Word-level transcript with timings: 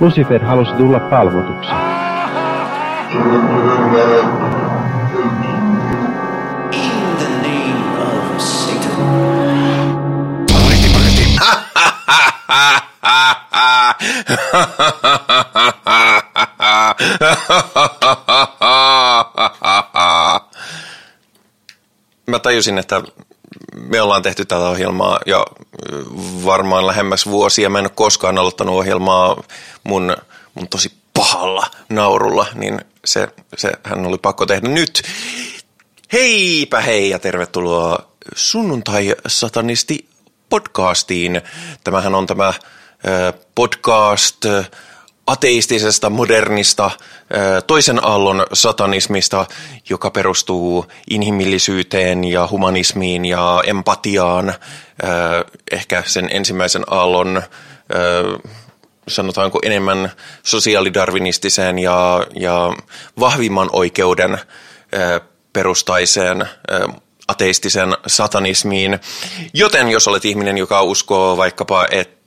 Lucifer 0.00 0.44
halusi 0.44 0.72
tulla 0.72 1.00
palvotuksi. 1.00 1.70
Mä 22.26 22.38
tajusin, 22.38 22.78
että 22.78 23.02
me 23.74 24.00
ollaan 24.00 24.22
tehty 24.22 24.44
tätä 24.44 24.68
ohjelmaa 24.68 25.18
jo 25.26 25.44
varmaan 26.44 26.86
lähemmäs 26.86 27.26
vuosia. 27.26 27.70
Mä 27.70 27.78
en 27.78 27.84
ole 27.84 27.92
koskaan 27.94 28.38
aloittanut 28.38 28.74
ohjelmaa 28.74 29.42
mun, 29.84 30.16
mun 30.54 30.68
tosi 30.68 30.92
pahalla 31.14 31.66
naurulla, 31.88 32.46
niin 32.54 32.80
se, 33.04 33.28
se 33.56 33.72
hän 33.82 34.06
oli 34.06 34.18
pakko 34.18 34.46
tehdä 34.46 34.68
nyt. 34.68 35.02
Heipä 36.12 36.80
hei 36.80 37.10
ja 37.10 37.18
tervetuloa 37.18 37.98
sunnuntai-satanisti 38.34 40.08
podcastiin. 40.48 41.42
Tämähän 41.84 42.14
on 42.14 42.26
tämä 42.26 42.52
podcast 43.54 44.44
ateistisesta, 45.26 46.10
modernista, 46.10 46.90
toisen 47.66 48.04
aallon 48.04 48.46
satanismista, 48.52 49.46
joka 49.88 50.10
perustuu 50.10 50.86
inhimillisyyteen 51.10 52.24
ja 52.24 52.48
humanismiin 52.50 53.24
ja 53.24 53.62
empatiaan. 53.66 54.54
Ehkä 55.72 56.02
sen 56.06 56.28
ensimmäisen 56.32 56.84
aallon 56.90 57.42
sanotaanko 59.08 59.58
enemmän 59.62 60.12
sosiaalidarwinistiseen 60.42 61.78
ja, 61.78 62.26
ja 62.40 62.74
vahvimman 63.20 63.68
oikeuden 63.72 64.38
perustaiseen 65.52 66.42
ö, 66.42 66.88
ateistisen 67.28 67.96
satanismiin. 68.06 68.98
Joten 69.54 69.88
jos 69.88 70.08
olet 70.08 70.24
ihminen, 70.24 70.58
joka 70.58 70.82
uskoo 70.82 71.36
vaikkapa, 71.36 71.86
että 71.90 72.17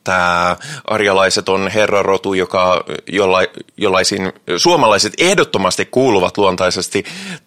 arjalaiset 0.87 1.49
on 1.49 1.67
herrarotu, 1.67 2.33
joka 2.33 2.83
jolla, 3.07 3.39
jollaisin 3.77 4.33
suomalaiset 4.57 5.13
ehdottomasti 5.17 5.85
kuuluvat 5.85 6.37
luontaisesti, 6.37 7.03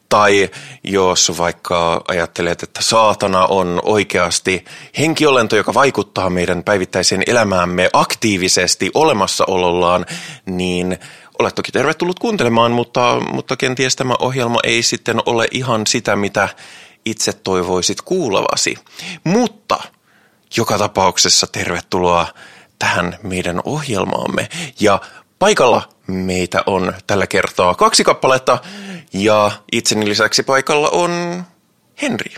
tai 0.08 0.50
jos 0.84 1.38
vaikka 1.38 2.02
ajattelet, 2.08 2.62
että 2.62 2.82
saatana 2.82 3.46
on 3.46 3.80
oikeasti 3.84 4.64
henkiolento, 4.98 5.56
joka 5.56 5.74
vaikuttaa 5.74 6.30
meidän 6.30 6.64
päivittäiseen 6.64 7.22
elämäämme 7.26 7.90
aktiivisesti 7.92 8.90
olemassaolollaan, 8.94 10.06
niin 10.46 10.98
olet 11.38 11.54
toki 11.54 11.72
tervetullut 11.72 12.18
kuuntelemaan, 12.18 12.72
mutta, 12.72 13.20
mutta 13.32 13.56
kenties 13.56 13.96
tämä 13.96 14.14
ohjelma 14.18 14.58
ei 14.64 14.82
sitten 14.82 15.20
ole 15.26 15.46
ihan 15.50 15.86
sitä, 15.86 16.16
mitä 16.16 16.48
itse 17.04 17.32
toivoisit 17.32 18.00
kuulevasi. 18.00 18.76
Mutta 19.24 19.78
joka 20.56 20.78
tapauksessa 20.78 21.46
tervetuloa 21.46 22.26
tähän 22.78 23.18
meidän 23.22 23.60
ohjelmaamme. 23.64 24.48
Ja 24.80 25.00
paikalla 25.38 25.88
meitä 26.06 26.62
on 26.66 26.92
tällä 27.06 27.26
kertaa 27.26 27.74
kaksi 27.74 28.04
kappaletta 28.04 28.58
ja 29.12 29.50
itseni 29.72 30.08
lisäksi 30.08 30.42
paikalla 30.42 30.90
on 30.90 31.44
Henri. 32.02 32.34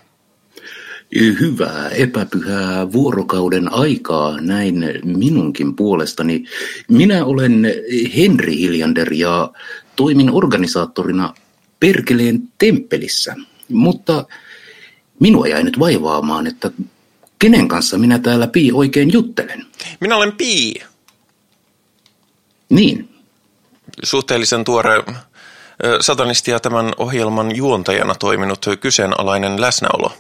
Hyvää 1.40 1.88
epäpyhää 1.88 2.92
vuorokauden 2.92 3.72
aikaa 3.72 4.40
näin 4.40 4.84
minunkin 5.04 5.76
puolestani. 5.76 6.44
Minä 6.88 7.24
olen 7.24 7.66
Henri 8.16 8.56
Hiljander 8.58 9.12
ja 9.12 9.50
toimin 9.96 10.30
organisaattorina 10.30 11.34
Perkeleen 11.80 12.42
temppelissä. 12.58 13.36
Mutta 13.68 14.24
minua 15.20 15.46
jäi 15.46 15.62
nyt 15.62 15.78
vaivaamaan, 15.78 16.46
että 16.46 16.70
kenen 17.38 17.68
kanssa 17.68 17.98
minä 17.98 18.18
täällä 18.18 18.46
Pii 18.46 18.72
oikein 18.72 19.12
juttelen. 19.12 19.66
Minä 20.00 20.16
olen 20.16 20.32
Pii, 20.32 20.74
Niin, 22.68 23.14
suhteellisen 24.04 24.64
tuore 24.64 24.94
ö, 24.94 25.98
satanisti 26.00 26.50
ja 26.50 26.60
tämän 26.60 26.92
ohjelman 26.96 27.56
juontajana 27.56 28.14
toiminut 28.14 28.66
kyseenalainen 28.80 29.60
läsnäolo. 29.60 30.12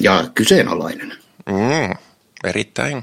ja 0.00 0.24
kyseenalainen. 0.34 1.10
Mm, 1.46 1.96
erittäin. 2.44 3.02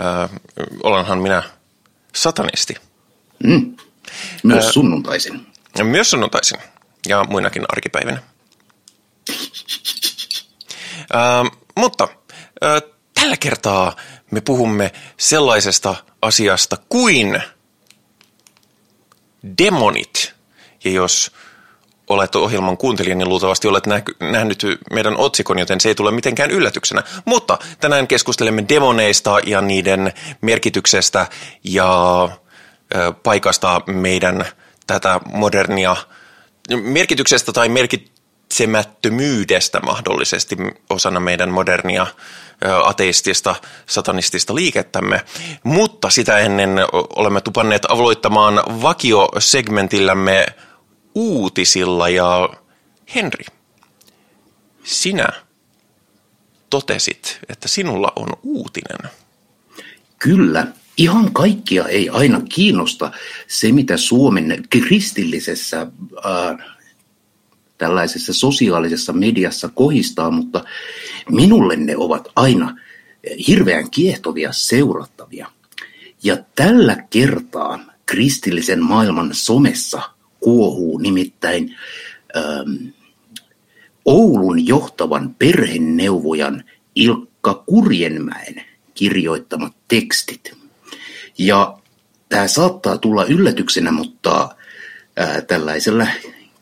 Ö, 0.00 0.38
olenhan 0.82 1.18
minä 1.18 1.42
satanisti. 2.14 2.74
Mm. 3.44 3.76
Myös 4.42 4.68
sunnuntaisin. 4.68 5.46
Ja 5.78 5.84
Myös 5.84 6.10
sunnuntaisin 6.10 6.58
ja 7.08 7.24
muinakin 7.24 7.64
arkipäivinä. 7.68 8.22
Ää, 11.12 11.44
mutta 11.76 12.08
ää, 12.60 12.80
tällä 13.14 13.36
kertaa 13.36 13.96
me 14.30 14.40
puhumme 14.40 14.92
sellaisesta 15.16 15.94
asiasta 16.22 16.76
kuin 16.88 17.42
demonit. 19.58 20.34
Ja 20.84 20.90
jos 20.90 21.32
olet 22.08 22.34
ohjelman 22.34 22.76
kuuntelija, 22.76 23.14
niin 23.14 23.28
luultavasti 23.28 23.68
olet 23.68 23.86
nä- 23.86 24.02
nähnyt 24.20 24.62
meidän 24.92 25.16
otsikon, 25.16 25.58
joten 25.58 25.80
se 25.80 25.88
ei 25.88 25.94
tule 25.94 26.10
mitenkään 26.10 26.50
yllätyksenä. 26.50 27.02
Mutta 27.24 27.58
tänään 27.80 28.06
keskustelemme 28.06 28.64
demoneista 28.68 29.38
ja 29.46 29.60
niiden 29.60 30.12
merkityksestä 30.40 31.26
ja 31.64 32.28
paikasta 33.22 33.80
meidän 33.86 34.44
tätä 34.86 35.20
modernia 35.32 35.96
merkityksestä 36.82 37.52
tai 37.52 37.68
merkitsemättömyydestä 38.50 39.80
mahdollisesti 39.80 40.56
osana 40.90 41.20
meidän 41.20 41.50
modernia 41.50 42.06
ateistista, 42.84 43.54
satanistista 43.86 44.54
liikettämme. 44.54 45.24
Mutta 45.64 46.10
sitä 46.10 46.38
ennen 46.38 46.70
olemme 46.92 47.40
tupanneet 47.40 47.82
avoittamaan 47.88 48.82
vakiosegmentillämme 48.82 50.46
uutisilla 51.14 52.08
ja 52.08 52.48
Henri, 53.14 53.44
sinä 54.84 55.26
totesit, 56.70 57.38
että 57.48 57.68
sinulla 57.68 58.12
on 58.16 58.28
uutinen. 58.42 59.10
Kyllä, 60.18 60.66
ihan 60.96 61.32
kaikkia 61.32 61.88
ei 61.88 62.08
aina 62.08 62.40
kiinnosta 62.54 63.12
se, 63.48 63.72
mitä 63.72 63.96
Suomen 63.96 64.64
kristillisessä 64.70 65.80
äh, 65.80 66.79
tällaisessa 67.80 68.32
sosiaalisessa 68.32 69.12
mediassa 69.12 69.68
kohistaa, 69.68 70.30
mutta 70.30 70.64
minulle 71.30 71.76
ne 71.76 71.96
ovat 71.96 72.28
aina 72.36 72.76
hirveän 73.48 73.90
kiehtovia 73.90 74.52
seurattavia. 74.52 75.46
Ja 76.22 76.36
tällä 76.54 76.96
kertaa 77.10 77.80
kristillisen 78.06 78.82
maailman 78.82 79.30
somessa 79.32 80.02
kuohuu 80.40 80.98
nimittäin 80.98 81.76
ähm, 82.36 82.88
Oulun 84.04 84.66
johtavan 84.66 85.34
perheneuvojan 85.38 86.64
Ilkka 86.94 87.62
Kurjenmäen 87.66 88.64
kirjoittamat 88.94 89.72
tekstit. 89.88 90.56
Ja 91.38 91.78
tämä 92.28 92.48
saattaa 92.48 92.98
tulla 92.98 93.24
yllätyksenä, 93.24 93.92
mutta 93.92 94.56
ää, 95.16 95.40
tällaisella 95.40 96.06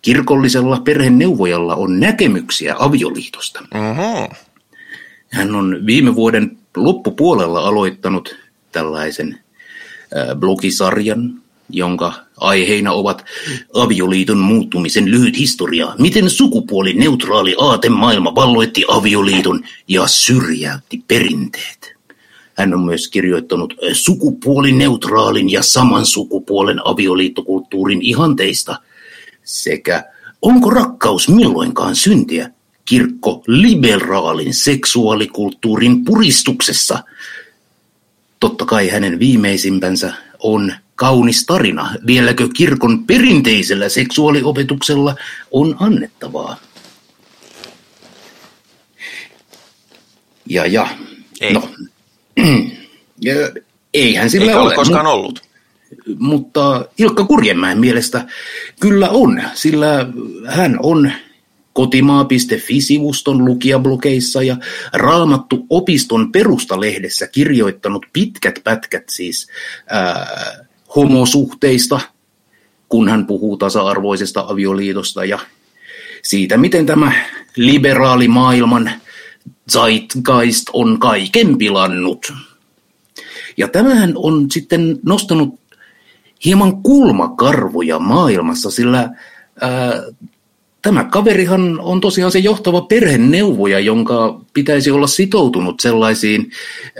kirkollisella 0.02 0.80
perheneuvojalla 0.80 1.74
on 1.74 2.00
näkemyksiä 2.00 2.76
avioliitosta. 2.78 3.60
Mm-hmm. 3.60 4.36
Hän 5.28 5.54
on 5.54 5.86
viime 5.86 6.14
vuoden 6.14 6.58
loppupuolella 6.76 7.60
aloittanut 7.60 8.36
tällaisen 8.72 9.40
blogisarjan, 10.34 11.34
jonka 11.70 12.12
aiheina 12.36 12.92
ovat 12.92 13.24
avioliiton 13.74 14.38
muuttumisen 14.38 15.10
lyhyt 15.10 15.38
historia, 15.38 15.94
miten 15.98 16.30
sukupuolineutraali 16.30 17.54
aatemaailma 17.58 18.34
valloitti 18.34 18.84
avioliiton 18.88 19.64
ja 19.88 20.06
syrjäytti 20.06 21.02
perinteet. 21.08 21.98
Hän 22.54 22.74
on 22.74 22.80
myös 22.80 23.08
kirjoittanut 23.08 23.74
sukupuolineutraalin 23.92 25.50
ja 25.50 25.62
saman 25.62 26.06
sukupuolen 26.06 26.86
avioliittokulttuurin 26.86 28.02
ihanteista 28.02 28.76
sekä 29.48 30.04
onko 30.42 30.70
rakkaus 30.70 31.28
milloinkaan 31.28 31.96
syntiä 31.96 32.50
kirkko 32.84 33.42
liberaalin 33.46 34.54
seksuaalikulttuurin 34.54 36.04
puristuksessa. 36.04 37.04
Totta 38.40 38.64
kai 38.64 38.88
hänen 38.88 39.18
viimeisimpänsä 39.18 40.12
on 40.38 40.72
kaunis 40.94 41.46
tarina, 41.46 41.94
vieläkö 42.06 42.48
kirkon 42.56 43.06
perinteisellä 43.06 43.88
seksuaaliopetuksella 43.88 45.14
on 45.50 45.76
annettavaa. 45.80 46.56
Ja 50.46 50.66
ja, 50.66 50.88
Ei. 51.40 51.52
no, 51.52 51.70
Eihän 53.94 54.30
sillä 54.30 54.50
Eikä 54.50 54.60
ole 54.60 54.74
koskaan 54.74 55.06
ollut. 55.06 55.47
Mutta 56.18 56.84
Ilkka 56.98 57.24
Kurjenmäen 57.24 57.78
mielestä 57.78 58.26
kyllä 58.80 59.08
on, 59.08 59.42
sillä 59.54 60.06
hän 60.46 60.76
on 60.82 61.12
kotimaa.fi-sivuston 61.72 63.44
lukijablogeissa 63.44 64.42
ja 64.42 64.56
Raamattu 64.92 65.66
opiston 65.70 66.32
perustalehdessä 66.32 67.26
kirjoittanut 67.26 68.06
pitkät 68.12 68.60
pätkät 68.64 69.08
siis 69.08 69.48
ää, 69.86 70.66
homosuhteista, 70.96 72.00
kun 72.88 73.08
hän 73.08 73.26
puhuu 73.26 73.56
tasa-arvoisesta 73.56 74.44
avioliitosta 74.48 75.24
ja 75.24 75.38
siitä, 76.22 76.56
miten 76.56 76.86
tämä 76.86 77.12
liberaali 77.56 78.28
maailman 78.28 78.90
zeitgeist 79.72 80.66
on 80.72 81.00
kaiken 81.00 81.58
pilannut. 81.58 82.32
Ja 83.56 83.68
tämähän 83.68 84.12
on 84.16 84.50
sitten 84.50 84.98
nostanut 85.06 85.60
hieman 86.44 86.82
kulmakarvoja 86.82 87.98
maailmassa, 87.98 88.70
sillä 88.70 89.10
ää, 89.60 90.02
tämä 90.82 91.04
kaverihan 91.04 91.80
on 91.80 92.00
tosiaan 92.00 92.32
se 92.32 92.38
johtava 92.38 92.80
perheneuvoja, 92.80 93.80
jonka 93.80 94.40
pitäisi 94.54 94.90
olla 94.90 95.06
sitoutunut 95.06 95.80
sellaisiin 95.80 96.50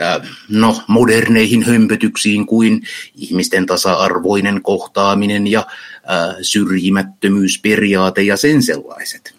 ää, 0.01 0.21
no, 0.49 0.83
moderneihin 0.87 1.63
hömpötyksiin 1.63 2.47
kuin 2.47 2.83
ihmisten 3.15 3.67
tasa-arvoinen 3.67 4.63
kohtaaminen 4.63 5.47
ja 5.47 5.67
ää, 6.07 6.35
syrjimättömyysperiaate 6.43 8.23
ja 8.23 8.37
sen 8.37 8.63
sellaiset. 8.63 9.35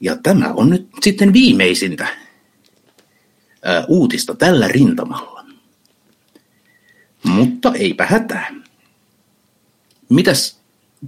Ja 0.00 0.16
tämä 0.22 0.52
on 0.56 0.70
nyt 0.70 0.88
sitten 1.02 1.32
viimeisintä 1.32 2.06
ää, 3.64 3.84
uutista 3.88 4.34
tällä 4.34 4.68
rintamalla. 4.68 5.31
Mutta 7.22 7.72
eipä 7.74 8.06
hätää. 8.06 8.54
Mitäs 10.08 10.62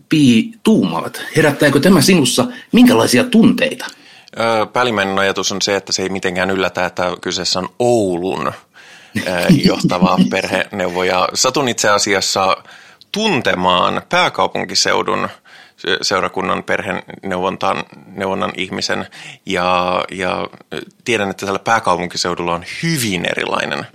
Pi 0.09 0.53
tuumaat? 0.63 1.23
Herättääkö 1.37 1.81
tämä 1.81 2.01
sinussa 2.01 2.47
minkälaisia 2.73 3.25
tunteita? 3.25 3.87
Ö, 4.39 4.67
Päällimmäinen 4.67 5.19
ajatus 5.19 5.53
on 5.53 5.63
se, 5.63 5.77
että 5.77 5.93
se 5.93 6.03
ei 6.03 6.09
mitenkään 6.09 6.51
yllätä, 6.51 6.87
että 6.87 7.17
kyseessä 7.21 7.59
on 7.59 7.69
Oulun 7.79 8.53
johtava 9.69 10.19
perheneuvo. 10.31 11.05
Ja 11.05 11.29
satun 11.35 11.69
itse 11.69 11.89
asiassa 11.89 12.57
tuntemaan 13.13 14.03
pääkaupunkiseudun 14.09 15.29
seurakunnan 16.03 16.63
perheneuvonnan 16.63 17.85
neuvonnan 18.07 18.53
ihmisen 18.57 19.07
ja, 19.47 20.01
ja 20.11 20.49
tiedän, 21.05 21.31
että 21.31 21.47
tällä 21.47 21.59
pääkaupunkiseudulla 21.59 22.55
on 22.55 22.65
hyvin 22.83 23.25
erilainen 23.25 23.87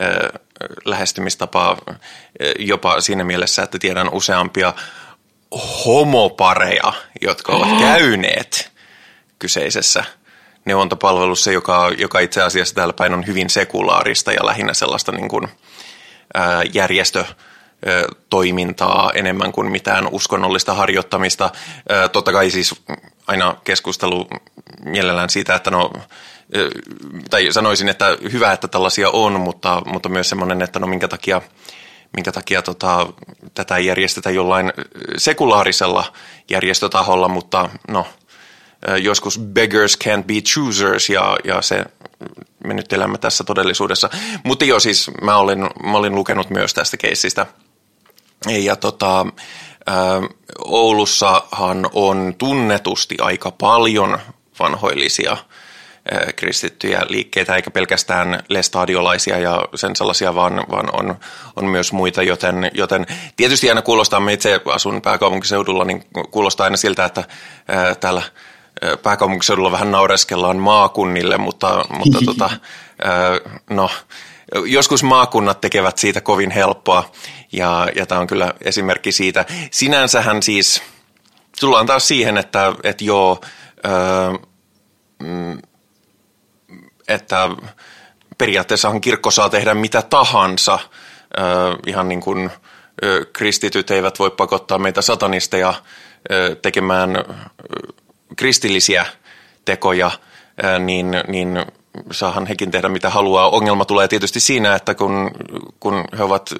ö, 0.00 0.38
lähestymistapa 0.84 1.76
ö, 1.90 1.94
jopa 2.58 3.00
siinä 3.00 3.24
mielessä, 3.24 3.62
että 3.62 3.78
tiedän 3.78 4.08
useampia 4.12 4.72
homopareja, 5.84 6.92
jotka 7.20 7.52
ovat 7.52 7.78
käyneet 7.86 8.72
kyseisessä 9.38 10.04
neuvontapalvelussa, 10.64 11.52
joka, 11.52 11.90
joka 11.98 12.20
itse 12.20 12.42
asiassa 12.42 12.74
täällä 12.74 12.92
päin 12.92 13.14
on 13.14 13.26
hyvin 13.26 13.50
sekulaarista 13.50 14.32
ja 14.32 14.46
lähinnä 14.46 14.74
sellaista 14.74 15.12
niin 15.12 15.28
kuin, 15.28 15.48
ää, 16.34 16.62
järjestö 16.72 17.24
toimintaa 18.30 19.10
enemmän 19.14 19.52
kuin 19.52 19.70
mitään 19.70 20.08
uskonnollista 20.10 20.74
harjoittamista. 20.74 21.50
Totta 22.12 22.32
kai 22.32 22.50
siis 22.50 22.74
aina 23.26 23.56
keskustelu 23.64 24.28
mielellään 24.84 25.30
siitä, 25.30 25.54
että 25.54 25.70
no, 25.70 25.92
tai 27.30 27.52
sanoisin, 27.52 27.88
että 27.88 28.16
hyvä, 28.32 28.52
että 28.52 28.68
tällaisia 28.68 29.10
on, 29.10 29.40
mutta, 29.40 29.82
mutta 29.86 30.08
myös 30.08 30.28
semmoinen, 30.28 30.62
että 30.62 30.78
no 30.78 30.86
minkä 30.86 31.08
takia, 31.08 31.42
minkä 32.16 32.32
takia 32.32 32.62
tota, 32.62 33.06
tätä 33.54 33.78
järjestetä 33.78 34.30
jollain 34.30 34.72
sekulaarisella 35.16 36.12
järjestötaholla, 36.50 37.28
mutta 37.28 37.70
no, 37.88 38.06
joskus 39.02 39.38
beggars 39.38 39.98
can't 40.04 40.22
be 40.22 40.34
choosers 40.34 41.10
ja, 41.10 41.36
ja 41.44 41.62
se 41.62 41.84
me 42.66 42.74
nyt 42.74 42.92
elämme 42.92 43.18
tässä 43.18 43.44
todellisuudessa. 43.44 44.10
Mutta 44.44 44.64
joo, 44.64 44.80
siis 44.80 45.10
mä 45.22 45.36
olin, 45.36 45.60
mä 45.60 45.96
olin 45.96 46.14
lukenut 46.14 46.50
myös 46.50 46.74
tästä 46.74 46.96
keissistä. 46.96 47.46
Ja 48.48 48.76
tota, 48.76 49.26
Oulussahan 50.58 51.90
on 51.92 52.34
tunnetusti 52.38 53.16
aika 53.20 53.50
paljon 53.50 54.18
vanhoillisia 54.58 55.36
kristittyjä 56.36 57.02
liikkeitä, 57.08 57.56
eikä 57.56 57.70
pelkästään 57.70 58.42
lestadiolaisia 58.48 59.38
ja 59.38 59.64
sen 59.74 59.96
sellaisia, 59.96 60.34
vaan, 60.34 60.64
vaan 60.70 60.88
on, 60.92 61.16
on 61.56 61.64
myös 61.64 61.92
muita, 61.92 62.22
joten, 62.22 62.70
joten 62.74 63.06
tietysti 63.36 63.68
aina 63.68 63.82
kuulostaa, 63.82 64.20
me 64.20 64.32
itse 64.32 64.60
asun 64.66 65.02
pääkaupunkiseudulla, 65.02 65.84
niin 65.84 66.04
kuulostaa 66.30 66.64
aina 66.64 66.76
siltä, 66.76 67.04
että 67.04 67.24
ä, 67.90 67.94
täällä 67.94 68.22
pääkaupunkiseudulla 69.02 69.72
vähän 69.72 69.90
naureskellaan 69.90 70.56
maakunnille, 70.56 71.38
mutta, 71.38 71.84
mutta 71.98 72.18
tota, 72.26 72.50
ä, 72.54 72.58
no, 73.70 73.90
joskus 74.66 75.02
maakunnat 75.02 75.60
tekevät 75.60 75.98
siitä 75.98 76.20
kovin 76.20 76.50
helppoa 76.50 77.10
ja, 77.52 77.88
ja 77.96 78.06
tämä 78.06 78.20
on 78.20 78.26
kyllä 78.26 78.54
esimerkki 78.60 79.12
siitä. 79.12 79.44
Sinänsähän 79.70 80.42
siis 80.42 80.82
tullaan 81.60 81.86
taas 81.86 82.08
siihen, 82.08 82.38
että, 82.38 82.72
että 82.82 83.04
joo, 83.04 83.40
mm, 85.22 85.58
että 87.08 87.48
periaatteessahan 88.38 89.00
kirkko 89.00 89.30
saa 89.30 89.48
tehdä 89.48 89.74
mitä 89.74 90.02
tahansa, 90.02 90.78
ihan 91.86 92.08
niin 92.08 92.20
kuin 92.20 92.50
kristityt 93.32 93.90
eivät 93.90 94.18
voi 94.18 94.30
pakottaa 94.30 94.78
meitä 94.78 95.02
satanisteja 95.02 95.74
tekemään 96.62 97.10
kristillisiä 98.36 99.06
tekoja, 99.64 100.10
niin, 100.78 101.10
niin 101.28 101.66
saahan 102.10 102.46
hekin 102.46 102.70
tehdä 102.70 102.88
mitä 102.88 103.10
haluaa. 103.10 103.48
Ongelma 103.48 103.84
tulee 103.84 104.08
tietysti 104.08 104.40
siinä, 104.40 104.74
että 104.74 104.94
kun, 104.94 105.30
kun 105.80 106.04
he 106.18 106.22
ovat 106.22 106.54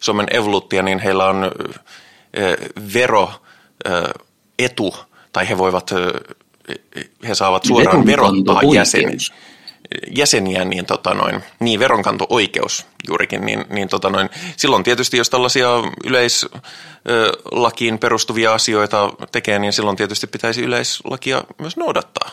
Suomen 0.00 0.26
evoluuttia, 0.30 0.82
niin 0.82 0.98
heillä 0.98 1.26
on 1.26 1.52
veroetu, 2.94 4.94
tai 5.32 5.48
he 5.48 5.58
voivat, 5.58 5.90
he 7.28 7.34
saavat 7.34 7.64
suoraan 7.64 8.06
verottaa 8.06 8.60
jäseniä 8.74 9.18
jäseniä, 10.16 10.64
niin, 10.64 10.86
tota 10.86 11.14
noin, 11.14 11.40
niin 11.60 11.80
veronkanto-oikeus 11.80 12.86
juurikin, 13.08 13.46
niin, 13.46 13.64
niin 13.70 13.88
tota 13.88 14.10
noin, 14.10 14.28
silloin 14.56 14.84
tietysti 14.84 15.16
jos 15.16 15.30
tällaisia 15.30 15.68
yleislakiin 16.04 17.98
perustuvia 17.98 18.54
asioita 18.54 19.12
tekee, 19.32 19.58
niin 19.58 19.72
silloin 19.72 19.96
tietysti 19.96 20.26
pitäisi 20.26 20.62
yleislakia 20.62 21.44
myös 21.58 21.76
noudattaa. 21.76 22.30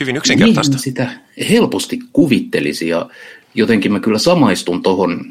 Hyvin 0.00 0.16
yksinkertaista. 0.16 0.72
Niin 0.72 0.82
sitä 0.82 1.10
helposti 1.50 1.98
kuvittelisi 2.12 2.88
ja 2.88 3.08
jotenkin 3.54 3.92
mä 3.92 4.00
kyllä 4.00 4.18
samaistun 4.18 4.82
tohon, 4.82 5.24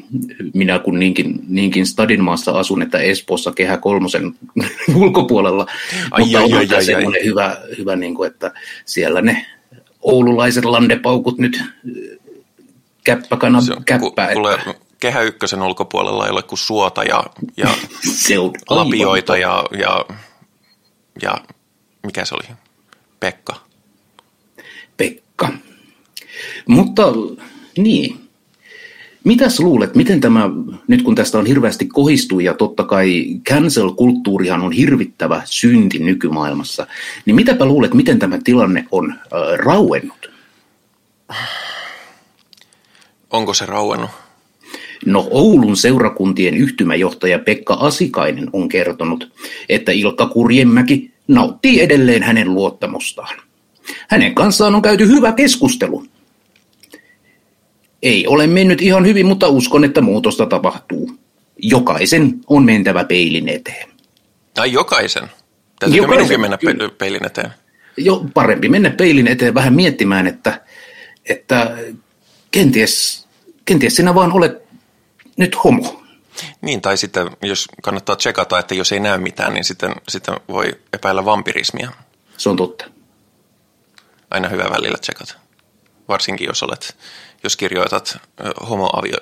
minä 0.54 0.78
kun 0.78 0.98
niinkin, 0.98 1.40
niinkin 1.48 1.86
Stadinmaassa 1.86 2.52
asun, 2.52 2.82
että 2.82 2.98
Espoossa 2.98 3.52
kehä 3.52 3.76
kolmosen 3.76 4.34
ulkopuolella, 4.94 5.66
Ai, 6.10 6.20
mutta 6.20 6.38
ai, 6.38 6.44
onhan 6.44 6.60
ai, 6.60 6.76
ai, 6.76 6.84
semmoinen 6.84 7.22
ai. 7.22 7.26
hyvä, 7.26 7.56
hyvä 7.78 7.96
niin 7.96 8.14
kuin, 8.14 8.30
että 8.30 8.52
siellä 8.84 9.22
ne 9.22 9.46
oululaiset 10.04 10.64
landepaukut 10.64 11.38
nyt 11.38 11.62
käppäkana 13.04 13.60
Se 13.60 13.72
on- 13.72 13.84
käppää. 13.84 14.26
ku- 14.28 14.32
kuule, 14.34 14.58
kehä 15.00 15.20
ykkösen 15.22 15.62
ulkopuolella 15.62 16.24
ei 16.26 16.30
ole 16.32 16.42
kuin 16.42 16.58
suota 16.58 17.02
ja, 17.04 17.24
ja 17.56 17.68
se 18.26 18.38
on 18.38 18.52
aivan 18.68 18.84
lapioita 18.86 19.36
ja, 19.36 19.64
ja, 19.78 20.04
ja 21.22 21.36
mikä 22.06 22.24
se 22.24 22.34
oli? 22.34 22.56
Pekka. 23.20 23.54
Pekka. 24.96 25.48
Mutta 26.68 27.02
niin, 27.78 28.23
mitäs 29.24 29.60
luulet, 29.60 29.94
miten 29.94 30.20
tämä, 30.20 30.50
nyt 30.88 31.02
kun 31.02 31.14
tästä 31.14 31.38
on 31.38 31.46
hirveästi 31.46 31.86
kohistu 31.86 32.40
ja 32.40 32.54
totta 32.54 32.84
kai 32.84 33.26
cancel-kulttuurihan 33.50 34.62
on 34.62 34.72
hirvittävä 34.72 35.42
synti 35.44 35.98
nykymaailmassa, 35.98 36.86
niin 37.26 37.36
mitäpä 37.36 37.64
luulet, 37.64 37.94
miten 37.94 38.18
tämä 38.18 38.38
tilanne 38.44 38.84
on 38.90 39.10
äh, 39.12 39.18
rauennut? 39.56 40.30
Onko 43.30 43.54
se 43.54 43.66
rauennut? 43.66 44.10
No 45.06 45.28
Oulun 45.30 45.76
seurakuntien 45.76 46.54
yhtymäjohtaja 46.54 47.38
Pekka 47.38 47.74
Asikainen 47.74 48.50
on 48.52 48.68
kertonut, 48.68 49.32
että 49.68 49.92
Ilkka 49.92 50.26
Kurjemäki 50.26 51.12
nauttii 51.28 51.80
edelleen 51.80 52.22
hänen 52.22 52.54
luottamustaan. 52.54 53.36
Hänen 54.08 54.34
kanssaan 54.34 54.74
on 54.74 54.82
käyty 54.82 55.08
hyvä 55.08 55.32
keskustelu. 55.32 56.04
Ei 58.04 58.26
ole 58.26 58.46
mennyt 58.46 58.82
ihan 58.82 59.06
hyvin, 59.06 59.26
mutta 59.26 59.48
uskon, 59.48 59.84
että 59.84 60.00
muutosta 60.00 60.46
tapahtuu. 60.46 61.10
Jokaisen 61.58 62.40
on 62.46 62.64
mentävä 62.64 63.04
peilin 63.04 63.48
eteen. 63.48 63.88
Tai 64.54 64.72
jokaisen. 64.72 65.22
Täytyykö 65.80 66.02
Jokaisen, 66.02 66.16
minunkin 66.16 66.40
mennä 66.40 66.56
kyllä. 66.56 66.88
pe- 66.88 66.94
peilin 66.98 67.26
eteen? 67.26 67.50
Jo 67.96 68.24
parempi 68.34 68.68
mennä 68.68 68.90
peilin 68.90 69.26
eteen 69.26 69.54
vähän 69.54 69.74
miettimään, 69.74 70.26
että, 70.26 70.60
että 71.28 71.76
kenties 72.50 73.24
kenties 73.64 73.96
sinä 73.96 74.14
vaan 74.14 74.32
olet 74.32 74.62
nyt 75.36 75.64
homo. 75.64 76.02
Niin, 76.60 76.80
tai 76.80 76.96
sitten 76.96 77.30
jos 77.42 77.68
kannattaa 77.82 78.16
tsekata, 78.16 78.58
että 78.58 78.74
jos 78.74 78.92
ei 78.92 79.00
näy 79.00 79.18
mitään, 79.18 79.54
niin 79.54 79.64
sitten, 79.64 79.94
sitten 80.08 80.34
voi 80.48 80.72
epäillä 80.92 81.24
vampirismia. 81.24 81.92
Se 82.36 82.48
on 82.48 82.56
totta. 82.56 82.84
Aina 84.30 84.48
hyvä 84.48 84.64
välillä 84.70 84.98
tsekata. 84.98 85.34
Varsinkin 86.08 86.46
jos 86.46 86.62
olet, 86.62 86.96
jos 87.44 87.56
kirjoitat 87.56 88.18
homoavio, 88.68 89.16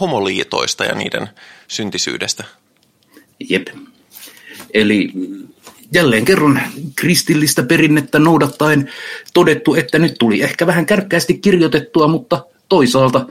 homoliitoista 0.00 0.84
ja 0.84 0.94
niiden 0.94 1.28
syntisyydestä. 1.68 2.44
Jep. 3.48 3.68
Eli 4.74 5.12
jälleen 5.94 6.24
kerran 6.24 6.62
kristillistä 6.96 7.62
perinnettä 7.62 8.18
noudattaen 8.18 8.92
todettu, 9.34 9.74
että 9.74 9.98
nyt 9.98 10.14
tuli 10.18 10.42
ehkä 10.42 10.66
vähän 10.66 10.86
kärkkäästi 10.86 11.38
kirjoitettua, 11.38 12.08
mutta 12.08 12.44
toisaalta 12.68 13.26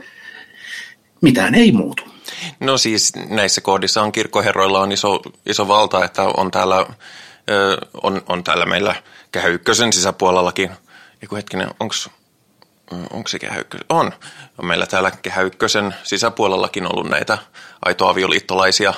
mitään 1.20 1.54
ei 1.54 1.72
muutu. 1.72 2.02
No 2.60 2.78
siis 2.78 3.12
näissä 3.28 3.60
kohdissa 3.60 4.02
on 4.02 4.12
kirkkoherroilla 4.12 4.80
on 4.80 4.92
iso, 4.92 5.20
iso 5.46 5.68
valta, 5.68 6.04
että 6.04 6.22
on 6.22 6.50
täällä, 6.50 6.86
on, 8.02 8.22
on 8.28 8.44
täällä 8.44 8.66
meillä 8.66 8.94
Kehä 9.32 9.48
Ykkösen 9.48 9.92
sisäpuolellakin. 9.92 10.70
Eiku 11.22 11.36
hetkinen, 11.36 11.68
onko 11.80 11.94
onko 12.90 13.28
se 13.28 13.38
Kehä 13.38 13.58
Ykkösen? 13.58 13.86
On. 13.88 14.12
On 14.58 14.66
meillä 14.66 14.86
täällä 14.86 15.10
Kehä 15.10 15.42
Ykkösen 15.42 15.94
sisäpuolellakin 16.02 16.86
ollut 16.86 17.10
näitä 17.10 17.38
aitoavioliittolaisia 17.84 18.94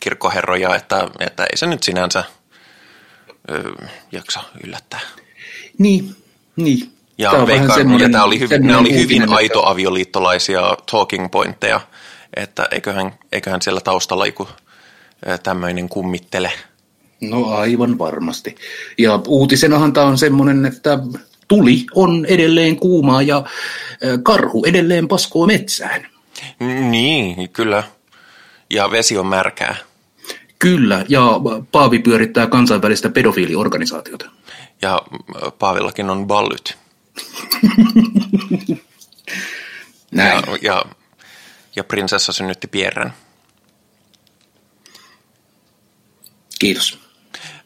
kirkkoherroja, 0.00 0.74
että, 0.74 1.08
että 1.20 1.44
ei 1.44 1.56
se 1.56 1.66
nyt 1.66 1.82
sinänsä 1.82 2.24
ö, 3.50 3.72
jaksa 4.12 4.40
yllättää. 4.64 5.00
Niin, 5.78 6.16
niin. 6.56 6.92
Ja, 7.18 7.30
tämä 7.30 7.46
veikkaan, 7.46 8.00
ja 8.00 8.08
tämä 8.08 8.24
oli, 8.24 8.40
hyv, 8.40 8.50
ne 8.60 8.76
oli 8.76 8.94
hyvin 8.94 9.32
aitoavioliittolaisia 9.32 10.62
talking 10.90 11.30
pointteja, 11.30 11.80
että 12.36 12.68
eiköhän, 12.70 13.18
eiköhän 13.32 13.62
siellä 13.62 13.80
taustalla 13.80 14.26
joku 14.26 14.48
tämmöinen 15.42 15.88
kummittele. 15.88 16.52
No 17.20 17.50
aivan 17.50 17.98
varmasti. 17.98 18.56
Ja 18.98 19.20
uutisenahan 19.26 19.92
tämä 19.92 20.06
on 20.06 20.18
semmoinen, 20.18 20.66
että 20.66 20.98
tuli 21.48 21.86
on 21.94 22.26
edelleen 22.26 22.76
kuumaa 22.76 23.22
ja 23.22 23.44
karhu 24.22 24.64
edelleen 24.64 25.08
paskoo 25.08 25.46
metsään. 25.46 26.06
Niin, 26.90 27.50
kyllä 27.50 27.82
ja 28.70 28.90
vesi 28.90 29.18
on 29.18 29.26
märkää. 29.26 29.76
Kyllä, 30.58 31.04
ja 31.08 31.40
Paavi 31.72 31.98
pyörittää 31.98 32.46
kansainvälistä 32.46 33.08
pedofiiliorganisaatiota. 33.08 34.30
Ja 34.82 35.02
Paavillakin 35.58 36.10
on 36.10 36.26
ballyt. 36.26 36.78
Näin. 40.10 40.42
Ja, 40.46 40.58
ja, 40.62 40.84
ja 41.76 41.84
prinsessa 41.84 42.32
synnytti 42.32 42.66
Pierren. 42.66 43.12
Kiitos. 46.58 47.05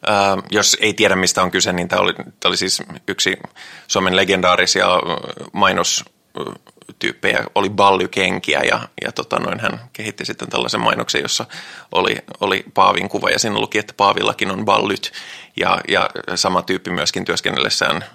Äh, 0.09 0.43
jos 0.51 0.77
ei 0.79 0.93
tiedä, 0.93 1.15
mistä 1.15 1.43
on 1.43 1.51
kyse, 1.51 1.73
niin 1.73 1.87
tämä 1.87 2.01
oli, 2.01 2.13
tämä 2.13 2.27
oli 2.45 2.57
siis 2.57 2.83
yksi 3.07 3.37
Suomen 3.87 4.15
legendaarisia 4.15 4.87
mainos 5.53 6.05
tyyppejä, 6.99 7.45
oli 7.55 7.69
ballykenkiä 7.69 8.61
ja, 8.63 8.79
ja 9.03 9.11
tota 9.11 9.39
noin, 9.39 9.59
hän 9.59 9.79
kehitti 9.93 10.25
sitten 10.25 10.49
tällaisen 10.49 10.81
mainoksen, 10.81 11.21
jossa 11.21 11.45
oli, 11.91 12.17
oli 12.39 12.65
Paavin 12.73 13.09
kuva. 13.09 13.29
Ja 13.29 13.39
siinä 13.39 13.59
luki, 13.59 13.77
että 13.77 13.93
Paavillakin 13.97 14.51
on 14.51 14.65
ballyt. 14.65 15.11
Ja, 15.57 15.81
ja 15.87 16.09
sama 16.35 16.61
tyyppi 16.61 16.91
myöskin 16.91 17.25
työskennellessään 17.25 18.05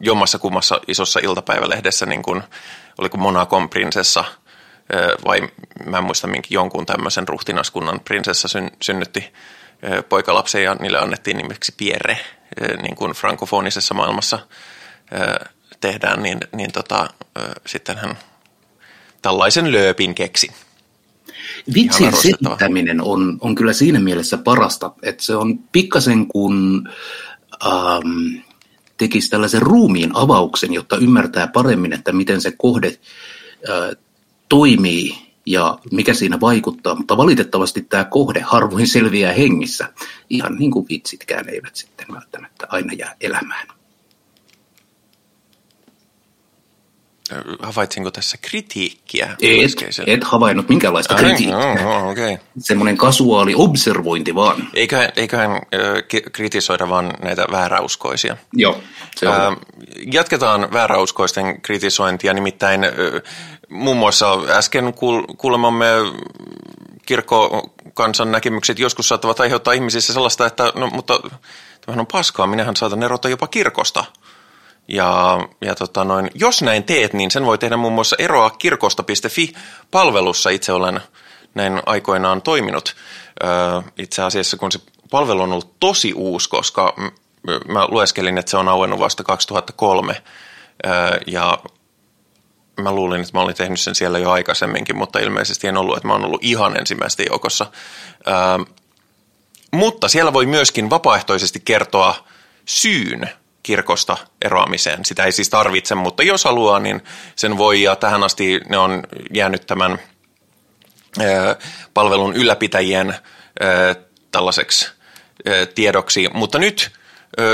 jommassa 0.00 0.38
kummassa 0.38 0.80
isossa 0.88 1.20
iltapäivälehdessä, 1.22 2.06
niin 2.06 2.22
kuin, 2.22 2.42
oliko 2.98 3.16
Monacon 3.16 3.68
prinsessa 3.68 4.24
vai 5.26 5.48
mä 5.86 5.98
en 5.98 6.04
muista 6.04 6.26
minkin 6.26 6.54
jonkun 6.54 6.86
tämmöisen 6.86 7.28
ruhtinaskunnan 7.28 8.00
prinsessa 8.00 8.48
syn, 8.48 8.70
synnytti 8.82 9.32
poikalapsen 10.08 10.64
ja 10.64 10.74
niille 10.74 10.98
annettiin 10.98 11.36
nimeksi 11.36 11.74
Pierre, 11.76 12.18
niin 12.82 12.96
kuin 12.96 13.12
frankofonisessa 13.12 13.94
maailmassa 13.94 14.38
tehdään, 15.80 16.22
niin, 16.22 16.38
niin 16.52 16.72
tota, 16.72 17.08
sitten 17.66 17.96
hän 17.96 18.18
tällaisen 19.22 19.72
lööpin 19.72 20.14
keksi. 20.14 20.52
Vitsin 21.74 22.16
selittäminen 22.16 23.00
on, 23.00 23.38
on 23.40 23.54
kyllä 23.54 23.72
siinä 23.72 24.00
mielessä 24.00 24.38
parasta, 24.38 24.92
että 25.02 25.22
se 25.22 25.36
on 25.36 25.58
pikkasen 25.58 26.26
kuin 26.26 26.88
ähm, 27.66 28.42
tekisi 28.96 29.30
tällaisen 29.30 29.62
ruumiin 29.62 30.10
avauksen, 30.14 30.72
jotta 30.72 30.96
ymmärtää 30.96 31.46
paremmin, 31.46 31.92
että 31.92 32.12
miten 32.12 32.40
se 32.40 32.52
kohde 32.56 32.86
äh, 32.88 33.96
toimii 34.48 35.25
ja 35.46 35.78
mikä 35.92 36.14
siinä 36.14 36.40
vaikuttaa, 36.40 36.94
mutta 36.94 37.16
valitettavasti 37.16 37.82
tämä 37.82 38.04
kohde 38.04 38.40
harvoin 38.40 38.88
selviää 38.88 39.32
hengissä, 39.32 39.92
ihan 40.30 40.56
niin 40.58 40.70
kuin 40.70 40.86
vitsitkään 40.88 41.48
eivät 41.48 41.76
sitten 41.76 42.06
välttämättä 42.12 42.66
aina 42.70 42.92
jää 42.92 43.14
elämään. 43.20 43.66
havaitsinko 47.62 48.10
tässä 48.10 48.38
kritiikkiä? 48.42 49.36
Et, 49.40 50.00
et 50.06 50.24
havainnut 50.24 50.68
minkäänlaista 50.68 51.14
Ai, 51.14 51.20
kritiikkiä. 51.20 51.56
No, 51.56 51.74
no, 51.74 52.10
okay. 52.10 52.36
Semmoinen 52.58 52.96
kasuaali 52.96 53.54
observointi 53.56 54.34
vaan. 54.34 54.68
Eiköhän, 54.74 55.08
eiköhän 55.16 55.50
äh, 55.50 55.60
kritisoida 56.32 56.88
vaan 56.88 57.12
näitä 57.22 57.46
vääräuskoisia. 57.52 58.36
Joo, 58.52 58.80
se 59.16 59.28
on. 59.28 59.34
Äh, 59.34 59.58
jatketaan 60.12 60.72
vääräuskoisten 60.72 61.62
kritisointia, 61.62 62.34
nimittäin 62.34 62.84
äh, 62.84 62.90
muun 63.68 63.96
muassa 63.96 64.32
äsken 64.48 64.94
kuul- 64.94 65.34
kuulemamme 65.36 65.86
kirkkokansan 67.06 68.32
näkemykset 68.32 68.78
joskus 68.78 69.08
saattavat 69.08 69.40
aiheuttaa 69.40 69.74
ihmisissä 69.74 70.12
sellaista, 70.12 70.46
että 70.46 70.72
no, 70.74 70.86
mutta 70.86 71.20
tämähän 71.80 72.00
on 72.00 72.06
paskaa, 72.06 72.46
minähän 72.46 72.76
saatan 72.76 73.02
erota 73.02 73.28
jopa 73.28 73.46
kirkosta– 73.46 74.04
ja, 74.88 75.38
ja 75.60 75.74
tota 75.74 76.04
noin, 76.04 76.30
jos 76.34 76.62
näin 76.62 76.84
teet, 76.84 77.12
niin 77.12 77.30
sen 77.30 77.46
voi 77.46 77.58
tehdä 77.58 77.76
muun 77.76 77.92
muassa 77.92 78.16
eroa 78.18 78.50
kirkosta.fi-palvelussa. 78.50 80.50
Itse 80.50 80.72
olen 80.72 81.00
näin 81.54 81.82
aikoinaan 81.86 82.42
toiminut. 82.42 82.96
itse 83.98 84.22
asiassa 84.22 84.56
kun 84.56 84.72
se 84.72 84.78
palvelu 85.10 85.42
on 85.42 85.52
ollut 85.52 85.80
tosi 85.80 86.12
uusi, 86.14 86.48
koska 86.48 86.94
mä 87.68 87.86
lueskelin, 87.88 88.38
että 88.38 88.50
se 88.50 88.56
on 88.56 88.68
auennut 88.68 89.00
vasta 89.00 89.24
2003. 89.24 90.22
ja 91.26 91.58
mä 92.80 92.92
luulin, 92.92 93.20
että 93.20 93.32
mä 93.34 93.40
olin 93.40 93.56
tehnyt 93.56 93.80
sen 93.80 93.94
siellä 93.94 94.18
jo 94.18 94.30
aikaisemminkin, 94.30 94.96
mutta 94.96 95.18
ilmeisesti 95.18 95.66
en 95.66 95.76
ollut, 95.76 95.96
että 95.96 96.06
mä 96.06 96.12
oon 96.12 96.24
ollut 96.24 96.44
ihan 96.44 96.76
ensimmäisten 96.76 97.26
joukossa. 97.30 97.66
mutta 99.76 100.08
siellä 100.08 100.32
voi 100.32 100.46
myöskin 100.46 100.90
vapaaehtoisesti 100.90 101.62
kertoa 101.64 102.14
syyn 102.64 103.30
kirkosta 103.62 104.16
eroamiseen. 104.42 105.04
Sitä 105.04 105.24
ei 105.24 105.32
siis 105.32 105.50
tarvitse, 105.50 105.94
mutta 105.94 106.22
jos 106.22 106.44
haluaa, 106.44 106.78
niin 106.78 107.02
sen 107.36 107.58
voi. 107.58 107.82
Ja 107.82 107.96
tähän 107.96 108.24
asti 108.24 108.60
ne 108.68 108.78
on 108.78 109.02
jäänyt 109.34 109.66
tämän 109.66 109.98
palvelun 111.94 112.34
ylläpitäjien 112.34 113.14
tällaiseksi 114.30 114.92
tiedoksi. 115.74 116.28
Mutta 116.34 116.58
nyt 116.58 116.90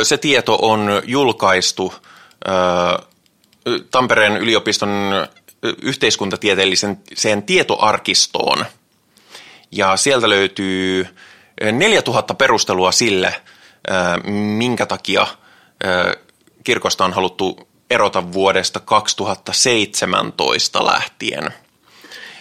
se 0.03 0.19
tieto 0.19 0.59
on 0.63 1.03
julkaistu 1.05 1.95
Tampereen 3.91 4.37
yliopiston 4.37 4.91
yhteiskuntatieteellisen 5.83 7.01
sen 7.15 7.43
tietoarkistoon. 7.43 8.65
Ja 9.73 9.97
sieltä 9.97 10.29
löytyy 10.29 11.07
4000 11.73 12.35
perustelua 12.35 12.93
sille, 12.93 13.35
minkä 14.59 14.87
takia– 14.87 15.27
kirkosta 16.65 17.05
on 17.05 17.13
haluttu 17.13 17.69
erota 17.91 18.33
vuodesta 18.33 18.81
2017 18.81 20.87
lähtien. 20.87 21.51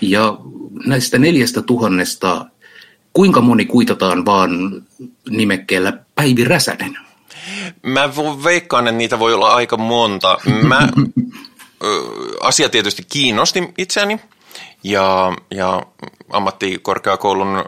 Ja 0.02 0.38
näistä 0.86 1.20
neljästä 1.20 1.62
tuhannesta, 1.62 2.46
kuinka 3.14 3.42
moni 3.42 3.66
kuitataan 3.66 4.26
vaan 4.26 4.84
nimekkeellä 5.30 5.94
Päivi 6.16 6.44
Räsänen? 6.44 6.98
Mä 7.84 8.10
veikkaan, 8.44 8.88
että 8.88 8.98
niitä 8.98 9.20
voi 9.20 9.34
olla 9.34 9.54
aika 9.54 9.78
monta. 9.78 10.38
Mä, 10.62 10.88
asia 12.42 12.70
tietysti 12.70 13.04
kiinnosti 13.12 13.74
itseäni 13.78 14.20
ja, 14.84 15.34
ja 15.52 15.82
ammattikorkeakoulun 16.30 17.66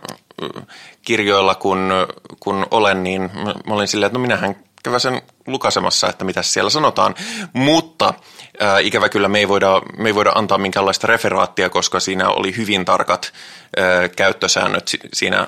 kirjoilla 1.02 1.56
kun, 1.56 1.92
kun 2.40 2.68
olen, 2.72 3.04
niin 3.04 3.22
mä 3.68 3.74
olin 3.74 3.88
silleen, 3.88 4.08
että 4.08 4.20
no 4.20 4.22
minähän 4.22 4.56
kävä 4.84 5.00
sen 5.00 5.22
lukasemassa, 5.48 6.10
että 6.10 6.26
mitä 6.26 6.42
siellä 6.42 6.70
sanotaan. 6.70 7.16
Mutta 7.54 8.14
ää, 8.60 8.80
ikävä 8.80 9.10
kyllä 9.10 9.28
me 9.28 9.40
ei, 9.40 9.48
voida, 9.48 9.82
me 9.98 10.10
ei 10.10 10.16
voida 10.16 10.32
antaa 10.36 10.58
minkäänlaista 10.58 11.08
referaattia, 11.08 11.70
koska 11.70 12.00
siinä 12.00 12.30
oli 12.30 12.58
hyvin 12.58 12.86
tarkat 12.86 13.34
ää, 13.78 14.10
käyttösäännöt 14.10 14.92
siinä 15.14 15.38
ää, 15.38 15.48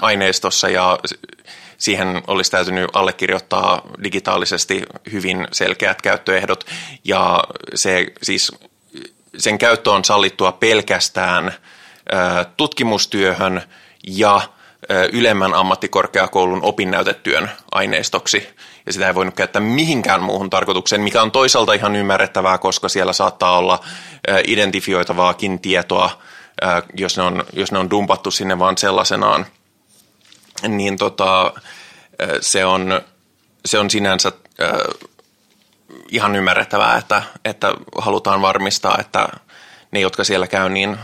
aineistossa 0.00 0.68
ja 0.68 0.98
siihen 1.82 2.22
olisi 2.26 2.50
täytynyt 2.50 2.90
allekirjoittaa 2.92 3.82
digitaalisesti 4.04 4.82
hyvin 5.12 5.48
selkeät 5.52 6.02
käyttöehdot 6.02 6.64
ja 7.04 7.44
se 7.74 8.06
siis 8.22 8.52
sen 9.38 9.58
käyttö 9.58 9.90
on 9.90 10.04
sallittua 10.04 10.52
pelkästään 10.52 11.54
tutkimustyöhön 12.56 13.62
ja 14.06 14.40
ylemmän 15.12 15.54
ammattikorkeakoulun 15.54 16.62
opinnäytetyön 16.62 17.50
aineistoksi. 17.72 18.48
Ja 18.86 18.92
sitä 18.92 19.06
ei 19.06 19.14
voinut 19.14 19.34
käyttää 19.34 19.62
mihinkään 19.62 20.22
muuhun 20.22 20.50
tarkoitukseen, 20.50 21.02
mikä 21.02 21.22
on 21.22 21.32
toisaalta 21.32 21.72
ihan 21.72 21.96
ymmärrettävää, 21.96 22.58
koska 22.58 22.88
siellä 22.88 23.12
saattaa 23.12 23.58
olla 23.58 23.80
identifioitavaakin 24.46 25.60
tietoa, 25.60 26.10
jos 26.94 27.16
ne 27.16 27.22
on, 27.22 27.44
jos 27.52 27.72
ne 27.72 27.78
on 27.78 27.90
dumpattu 27.90 28.30
sinne 28.30 28.58
vaan 28.58 28.78
sellaisenaan. 28.78 29.46
Niin 30.68 30.98
tota, 30.98 31.52
se, 32.40 32.64
on, 32.64 33.00
se 33.64 33.78
on 33.78 33.90
sinänsä 33.90 34.32
ihan 36.08 36.36
ymmärrettävää, 36.36 36.96
että, 36.96 37.22
että 37.44 37.74
halutaan 37.98 38.42
varmistaa, 38.42 38.96
että 39.00 39.28
ne, 39.90 40.00
jotka 40.00 40.24
siellä 40.24 40.46
käy, 40.46 40.68
niin 40.68 40.98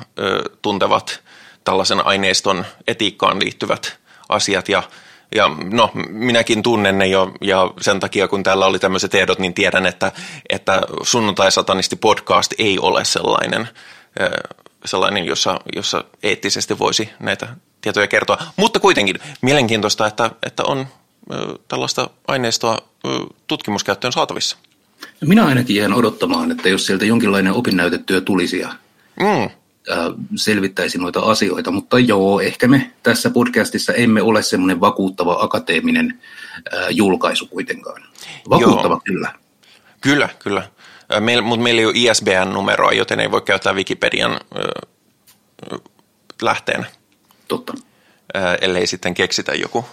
tuntevat 0.63 1.23
tällaisen 1.65 2.07
aineiston 2.07 2.67
etiikkaan 2.87 3.41
liittyvät 3.41 3.99
asiat. 4.29 4.69
Ja 4.69 4.83
ja 5.35 5.49
no, 5.73 5.91
minäkin 6.09 6.63
tunnen 6.63 6.99
ne 6.99 7.07
jo, 7.07 7.33
ja 7.41 7.71
sen 7.81 8.01
takia 8.01 8.29
kun 8.29 8.43
täällä 8.43 8.67
oli 8.67 8.79
tämmöiset 8.79 9.15
ehdot, 9.15 9.39
niin 9.39 9.55
tiedän, 9.55 9.87
että, 9.87 10.13
että 10.49 10.83
sunnuntai-satanisti 11.03 11.97
podcast 11.97 12.55
ei 12.59 12.79
ole 12.79 13.05
sellainen, 13.05 13.69
sellainen 14.85 15.25
jossa, 15.25 15.61
jossa 15.77 16.05
eettisesti 16.23 16.79
voisi 16.79 17.11
näitä 17.21 17.49
tietoja 17.81 18.07
kertoa. 18.07 18.39
Mutta 18.57 18.81
kuitenkin 18.81 19.17
mielenkiintoista, 19.43 20.07
että, 20.07 20.31
että 20.47 20.65
on 20.65 20.87
tällaista 21.69 22.11
aineistoa 22.29 22.79
tutkimuskäyttöön 23.47 24.13
saatavissa. 24.13 24.57
Minä 25.21 25.47
ainakin 25.47 25.77
jään 25.77 25.95
odottamaan, 25.95 26.51
että 26.51 26.69
jos 26.69 26.87
sieltä 26.87 27.05
jonkinlainen 27.05 27.53
opinnäytetyö 27.53 28.21
tulisi 28.21 28.59
ja 28.59 28.69
mm. 29.21 29.51
selvittäisi 30.37 30.99
noita 30.99 31.21
asioita, 31.21 31.71
mutta 31.71 31.99
joo, 31.99 32.41
ehkä 32.41 32.69
me 32.69 32.91
tässä 33.03 33.31
podcastissa 33.31 33.93
emme 33.93 34.23
ole 34.23 34.43
semmoinen 34.43 34.81
vakuuttava 34.81 35.39
akateeminen 35.41 36.21
julkaisu 36.91 37.47
kuitenkaan. 37.47 38.03
Vakuuttava 38.51 38.95
joo. 38.95 39.01
kyllä. 39.05 39.33
Kyllä, 40.01 40.29
kyllä. 40.39 40.69
Meil, 41.21 41.43
mutta 41.43 41.63
meillä 41.63 41.81
ei 41.81 41.87
ole 41.87 41.95
ISBN-numeroa, 41.97 42.93
joten 42.93 43.21
ei 43.21 43.31
voi 43.31 43.43
käyttää 43.43 43.73
Wikipedian 43.73 44.33
äh, 44.33 45.79
lähteenä. 46.43 46.87
Totta. 47.49 47.73
Äh, 48.37 48.57
ellei 48.61 48.87
sitten 48.87 49.15
keksitä 49.15 49.55
joku, 49.55 49.85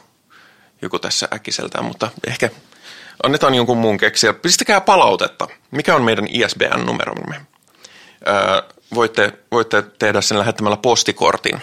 joku 0.81 0.99
tässä 0.99 1.27
äkkiseltään, 1.33 1.85
mutta 1.85 2.11
ehkä 2.27 2.49
annetaan 3.23 3.55
jonkun 3.55 3.77
muun 3.77 3.97
keksiä. 3.97 4.33
Pistäkää 4.33 4.81
palautetta. 4.81 5.47
Mikä 5.71 5.95
on 5.95 6.03
meidän 6.03 6.27
ISBN-numeromme? 6.29 7.35
Voitte, 8.95 9.33
voitte 9.51 9.81
tehdä 9.81 10.21
sen 10.21 10.39
lähettämällä 10.39 10.77
postikortin. 10.77 11.61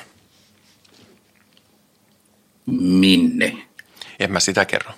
Minne? 2.67 3.57
En 4.21 4.33
mä 4.33 4.41
sitä 4.41 4.65
kerro. 4.65 4.93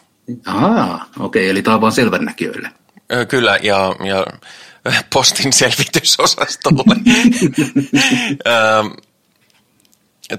Ah, 0.47 0.95
okei, 0.95 1.43
okay, 1.43 1.51
eli 1.51 1.63
tämä 1.63 1.75
on 1.75 1.81
vaan 1.81 1.93
selvännäkijöille. 1.93 2.71
Kyllä, 3.29 3.59
ja, 3.63 3.97
ja 4.05 4.27
postin 5.13 5.53
selvitysosastolle. 5.53 6.85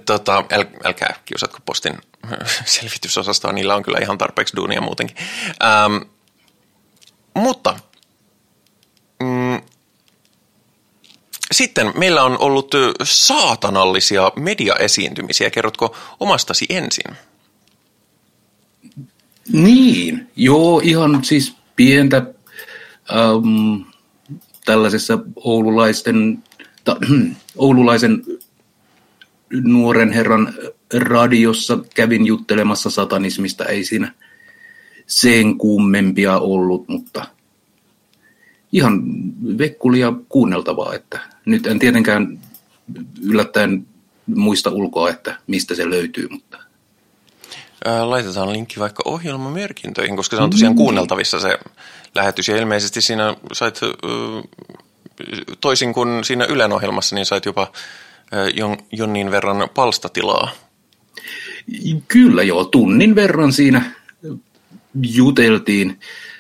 tota, 0.05 0.43
äl, 0.51 0.65
älkää 0.83 1.15
kiusatko 1.25 1.59
postin 1.65 1.97
selvitysosastoa, 2.65 3.51
niillä 3.51 3.75
on 3.75 3.83
kyllä 3.83 3.99
ihan 4.01 4.17
tarpeeksi 4.17 4.55
duunia 4.55 4.81
muutenkin. 4.81 5.17
Ähm, 5.63 5.95
mutta 7.35 7.79
mm, 9.23 9.61
sitten 11.51 11.93
meillä 11.97 12.23
on 12.23 12.37
ollut 12.39 12.71
saatanallisia 13.03 14.31
mediaesiintymisiä. 14.35 15.49
Kerrotko 15.49 15.95
omastasi 16.19 16.65
ensin? 16.69 17.17
Niin, 19.51 20.29
joo, 20.35 20.81
ihan 20.83 21.23
siis 21.23 21.55
pientä 21.75 22.17
ähm, 22.17 23.81
tällaisessa 24.65 25.19
oululaisten, 25.35 26.43
ta, 26.83 26.97
oululaisen 27.57 28.23
nuoren 29.53 30.11
herran 30.11 30.53
radiossa 30.93 31.77
kävin 31.95 32.25
juttelemassa 32.25 32.89
satanismista, 32.89 33.65
ei 33.65 33.85
siinä 33.85 34.11
sen 35.07 35.57
kummempia 35.57 36.37
ollut, 36.37 36.87
mutta 36.87 37.25
ihan 38.71 39.03
vekkulia 39.57 40.13
kuunneltavaa, 40.29 40.93
että 40.93 41.19
nyt 41.45 41.67
en 41.67 41.79
tietenkään 41.79 42.39
yllättäen 43.21 43.87
muista 44.25 44.69
ulkoa, 44.69 45.09
että 45.09 45.35
mistä 45.47 45.75
se 45.75 45.89
löytyy, 45.89 46.27
mutta 46.29 46.57
laitetaan 47.85 48.53
linkki 48.53 48.79
vaikka 48.79 49.03
ohjelmamerkintöihin, 49.05 50.15
koska 50.15 50.37
se 50.37 50.43
on 50.43 50.49
tosiaan 50.49 50.73
mm. 50.73 50.77
kuunneltavissa 50.77 51.39
se 51.39 51.59
lähetys. 52.15 52.47
Ja 52.47 52.57
ilmeisesti 52.57 53.01
siinä 53.01 53.35
sait, 53.53 53.79
toisin 55.61 55.93
kuin 55.93 56.23
siinä 56.23 56.45
Ylen 56.45 56.73
ohjelmassa, 56.73 57.15
niin 57.15 57.25
sait 57.25 57.45
jopa 57.45 57.71
jonnin 58.91 59.31
verran 59.31 59.69
palstatilaa. 59.73 60.51
Kyllä 62.07 62.43
joo, 62.43 62.65
tunnin 62.65 63.15
verran 63.15 63.53
siinä 63.53 63.91
juteltiin. 65.01 65.99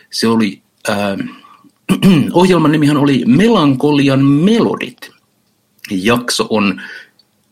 Se 0.09 0.27
oli, 0.27 0.61
äh, 0.89 1.17
ohjelman 2.33 2.71
nimihän 2.71 2.97
oli 2.97 3.23
Melankolian 3.25 4.25
melodit. 4.25 5.11
Jakso 5.91 6.47
on, 6.49 6.81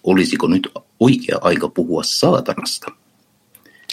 olisiko 0.04 0.48
nyt 0.48 0.70
oikea 1.00 1.38
aika 1.42 1.68
puhua 1.68 2.04
saatanasta? 2.04 2.92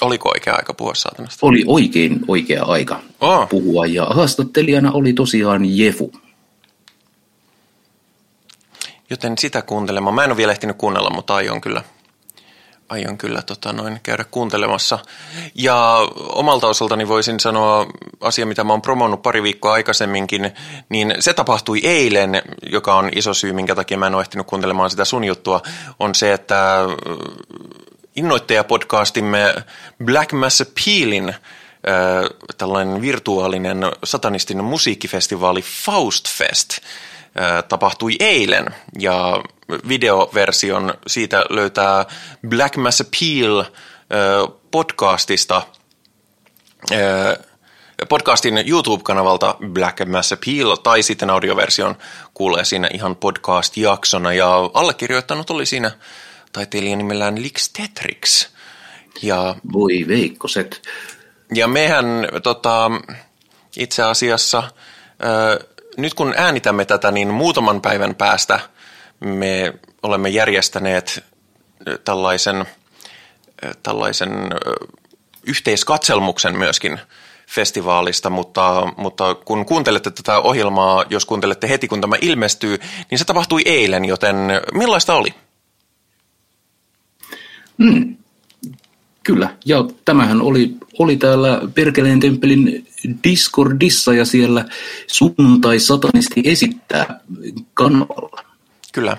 Oliko 0.00 0.28
oikea 0.28 0.54
aika 0.54 0.74
puhua 0.74 0.94
saatanasta? 0.94 1.46
Oli 1.46 1.64
oikein 1.66 2.20
oikea 2.28 2.64
aika 2.64 3.00
oh. 3.20 3.48
puhua 3.48 3.86
ja 3.86 4.04
haastattelijana 4.04 4.92
oli 4.92 5.12
tosiaan 5.12 5.62
Jefu. 5.78 6.12
Joten 9.10 9.38
sitä 9.38 9.62
kuuntelemaan. 9.62 10.14
Mä 10.14 10.24
en 10.24 10.30
ole 10.30 10.36
vielä 10.36 10.52
ehtinyt 10.52 10.76
kuunnella, 10.76 11.10
mutta 11.10 11.34
aion 11.34 11.60
kyllä, 11.60 11.82
aion 12.88 13.18
kyllä 13.18 13.42
tota 13.42 13.72
noin, 13.72 14.00
käydä 14.02 14.24
kuuntelemassa. 14.24 14.98
Ja 15.54 16.08
omalta 16.18 16.66
osaltani 16.66 17.08
voisin 17.08 17.40
sanoa 17.40 17.86
asia, 18.20 18.46
mitä 18.46 18.64
mä 18.64 18.72
oon 18.72 18.82
promonnut 18.82 19.22
pari 19.22 19.42
viikkoa 19.42 19.72
aikaisemminkin, 19.72 20.52
niin 20.88 21.14
se 21.20 21.34
tapahtui 21.34 21.80
eilen, 21.84 22.42
joka 22.72 22.94
on 22.94 23.10
iso 23.16 23.34
syy, 23.34 23.52
minkä 23.52 23.74
takia 23.74 23.98
mä 23.98 24.06
en 24.06 24.14
ole 24.14 24.22
ehtinyt 24.22 24.46
kuuntelemaan 24.46 24.90
sitä 24.90 25.04
sun 25.04 25.24
juttua, 25.24 25.62
on 25.98 26.14
se, 26.14 26.32
että 26.32 26.78
innoittajapodcastimme 28.16 29.54
Black 30.04 30.32
Mass 30.32 30.60
Appealin 30.60 31.34
tällainen 32.58 33.00
virtuaalinen 33.00 33.78
satanistinen 34.04 34.64
musiikkifestivaali 34.64 35.62
Faustfest 35.62 36.78
tapahtui 37.68 38.16
eilen 38.20 38.66
ja 38.98 39.42
videoversion 39.88 40.94
siitä 41.06 41.44
löytää 41.50 42.06
Black 42.48 42.76
Mass 42.76 43.00
Appeal 43.00 43.64
podcastista 44.70 45.62
podcastin 48.08 48.58
YouTube-kanavalta 48.58 49.56
Black 49.66 50.06
Mass 50.06 50.32
Appeal 50.32 50.76
tai 50.76 51.02
sitten 51.02 51.30
audioversion 51.30 51.96
kuulee 52.34 52.64
siinä 52.64 52.88
ihan 52.94 53.16
podcast-jaksona 53.16 54.32
ja 54.32 54.70
allekirjoittanut 54.74 55.50
oli 55.50 55.66
siinä 55.66 55.90
taiteilijan 56.52 56.98
nimellään 56.98 57.42
Lix 57.42 57.70
Tetrix. 57.72 58.48
Ja, 59.22 59.54
Voi 59.72 60.04
veikkoset. 60.08 60.82
Ja 61.54 61.68
mehän 61.68 62.06
tota, 62.42 62.90
itse 63.76 64.02
asiassa, 64.02 64.62
ö, 65.24 65.66
nyt 65.96 66.14
kun 66.14 66.34
äänitämme 66.36 66.84
tätä, 66.84 67.10
niin 67.10 67.28
muutaman 67.28 67.80
päivän 67.80 68.14
päästä 68.14 68.60
me 69.20 69.74
olemme 70.02 70.28
järjestäneet 70.28 71.24
tällaisen, 72.04 72.64
tällaisen 73.82 74.30
yhteiskatselmuksen 75.46 76.58
myöskin 76.58 77.00
festivaalista, 77.48 78.30
mutta, 78.30 78.92
mutta 78.96 79.34
kun 79.34 79.66
kuuntelette 79.66 80.10
tätä 80.10 80.38
ohjelmaa, 80.38 81.04
jos 81.10 81.26
kuuntelette 81.26 81.68
heti 81.68 81.88
kun 81.88 82.00
tämä 82.00 82.16
ilmestyy, 82.20 82.78
niin 83.10 83.18
se 83.18 83.24
tapahtui 83.24 83.62
eilen, 83.64 84.04
joten 84.04 84.36
millaista 84.74 85.14
oli? 85.14 85.34
Mm. 87.78 88.16
Kyllä, 89.24 89.56
ja 89.64 89.84
tämähän 90.04 90.42
oli, 90.42 90.76
oli 90.98 91.16
täällä 91.16 91.60
Perkeleen 91.74 92.20
temppelin 92.20 92.86
Discordissa 93.24 94.14
ja 94.14 94.24
siellä 94.24 94.64
sunnuntai 95.06 95.78
satanisti 95.78 96.42
esittää 96.44 97.20
kanavalla. 97.74 98.44
Kyllä. 98.92 99.16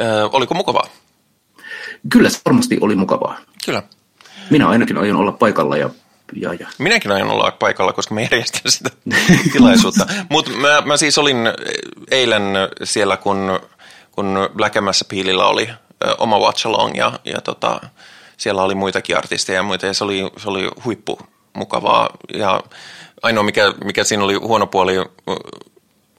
Ö, 0.00 0.28
oliko 0.32 0.54
mukavaa? 0.54 0.86
Kyllä 2.08 2.30
se 2.30 2.40
varmasti 2.44 2.78
oli 2.80 2.94
mukavaa. 2.94 3.38
Kyllä. 3.64 3.82
Minä 4.50 4.68
ainakin 4.68 4.98
aion 4.98 5.16
olla 5.16 5.32
paikalla 5.32 5.76
ja, 5.76 5.90
ja, 6.36 6.54
ja. 6.54 6.68
Minäkin 6.78 7.12
aion 7.12 7.30
olla 7.30 7.50
paikalla, 7.58 7.92
koska 7.92 8.14
mä 8.14 8.20
järjestän 8.20 8.72
sitä 8.72 8.90
tilaisuutta. 9.52 10.06
Mutta 10.28 10.50
mä, 10.50 10.80
mä 10.80 10.96
siis 10.96 11.18
olin 11.18 11.36
eilen 12.10 12.42
siellä, 12.84 13.16
kun, 13.16 13.60
kun 14.12 14.50
Black 14.56 14.76
Piilillä 15.08 15.46
oli 15.46 15.68
ö, 16.04 16.14
oma 16.18 16.38
watch 16.38 16.66
along 16.66 16.96
ja, 16.96 17.12
ja 17.24 17.40
tota, 17.40 17.80
siellä 18.40 18.62
oli 18.62 18.74
muitakin 18.74 19.16
artisteja 19.16 19.58
ja 19.58 19.62
muita 19.62 19.86
ja 19.86 19.94
se 19.94 20.04
oli, 20.04 20.30
se 20.36 20.50
oli 20.50 20.70
huippu 20.84 21.18
mukavaa. 21.52 22.10
Ja 22.34 22.62
ainoa 23.22 23.44
mikä, 23.44 23.74
mikä 23.84 24.04
siinä 24.04 24.24
oli 24.24 24.34
huono 24.34 24.66
puoli 24.66 24.94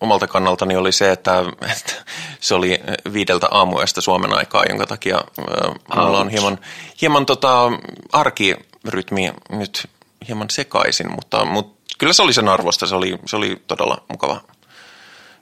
omalta 0.02 0.28
kannaltani 0.28 0.76
oli 0.76 0.92
se, 0.92 1.12
että, 1.12 1.40
että 1.72 1.94
se 2.40 2.56
oli 2.56 2.80
viideltä 3.14 3.48
aamuesta 3.52 4.02
Suomen 4.02 4.34
aikaa, 4.34 4.64
jonka 4.70 4.86
takia 4.86 5.22
mulla 5.96 6.20
on 6.20 6.30
hieman, 6.30 6.60
hieman 7.02 7.26
tota, 7.26 7.72
arkirytmi 8.12 9.34
nyt 9.50 9.90
hieman 10.28 10.50
sekaisin, 10.50 11.12
mutta, 11.12 11.46
mutta 11.46 11.96
kyllä 11.98 12.14
se 12.14 12.22
oli 12.22 12.34
sen 12.34 12.50
arvosta, 12.50 12.86
se 12.86 12.96
oli, 12.96 13.20
se 13.26 13.36
oli 13.36 13.62
todella 13.68 14.04
mukava 14.08 14.42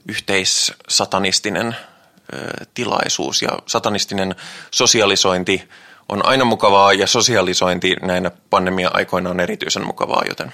yhteissatanistinen 0.07 1.67
äh, 1.67 2.67
tilaisuus 2.73 3.41
ja 3.41 3.49
satanistinen 3.65 4.35
sosialisointi 4.71 5.69
on 6.09 6.25
aina 6.25 6.45
mukavaa 6.45 6.93
ja 6.93 7.07
sosialisointi 7.07 7.95
näinä 8.01 8.31
pandemia-aikoina 8.49 9.29
on 9.29 9.39
erityisen 9.39 9.85
mukavaa, 9.85 10.23
joten... 10.27 10.53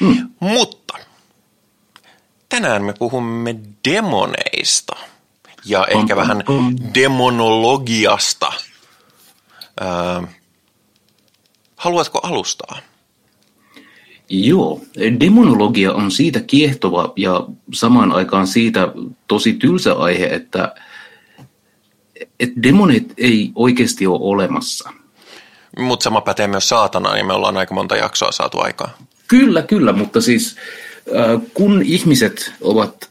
Hmm. 0.00 0.30
Mutta 0.40 0.94
tänään 2.48 2.84
me 2.84 2.92
puhumme 2.98 3.56
demoneista 3.88 4.96
ja 5.64 5.86
ehkä 5.86 6.16
vähän 6.16 6.44
demonologiasta. 6.94 8.52
Öö, 9.80 10.22
haluatko 11.76 12.20
alustaa? 12.22 12.78
Joo, 14.30 14.80
demonologia 15.20 15.92
on 15.92 16.10
siitä 16.10 16.40
kiehtova 16.40 17.12
ja 17.16 17.46
samaan 17.72 18.12
aikaan 18.12 18.46
siitä 18.46 18.88
tosi 19.28 19.52
tylsä 19.52 19.94
aihe, 19.94 20.26
että, 20.26 20.74
että 22.40 22.62
demonit 22.62 23.14
ei 23.16 23.52
oikeasti 23.54 24.06
ole 24.06 24.18
olemassa. 24.20 24.90
Mutta 25.78 26.04
sama 26.04 26.20
pätee 26.20 26.46
myös 26.46 26.68
saatanaan, 26.68 27.14
niin 27.14 27.26
me 27.26 27.32
ollaan 27.32 27.56
aika 27.56 27.74
monta 27.74 27.96
jaksoa 27.96 28.32
saatu 28.32 28.60
aikaa. 28.60 28.98
Kyllä, 29.28 29.62
kyllä, 29.62 29.92
mutta 29.92 30.20
siis 30.20 30.56
kun 31.54 31.82
ihmiset 31.82 32.52
ovat 32.60 33.10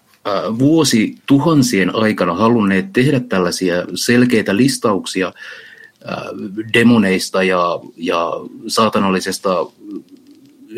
vuosi 0.60 1.16
tuhansien 1.26 1.96
aikana 1.96 2.34
halunneet 2.34 2.94
tehdä 2.94 3.20
tällaisia 3.20 3.74
selkeitä 3.96 4.56
listauksia 4.56 5.34
demoneista 6.74 7.44
ja, 7.44 7.80
ja 7.98 8.32
saatanallisesta 8.68 9.66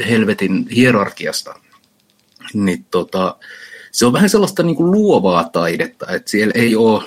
helvetin 0.09 0.67
hierarkiasta, 0.69 1.55
niin 2.53 2.85
tota, 2.91 3.35
se 3.91 4.05
on 4.05 4.13
vähän 4.13 4.29
sellaista 4.29 4.63
niin 4.63 4.75
kuin 4.75 4.91
luovaa 4.91 5.43
taidetta, 5.43 6.05
että 6.11 6.31
siellä 6.31 6.53
ei 6.55 6.75
ole 6.75 7.03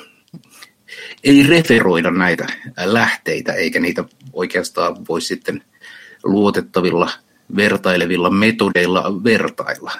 ei 1.24 1.42
referoida 1.42 2.10
näitä 2.10 2.46
lähteitä, 2.84 3.52
eikä 3.52 3.80
niitä 3.80 4.04
oikeastaan 4.32 5.06
voi 5.08 5.20
sitten 5.20 5.62
luotettavilla– 6.24 7.10
vertailevilla 7.56 8.30
metodeilla 8.30 9.24
vertailla. 9.24 9.92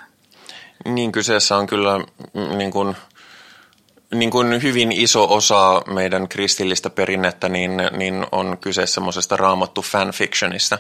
Niin, 0.85 1.13
kyseessä 1.13 1.57
on 1.57 1.67
kyllä 1.67 1.99
mm, 1.99 2.59
niin 2.59 2.71
kuin, 2.71 2.97
niin 4.15 4.31
kuin 4.31 4.63
hyvin 4.63 4.93
iso 4.93 5.35
osa 5.35 5.83
meidän 5.95 6.29
kristillistä 6.29 6.91
perinnettä, 6.91 7.49
niin, 7.49 7.71
niin 7.97 8.27
on 8.33 8.59
kyse 8.61 8.87
semmoisesta 8.87 9.37
raamattu 9.37 9.83
fanfictionista. 9.83 10.79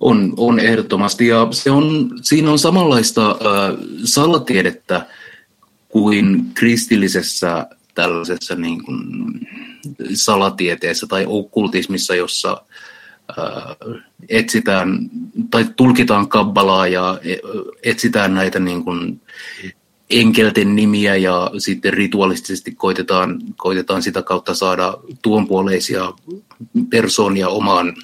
On, 0.00 0.34
on 0.36 0.60
ehdottomasti, 0.60 1.26
ja 1.26 1.48
se 1.50 1.70
on, 1.70 2.10
siinä 2.22 2.50
on 2.50 2.58
samanlaista 2.58 3.30
äh, 3.30 3.36
salatiedettä 4.04 5.06
kuin 5.88 6.44
kristillisessä 6.54 7.66
tällaisessa 7.98 8.54
niin 8.54 8.84
kuin 8.84 9.00
salatieteessä 10.14 11.06
tai 11.06 11.24
okkultismissa, 11.28 12.14
jossa 12.14 12.62
etsitään 14.28 15.10
tai 15.50 15.66
tulkitaan 15.76 16.28
kabbalaa 16.28 16.86
ja 16.86 17.18
etsitään 17.82 18.34
näitä 18.34 18.58
niin 18.58 18.84
kuin 18.84 19.20
enkelten 20.10 20.76
nimiä 20.76 21.16
ja 21.16 21.50
sitten 21.58 21.92
rituaalisesti 21.92 22.74
koitetaan, 22.74 23.40
koitetaan 23.56 24.02
sitä 24.02 24.22
kautta 24.22 24.54
saada 24.54 24.98
tuonpuoleisia 25.22 26.12
persoonia 26.90 27.48
omaan, 27.48 27.94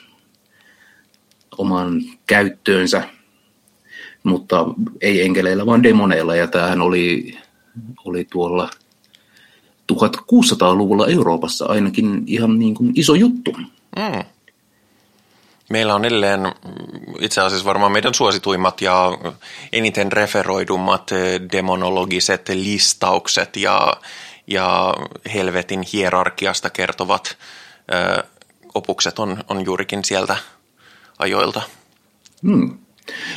omaan 1.58 2.02
käyttöönsä, 2.26 3.08
mutta 4.22 4.66
ei 5.00 5.22
enkeleillä, 5.22 5.66
vaan 5.66 5.82
demoneilla. 5.82 6.36
Ja 6.36 6.46
tämähän 6.46 6.80
oli, 6.80 7.38
oli 8.04 8.24
tuolla 8.24 8.70
1600-luvulla 9.92 11.06
Euroopassa 11.06 11.66
ainakin 11.66 12.22
ihan 12.26 12.58
niin 12.58 12.74
kuin 12.74 12.92
iso 12.94 13.14
juttu. 13.14 13.52
Mm. 13.96 14.24
Meillä 15.70 15.94
on 15.94 16.04
edelleen 16.04 16.40
mm, 16.40 17.14
itse 17.20 17.40
asiassa 17.40 17.64
varmaan 17.64 17.92
meidän 17.92 18.14
suosituimmat 18.14 18.80
ja 18.80 19.18
eniten 19.72 20.12
referoidummat 20.12 21.12
eh, 21.12 21.40
demonologiset 21.52 22.48
listaukset 22.48 23.56
ja, 23.56 23.92
ja 24.46 24.94
helvetin 25.34 25.82
hierarkiasta 25.92 26.70
kertovat 26.70 27.36
ö, 27.92 28.14
eh, 28.14 28.22
opukset 28.74 29.18
on, 29.18 29.44
on 29.48 29.64
juurikin 29.64 30.04
sieltä 30.04 30.36
ajoilta. 31.18 31.62
Hmm. 32.42 32.78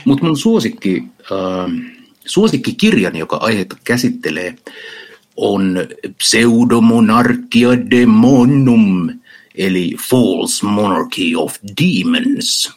Mutta 0.05 0.25
mun 0.25 0.38
suosikki, 0.38 1.03
äh, 1.19 1.95
suosikkikirjani, 2.25 3.19
joka 3.19 3.38
aihetta 3.38 3.77
käsittelee, 3.83 4.55
on 5.38 5.78
Pseudomonarchia 6.17 7.69
Demonum– 7.91 9.10
eli 9.58 9.95
False 10.10 10.65
Monarchy 10.65 11.36
of 11.36 11.56
Demons, 11.82 12.71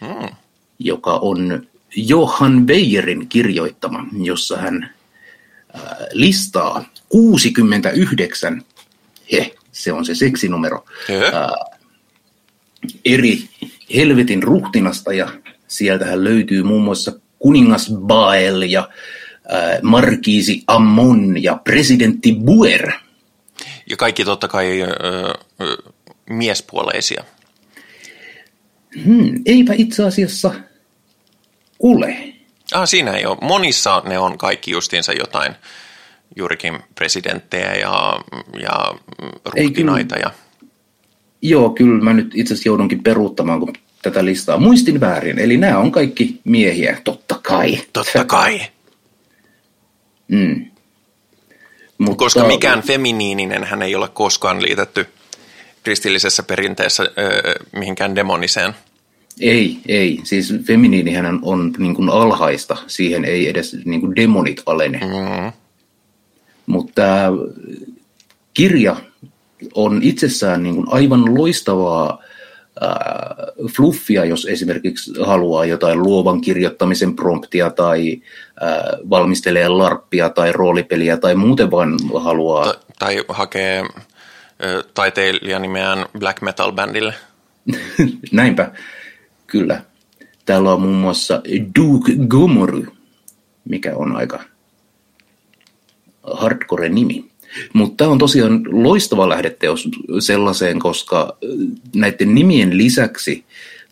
hmm. 0.00 0.28
joka 0.78 1.12
on 1.12 1.66
Johan 1.96 2.66
Weyerin 2.66 3.28
kirjoittama, 3.28 4.06
jossa 4.22 4.56
hän 4.56 4.94
äh, 5.74 5.82
listaa 6.12 6.84
69, 7.08 8.62
he, 9.32 9.54
se 9.72 9.92
on 9.92 10.04
se 10.04 10.14
seksinumero, 10.14 10.84
äh, 11.10 11.50
eri 13.04 13.48
helvetin 13.94 14.42
ruhtinasta 14.42 15.12
ja 15.12 15.28
sieltähän 15.68 16.24
löytyy 16.24 16.62
muun 16.62 16.82
muassa 16.82 17.12
kuningas 17.38 17.92
Bael 17.96 18.62
ja 18.62 18.88
markiisi 19.82 20.64
Ammon 20.66 21.42
ja 21.42 21.60
presidentti 21.64 22.32
Buer. 22.44 22.92
Ja 23.90 23.96
kaikki 23.96 24.24
totta 24.24 24.48
kai 24.48 24.82
äh, 24.82 24.88
miespuoleisia? 26.30 27.24
Hmm, 29.04 29.42
eipä 29.46 29.72
itse 29.76 30.04
asiassa 30.04 30.54
ole. 31.80 32.34
Ah, 32.72 32.88
siinä 32.88 33.12
ei 33.12 33.26
ole. 33.26 33.38
Monissa 33.40 34.02
ne 34.06 34.18
on 34.18 34.38
kaikki 34.38 34.70
justiinsa 34.70 35.12
jotain 35.12 35.54
juurikin 36.36 36.78
presidenttejä 36.94 37.74
ja, 37.74 38.20
ja 38.62 38.94
ruhtinaita. 39.44 40.16
Ja... 40.16 40.30
Joo, 41.42 41.70
kyllä 41.70 42.04
mä 42.04 42.12
nyt 42.12 42.30
itse 42.34 42.54
asiassa 42.54 42.68
joudunkin 42.68 43.02
peruuttamaan, 43.02 43.60
kun 43.60 43.72
tätä 44.02 44.24
listaa 44.24 44.58
muistin 44.58 45.00
väärin. 45.00 45.38
Eli 45.38 45.56
nämä 45.56 45.78
on 45.78 45.92
kaikki 45.92 46.40
miehiä, 46.44 47.00
totta 47.04 47.40
kai. 47.42 47.78
Totta 47.92 48.24
kai. 48.24 48.60
Mm. 50.30 50.70
Mutta... 51.98 52.16
Koska 52.16 52.44
mikään 52.44 52.82
feminiininen 52.82 53.64
hän 53.64 53.82
ei 53.82 53.94
ole 53.94 54.08
koskaan 54.08 54.62
liitetty 54.62 55.06
kristillisessä 55.82 56.42
perinteessä 56.42 57.02
öö, 57.02 57.52
mihinkään 57.72 58.14
demoniseen? 58.14 58.74
Ei, 59.40 59.78
ei. 59.88 60.20
Siis 60.24 60.54
feminiinihän 60.66 61.38
on 61.42 61.72
niin 61.78 61.94
kuin 61.94 62.08
alhaista. 62.08 62.76
Siihen 62.86 63.24
ei 63.24 63.48
edes 63.48 63.76
niin 63.84 64.00
kuin 64.00 64.16
demonit 64.16 64.62
alene. 64.66 64.98
Mm. 64.98 65.52
Mutta 66.66 67.02
kirja 68.54 68.96
on 69.74 70.00
itsessään 70.02 70.62
niin 70.62 70.74
kuin 70.74 70.86
aivan 70.90 71.34
loistavaa 71.34 72.22
äh, 72.82 72.90
fluffia, 73.76 74.24
jos 74.24 74.46
esimerkiksi 74.46 75.12
haluaa 75.26 75.64
jotain 75.64 76.02
luovan 76.02 76.40
kirjoittamisen 76.40 77.16
promptia 77.16 77.70
tai 77.70 78.22
äh, 78.62 79.00
valmistelee 79.10 79.68
larppia 79.68 80.30
tai 80.30 80.52
roolipeliä 80.52 81.16
tai 81.16 81.34
muuten 81.34 81.70
vaan 81.70 81.98
haluaa. 82.20 82.64
Ta- 82.64 82.78
tai 82.98 83.24
hakee 83.28 83.84
taiteilija 84.94 85.58
nimeään 85.58 86.06
black 86.18 86.42
metal 86.42 86.72
bandille. 86.72 87.14
Näinpä, 88.32 88.72
kyllä. 89.46 89.82
Täällä 90.46 90.72
on 90.72 90.80
muun 90.80 90.96
muassa 90.96 91.42
Duke 91.78 92.12
Gomory, 92.28 92.86
mikä 93.64 93.96
on 93.96 94.16
aika 94.16 94.44
hardcore 96.22 96.88
nimi. 96.88 97.29
Mutta 97.72 97.96
tämä 97.96 98.10
on 98.10 98.18
tosiaan 98.18 98.60
loistava 98.70 99.28
lähdeteos 99.28 99.88
sellaiseen, 100.18 100.78
koska 100.78 101.36
näiden 101.94 102.34
nimien 102.34 102.76
lisäksi 102.76 103.44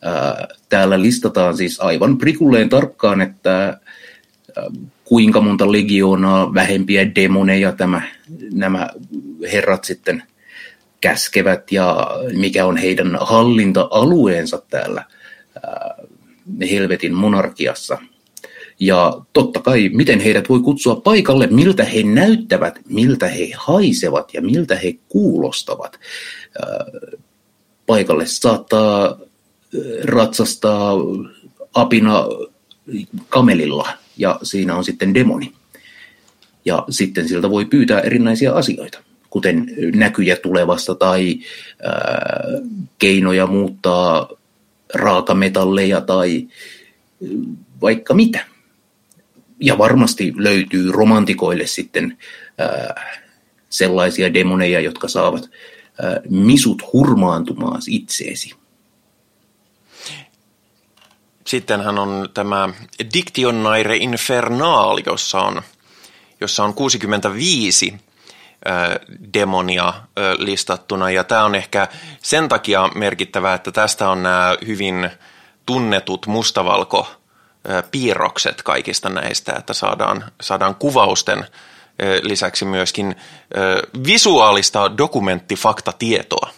ää, 0.02 0.48
täällä 0.68 1.02
listataan 1.02 1.56
siis 1.56 1.80
aivan 1.80 2.18
prikulleen 2.18 2.68
tarkkaan, 2.68 3.20
että 3.20 3.58
ää, 3.58 3.76
kuinka 5.04 5.40
monta 5.40 5.72
legioonaa 5.72 6.54
vähempiä 6.54 7.14
demoneja 7.14 7.72
tämä, 7.72 8.02
nämä 8.52 8.90
herrat 9.52 9.84
sitten 9.84 10.22
käskevät 11.00 11.72
ja 11.72 12.10
mikä 12.32 12.66
on 12.66 12.76
heidän 12.76 13.18
hallinta-alueensa 13.20 14.62
täällä 14.70 15.04
ää, 15.62 15.94
helvetin 16.70 17.14
monarkiassa– 17.14 17.98
ja 18.80 19.20
totta 19.32 19.60
kai, 19.60 19.90
miten 19.94 20.20
heidät 20.20 20.48
voi 20.48 20.60
kutsua 20.60 20.96
paikalle, 20.96 21.46
miltä 21.46 21.84
he 21.84 22.02
näyttävät, 22.02 22.78
miltä 22.88 23.28
he 23.28 23.50
haisevat 23.56 24.34
ja 24.34 24.42
miltä 24.42 24.76
he 24.76 24.94
kuulostavat. 25.08 25.98
Paikalle 27.86 28.26
saattaa 28.26 29.18
ratsastaa 30.04 30.94
apina 31.74 32.24
kamelilla 33.28 33.88
ja 34.16 34.38
siinä 34.42 34.76
on 34.76 34.84
sitten 34.84 35.14
demoni. 35.14 35.52
Ja 36.64 36.84
sitten 36.90 37.28
siltä 37.28 37.50
voi 37.50 37.64
pyytää 37.64 38.00
erinäisiä 38.00 38.52
asioita, 38.52 38.98
kuten 39.30 39.66
näkyjä 39.94 40.36
tulevasta 40.36 40.94
tai 40.94 41.38
keinoja 42.98 43.46
muuttaa 43.46 44.28
raakametalleja 44.94 46.00
tai 46.00 46.48
vaikka 47.80 48.14
mitä 48.14 48.46
ja 49.60 49.78
varmasti 49.78 50.32
löytyy 50.36 50.92
romantikoille 50.92 51.66
sitten 51.66 52.18
ää, 52.58 53.18
sellaisia 53.70 54.34
demoneja, 54.34 54.80
jotka 54.80 55.08
saavat 55.08 55.50
ää, 56.02 56.20
misut 56.28 56.92
hurmaantumaan 56.92 57.82
itseesi. 57.88 58.54
Sittenhän 61.46 61.98
on 61.98 62.28
tämä 62.34 62.68
Dictionaire 63.14 63.96
Infernal, 63.96 65.00
jossa 65.06 65.40
on, 65.40 65.62
jossa 66.40 66.64
on 66.64 66.74
65 66.74 67.94
demonia 69.34 69.94
listattuna. 70.38 71.10
Ja 71.10 71.24
tämä 71.24 71.44
on 71.44 71.54
ehkä 71.54 71.88
sen 72.22 72.48
takia 72.48 72.88
merkittävää, 72.94 73.54
että 73.54 73.72
tästä 73.72 74.10
on 74.10 74.22
nämä 74.22 74.56
hyvin 74.66 75.10
tunnetut 75.66 76.26
mustavalko 76.26 77.17
piirrokset 77.90 78.62
kaikista 78.62 79.08
näistä, 79.08 79.52
että 79.58 79.72
saadaan, 79.72 80.24
saadaan 80.40 80.74
kuvausten 80.74 81.44
lisäksi 82.22 82.64
myöskin 82.64 83.16
visuaalista 84.06 84.98
dokumenttifaktatietoa. 84.98 86.50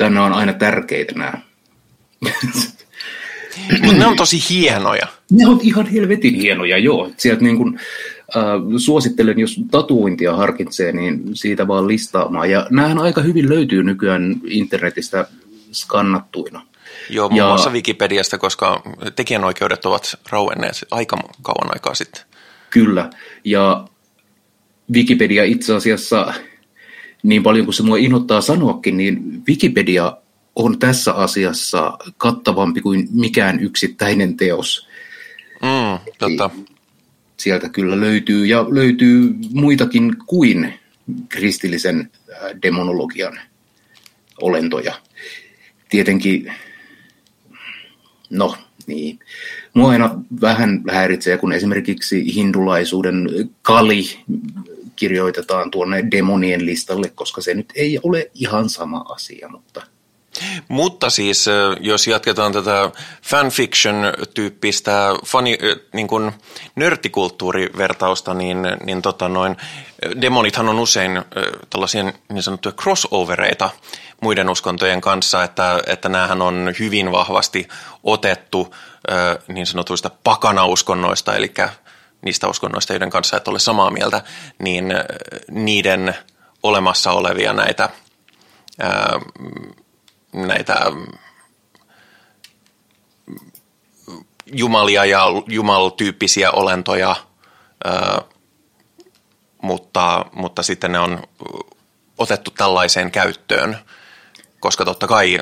Nämä 0.00 0.24
on 0.24 0.32
aina 0.32 0.52
tärkeitä 0.52 1.14
nämä. 1.14 1.32
Mutta 3.82 3.96
ne 3.98 4.06
on 4.06 4.16
tosi 4.16 4.38
hienoja. 4.50 5.06
Ne 5.30 5.48
on 5.48 5.60
ihan 5.62 5.86
helvetin 5.86 6.34
hienoja, 6.34 6.78
joo. 6.78 7.10
Sieltä 7.16 7.42
niin 7.42 7.56
kun, 7.56 7.78
äh, 8.36 8.42
suosittelen, 8.76 9.38
jos 9.38 9.60
tatuointia 9.70 10.36
harkitsee, 10.36 10.92
niin 10.92 11.36
siitä 11.36 11.68
vaan 11.68 11.88
listaamaan. 11.88 12.50
Ja 12.50 12.66
näähän 12.70 12.98
aika 12.98 13.20
hyvin 13.20 13.48
löytyy 13.48 13.82
nykyään 13.82 14.36
internetistä 14.44 15.26
skannattuina. 15.72 16.62
Joo, 17.10 17.28
muun 17.28 17.38
ja, 17.38 17.46
muassa 17.46 17.70
Wikipediasta, 17.70 18.38
koska 18.38 18.82
tekijänoikeudet 19.16 19.86
ovat 19.86 20.14
rauenneet 20.30 20.84
aika 20.90 21.16
kauan 21.42 21.70
aikaa 21.74 21.94
sitten. 21.94 22.22
Kyllä, 22.70 23.10
ja 23.44 23.86
Wikipedia 24.92 25.44
itse 25.44 25.74
asiassa, 25.74 26.34
niin 27.22 27.42
paljon 27.42 27.64
kuin 27.64 27.74
se 27.74 27.82
mua 27.82 27.96
inhottaa 27.96 28.40
sanoakin, 28.40 28.96
niin 28.96 29.42
Wikipedia 29.48 30.16
on 30.56 30.78
tässä 30.78 31.12
asiassa 31.12 31.98
kattavampi 32.16 32.80
kuin 32.80 33.08
mikään 33.10 33.60
yksittäinen 33.60 34.36
teos. 34.36 34.88
Mm, 35.62 36.12
totta. 36.18 36.50
Sieltä 37.36 37.68
kyllä 37.68 38.00
löytyy, 38.00 38.46
ja 38.46 38.66
löytyy 38.70 39.34
muitakin 39.52 40.16
kuin 40.26 40.74
kristillisen 41.28 42.10
demonologian 42.62 43.40
olentoja. 44.40 44.94
Tietenkin 45.88 46.52
No 48.30 48.56
niin. 48.86 49.18
Mua 49.74 49.90
aina 49.90 50.20
vähän 50.40 50.82
häiritsee, 50.90 51.38
kun 51.38 51.52
esimerkiksi 51.52 52.34
hindulaisuuden 52.34 53.28
kali 53.62 54.04
kirjoitetaan 54.96 55.70
tuonne 55.70 56.04
demonien 56.10 56.66
listalle, 56.66 57.12
koska 57.14 57.40
se 57.40 57.54
nyt 57.54 57.72
ei 57.74 57.98
ole 58.02 58.30
ihan 58.34 58.68
sama 58.68 58.98
asia, 59.08 59.48
mutta... 59.48 59.82
Mutta 60.68 61.10
siis, 61.10 61.46
jos 61.80 62.06
jatketaan 62.06 62.52
tätä 62.52 62.90
fanfiction-tyyppistä 63.22 65.14
fani, 65.26 65.58
niin 65.92 66.08
kuin 66.08 66.32
nörttikulttuurivertausta, 66.76 68.34
niin, 68.34 68.58
niin 68.84 69.02
tota 69.02 69.28
noin, 69.28 69.56
demonithan 70.20 70.68
on 70.68 70.78
usein 70.78 71.22
tällaisia 71.70 72.02
niin 72.28 72.42
sanottuja 72.42 72.72
crossovereita 72.72 73.70
muiden 74.20 74.48
uskontojen 74.48 75.00
kanssa, 75.00 75.44
että, 75.44 75.80
että 75.86 76.08
näähän 76.08 76.42
on 76.42 76.74
hyvin 76.78 77.12
vahvasti 77.12 77.68
otettu 78.04 78.74
niin 79.48 79.66
sanotuista 79.66 80.10
pakana-uskonnoista, 80.24 81.36
eli 81.36 81.54
niistä 82.22 82.48
uskonnoista, 82.48 82.92
joiden 82.92 83.10
kanssa 83.10 83.36
et 83.36 83.48
ole 83.48 83.58
samaa 83.58 83.90
mieltä, 83.90 84.22
niin 84.58 84.94
niiden 85.50 86.14
olemassa 86.62 87.12
olevia 87.12 87.52
näitä, 87.52 87.88
näitä 90.36 90.80
jumalia 94.46 95.04
ja 95.04 95.24
jumaltyyppisiä 95.48 96.50
olentoja, 96.50 97.16
mutta, 99.62 100.24
mutta 100.32 100.62
sitten 100.62 100.92
ne 100.92 100.98
on 100.98 101.22
otettu 102.18 102.50
tällaiseen 102.50 103.10
käyttöön– 103.10 103.78
koska 104.66 104.84
totta 104.84 105.06
kai 105.06 105.38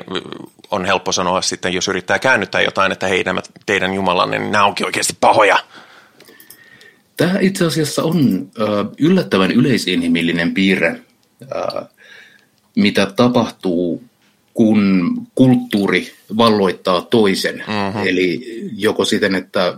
on 0.71 0.85
helppo 0.85 1.11
sanoa 1.11 1.41
sitten, 1.41 1.73
jos 1.73 1.87
yrittää 1.87 2.19
käännyttää 2.19 2.61
jotain, 2.61 2.91
että 2.91 3.07
hei 3.07 3.23
nämä 3.23 3.41
teidän 3.65 3.93
jumalanne, 3.93 4.39
niin 4.39 4.51
nämä 4.51 4.65
onkin 4.65 4.85
oikeasti 4.85 5.17
pahoja. 5.21 5.57
Tämä 7.17 7.39
itse 7.39 7.65
asiassa 7.65 8.03
on 8.03 8.49
yllättävän 8.99 9.51
yleisinhimillinen 9.51 10.53
piirre, 10.53 10.99
mitä 12.75 13.05
tapahtuu, 13.05 14.03
kun 14.55 15.13
kulttuuri 15.35 16.11
valloittaa 16.37 17.01
toisen. 17.01 17.55
Mm-hmm. 17.55 18.07
Eli 18.07 18.41
joko 18.77 19.05
siten, 19.05 19.35
että 19.35 19.73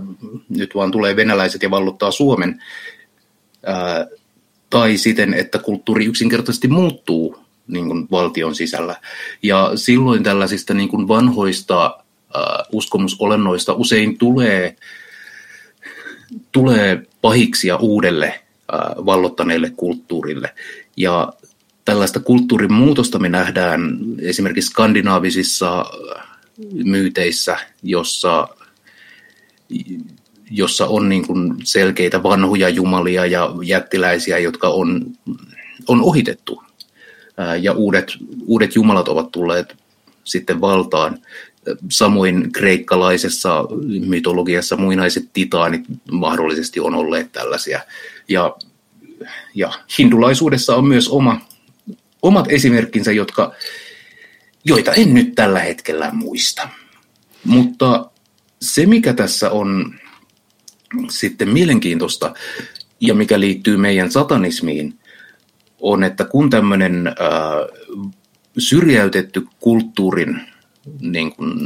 nyt 0.49 0.75
vaan 0.75 0.91
tulee 0.91 1.15
venäläiset 1.15 1.63
ja 1.63 1.71
vallottaa 1.71 2.11
Suomen, 2.11 2.63
tai 4.69 4.97
siten, 4.97 5.33
että 5.33 5.59
kulttuuri 5.59 6.05
yksinkertaisesti 6.05 6.67
muuttuu 6.67 7.37
niin 7.67 7.87
kuin 7.87 8.07
valtion 8.11 8.55
sisällä. 8.55 8.95
Ja 9.43 9.71
silloin 9.75 10.23
tällaisista 10.23 10.73
niin 10.73 10.89
kuin 10.89 11.07
vanhoista 11.07 11.85
äh, 11.85 12.43
uskomusolennoista 12.71 13.73
usein 13.73 14.17
tulee, 14.17 14.75
tulee 16.51 17.01
pahiksia 17.21 17.75
uudelle 17.75 18.25
äh, 18.27 19.05
vallottaneelle 19.05 19.69
kulttuurille. 19.77 20.53
Ja 20.97 21.33
tällaista 21.87 22.19
kulttuurin 22.19 22.73
muutosta 22.73 23.19
me 23.19 23.29
nähdään 23.29 23.97
esimerkiksi 24.19 24.69
skandinaavisissa 24.69 25.85
myyteissä, 26.85 27.57
jossa, 27.83 28.47
jossa 30.51 30.87
on 30.87 31.09
niin 31.09 31.27
kuin 31.27 31.53
selkeitä 31.63 32.23
vanhoja 32.23 32.69
jumalia 32.69 33.25
ja 33.25 33.49
jättiläisiä, 33.63 34.37
jotka 34.37 34.69
on, 34.69 35.05
on 35.87 36.01
ohitettu 36.01 36.63
ja 37.61 37.73
uudet, 37.73 38.13
uudet 38.45 38.75
jumalat 38.75 39.07
ovat 39.07 39.31
tulleet 39.31 39.75
sitten 40.23 40.61
valtaan. 40.61 41.19
Samoin 41.91 42.51
kreikkalaisessa 42.51 43.65
mytologiassa 44.07 44.77
muinaiset 44.77 45.29
titaanit 45.33 45.81
mahdollisesti 46.11 46.79
on 46.79 46.95
olleet 46.95 47.31
tällaisia. 47.31 47.79
Ja, 48.29 48.55
ja 49.55 49.71
hindulaisuudessa 49.99 50.75
on 50.75 50.87
myös 50.87 51.09
oma, 51.09 51.41
omat 52.21 52.45
esimerkkinsä, 52.49 53.11
jotka, 53.11 53.53
joita 54.65 54.93
en 54.93 55.13
nyt 55.13 55.35
tällä 55.35 55.59
hetkellä 55.59 56.09
muista. 56.13 56.69
Mutta 57.43 58.11
se, 58.61 58.85
mikä 58.85 59.13
tässä 59.13 59.51
on 59.51 59.95
sitten 61.09 61.49
mielenkiintoista 61.49 62.33
ja 62.99 63.13
mikä 63.13 63.39
liittyy 63.39 63.77
meidän 63.77 64.11
satanismiin, 64.11 64.99
on, 65.79 66.03
että 66.03 66.25
kun 66.25 66.49
tämmöinen 66.49 67.07
äh, 67.07 67.13
syrjäytetty 68.57 69.47
kulttuurin 69.59 70.41
niin 70.99 71.35
kuin 71.35 71.59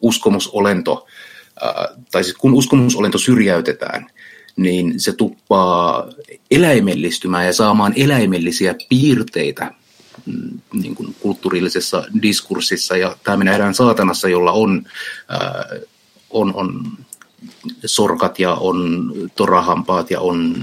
uskomusolento, 0.00 1.06
äh, 1.62 1.96
tai 2.10 2.24
siis 2.24 2.36
kun 2.36 2.54
uskomusolento 2.54 3.18
syrjäytetään, 3.18 4.06
niin 4.56 5.00
se 5.00 5.12
tuppaa 5.12 6.08
eläimellistymään 6.50 7.46
ja 7.46 7.52
saamaan 7.52 7.92
eläimellisiä 7.96 8.74
piirteitä 8.88 9.74
niin 10.72 10.94
kuin 10.94 11.16
kulttuurillisessa 11.20 12.04
diskurssissa. 12.22 12.96
Ja 12.96 13.16
tämä 13.24 13.36
me 13.36 13.44
nähdään 13.44 13.74
saatanassa, 13.74 14.28
jolla 14.28 14.52
on, 14.52 14.84
ää, 15.28 15.64
on, 16.30 16.54
on 16.54 16.84
sorkat 17.84 18.38
ja 18.38 18.54
on 18.54 19.12
torahampaat 19.36 20.10
ja 20.10 20.20
on 20.20 20.56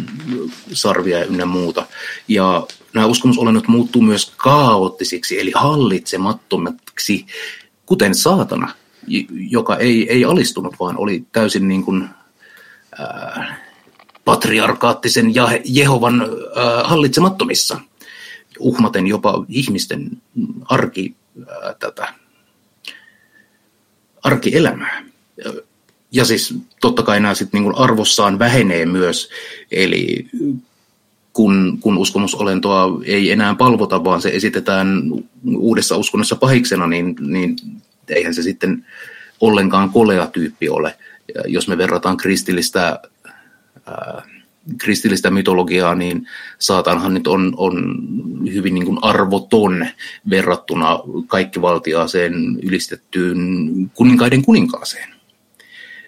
sarvia 0.74 1.20
ja 1.20 1.26
ynnä 1.26 1.46
muuta. 1.46 1.86
Ja 2.28 2.68
nämä 2.94 3.08
uskomusolennot 3.08 3.68
muuttuu 3.68 4.02
myös 4.02 4.34
kaoottisiksi, 4.38 5.40
eli 5.40 5.52
hallitsemattomiksi, 5.56 7.26
kuten 7.86 8.16
saatana, 8.16 8.74
joka 9.50 9.78
ei, 9.78 10.10
ei 10.10 10.26
alistunut, 10.26 10.76
vaan 10.80 10.98
oli 10.98 11.26
täysin 11.32 11.68
niin 11.68 11.84
kuin, 11.84 12.10
ää, 13.00 13.66
patriarkaattisen 14.26 15.36
ja 15.36 15.50
Jehovan 15.66 16.22
ää, 16.22 16.84
hallitsemattomissa, 16.84 17.80
uhmaten 18.60 19.08
jopa 19.08 19.46
ihmisten 19.50 20.12
arki, 20.66 21.16
ää, 21.48 21.74
tätä, 21.80 22.14
arkielämää. 24.24 25.04
Ja 26.12 26.26
siis 26.26 26.56
totta 26.82 27.04
kai 27.04 27.20
nämä 27.20 27.34
sitten 27.34 27.64
niin 27.64 27.76
arvossaan 27.76 28.40
vähenee 28.40 28.86
myös, 28.86 29.30
eli 29.72 30.28
kun, 31.34 31.78
kun 31.82 31.98
uskomusolentoa 31.98 33.02
ei 33.06 33.32
enää 33.32 33.56
palvota, 33.56 34.04
vaan 34.04 34.22
se 34.22 34.30
esitetään 34.30 35.04
uudessa 35.58 35.98
uskonnossa 35.98 36.36
pahiksena, 36.36 36.88
niin, 36.88 37.16
niin 37.20 37.56
eihän 38.10 38.34
se 38.34 38.42
sitten 38.42 38.86
ollenkaan 39.42 39.90
kolea 39.90 40.28
tyyppi 40.28 40.70
ole. 40.70 40.98
Jos 41.48 41.68
me 41.68 41.78
verrataan 41.78 42.18
kristillistä, 42.18 43.00
ää, 43.86 44.24
kristillistä 44.78 45.32
mytologiaa, 45.32 45.96
niin 45.96 46.28
saatanhan 46.60 47.14
nyt 47.14 47.28
on, 47.28 47.54
on 47.58 48.04
hyvin 48.54 48.74
niin 48.74 48.86
kuin 48.86 49.00
arvoton 49.02 49.88
verrattuna 50.30 51.00
kaikkivaltiaaseen 51.28 52.34
ylistettyyn 52.64 53.38
kuninkaiden 53.94 54.42
kuninkaaseen. 54.42 55.16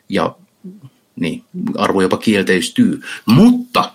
Ja 0.10 0.36
niin, 1.16 1.44
arvo 1.78 2.02
jopa 2.02 2.18
kielteistyy. 2.18 3.02
Mutta 3.26 3.92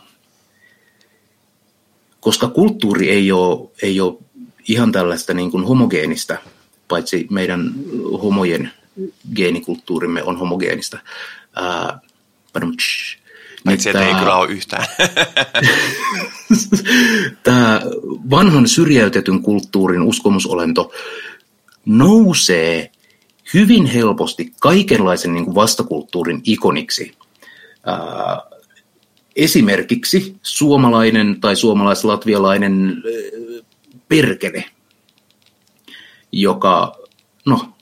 koska 2.21 2.49
kulttuuri 2.49 3.11
ei 3.11 3.33
ole, 3.33 3.71
ei 3.83 4.01
ole 4.01 4.19
ihan 4.69 4.93
tällaista 4.93 5.35
niin 5.35 5.51
kuin 5.51 5.65
homogeenista, 5.65 6.37
paitsi 6.89 7.27
meidän 7.31 7.75
homojen 8.23 8.71
geenikulttuurimme 9.35 10.23
on 10.23 10.39
homogeenista. 10.39 10.99
Ää, 11.57 12.01
Paitsi 13.65 13.89
että 13.89 14.07
ei 14.07 14.15
kyllä 14.15 14.37
ole 14.37 14.53
yhtään. 14.53 14.87
tämä 17.43 17.81
vanhan 18.31 18.69
syrjäytetyn 18.69 19.43
kulttuurin 19.43 20.03
uskomusolento 20.03 20.93
nousee 21.87 22.91
hyvin 23.55 23.87
helposti 23.87 24.53
kaikenlaisen 24.61 25.35
niin 25.35 25.45
kuin 25.45 25.55
vastakulttuurin 25.55 26.41
ikoniksi. 26.45 27.13
Ää, 27.87 28.43
esimerkiksi 29.37 30.37
suomalainen 30.43 31.41
tai 31.41 31.57
suomalais-latvialainen 31.57 33.03
perkele, 34.09 34.65
joka, 36.33 36.97
no, 37.47 37.75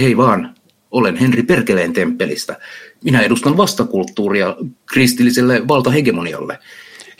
hei 0.00 0.16
vaan, 0.16 0.54
olen 0.90 1.16
Henri 1.16 1.42
Perkeleen 1.42 1.92
temppelistä. 1.92 2.58
Minä 3.02 3.20
edustan 3.20 3.56
vastakulttuuria 3.56 4.56
kristilliselle 4.86 5.68
valtahegemonialle. 5.68 6.58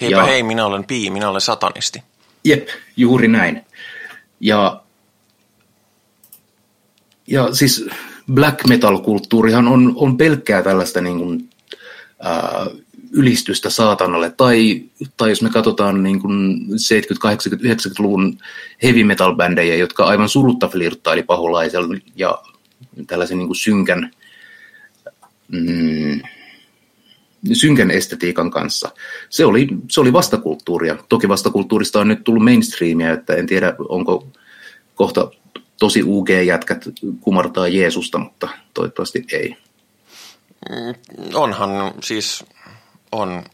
Heipä 0.00 0.16
ja, 0.16 0.24
hei, 0.24 0.42
minä 0.42 0.66
olen 0.66 0.84
Pii, 0.84 1.10
minä 1.10 1.28
olen 1.28 1.40
satanisti. 1.40 2.02
Jep, 2.44 2.68
juuri 2.96 3.28
näin. 3.28 3.60
Ja, 4.40 4.82
ja 7.26 7.54
siis 7.54 7.86
black 8.32 8.66
metal-kulttuurihan 8.68 9.68
on, 9.68 9.92
on 9.96 10.16
pelkkää 10.16 10.62
tällaista 10.62 11.00
niin 11.00 11.18
kuin, 11.18 11.50
ää, 12.20 12.66
ylistystä 13.12 13.70
saatanalle. 13.70 14.30
Tai, 14.30 14.82
tai 15.16 15.28
jos 15.28 15.42
me 15.42 15.50
katsotaan 15.50 16.02
niin 16.02 16.20
kuin 16.20 16.56
70-, 16.62 16.66
80-, 17.54 17.58
90-luvun 17.58 18.38
heavy 18.82 19.04
metal-bändejä, 19.04 19.74
jotka 19.74 20.04
aivan 20.04 20.28
surutta 20.28 20.68
flirttaili 20.68 21.22
paholaisella 21.22 21.96
ja 22.16 22.38
tällaisen 23.06 23.38
niin 23.38 23.46
kuin 23.48 23.56
synkän, 23.56 24.10
mm, 25.52 26.20
synkän 27.52 27.90
estetiikan 27.90 28.50
kanssa. 28.50 28.90
Se 29.30 29.44
oli, 29.44 29.68
se 29.90 30.00
oli 30.00 30.12
vastakulttuuria. 30.12 30.96
Toki 31.08 31.28
vastakulttuurista 31.28 32.00
on 32.00 32.08
nyt 32.08 32.24
tullut 32.24 32.44
mainstreamia, 32.44 33.12
että 33.12 33.34
en 33.34 33.46
tiedä 33.46 33.74
onko 33.88 34.28
kohta 34.94 35.30
tosi 35.78 36.02
UG-jätkät 36.02 36.84
kumartaa 37.20 37.68
Jeesusta, 37.68 38.18
mutta 38.18 38.48
toivottavasti 38.74 39.24
ei. 39.32 39.56
Mm, 40.70 40.94
onhan 41.34 41.70
siis 42.02 42.44
on 43.12 43.44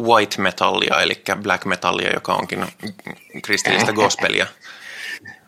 white 0.00 0.42
metallia, 0.42 1.00
eli 1.00 1.22
black 1.42 1.64
metallia, 1.64 2.12
joka 2.14 2.34
onkin 2.34 2.66
kristillistä 3.42 3.92
gospelia. 3.92 4.46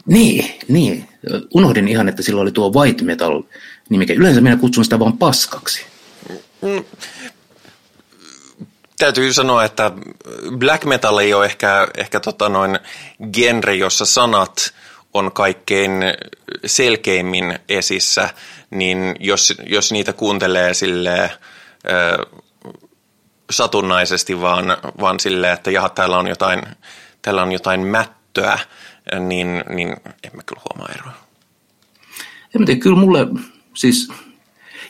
Niin, 0.07 0.59
niin. 0.69 1.09
Unohdin 1.55 1.89
ihan, 1.89 2.09
että 2.09 2.23
sillä 2.23 2.41
oli 2.41 2.53
tuo 2.53 2.73
white 2.73 3.05
metal 3.05 3.43
nimikä. 3.91 4.13
Yleensä 4.13 4.41
minä 4.41 4.57
kutsun 4.57 4.85
sitä 4.85 4.99
vain 4.99 5.19
paskaksi. 5.19 5.87
Mm. 6.63 6.85
Täytyy 8.99 9.33
sanoa, 9.33 9.65
että 9.65 9.93
black 10.59 10.85
metal 10.85 11.19
ei 11.19 11.35
ole 11.35 11.45
ehkä, 11.45 11.89
ehkä 11.97 12.21
tota 12.21 12.49
noin 12.49 12.79
genre, 13.33 13.75
jossa 13.75 14.05
sanat 14.05 14.75
on 15.15 15.33
kaikkein 15.33 15.93
selkeimmin 16.67 17.59
esissä, 17.69 18.29
niin 18.71 19.17
jos, 19.21 19.55
jos 19.67 19.93
niitä 19.93 20.13
kuuntelee 20.13 20.75
sille 20.75 21.31
satunnaisesti, 23.51 24.41
vaan, 24.41 24.65
vaan 25.01 25.21
silleen, 25.21 25.53
että 25.53 25.71
jaha, 25.71 25.89
täällä 25.89 26.19
on 26.19 26.27
jotain, 26.27 26.63
täällä 27.23 27.43
on 27.43 27.53
jotain 27.53 27.81
mättöä, 27.81 28.59
niin, 29.21 29.65
niin 29.69 29.89
en 30.25 30.31
mä 30.37 30.43
kyllä 30.47 30.63
huomaa 30.71 30.95
eroa. 30.95 31.13
En 32.55 32.61
mä 32.61 32.67
tiedä, 32.67 32.81
kyllä 32.81 32.97
mulle, 32.97 33.27
siis 33.75 34.09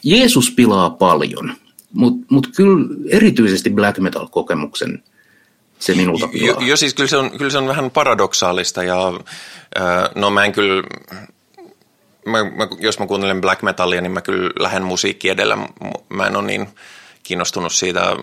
Jeesus 0.04 0.50
pilaa 0.50 0.90
paljon, 0.90 1.56
mutta 1.92 2.26
mut 2.30 2.48
kyllä 2.56 2.86
erityisesti 3.10 3.70
black 3.70 3.98
metal-kokemuksen 3.98 5.02
se 5.78 5.94
minulta 5.94 6.28
pilaa. 6.28 6.46
Jo, 6.60 6.66
jo 6.66 6.76
siis 6.76 6.94
kyllä 6.94 7.08
se, 7.08 7.16
on, 7.16 7.30
kyllä 7.30 7.50
se 7.50 7.58
on 7.58 7.66
vähän 7.66 7.90
paradoksaalista 7.90 8.82
ja 8.82 9.08
äh, 9.08 10.10
no 10.14 10.30
mä 10.30 10.44
en 10.44 10.52
kyllä, 10.52 10.82
mä, 12.26 12.44
mä, 12.44 12.68
jos 12.78 12.98
mä 12.98 13.06
kuuntelen 13.06 13.40
black 13.40 13.62
metallia, 13.62 14.00
niin 14.00 14.12
mä 14.12 14.20
kyllä 14.20 14.50
lähden 14.58 14.82
musiikki 14.82 15.28
edellä. 15.28 15.58
Mä 16.08 16.26
en 16.26 16.36
ole 16.36 16.46
niin 16.46 16.68
kiinnostunut 17.22 17.72
siitä, 17.72 18.16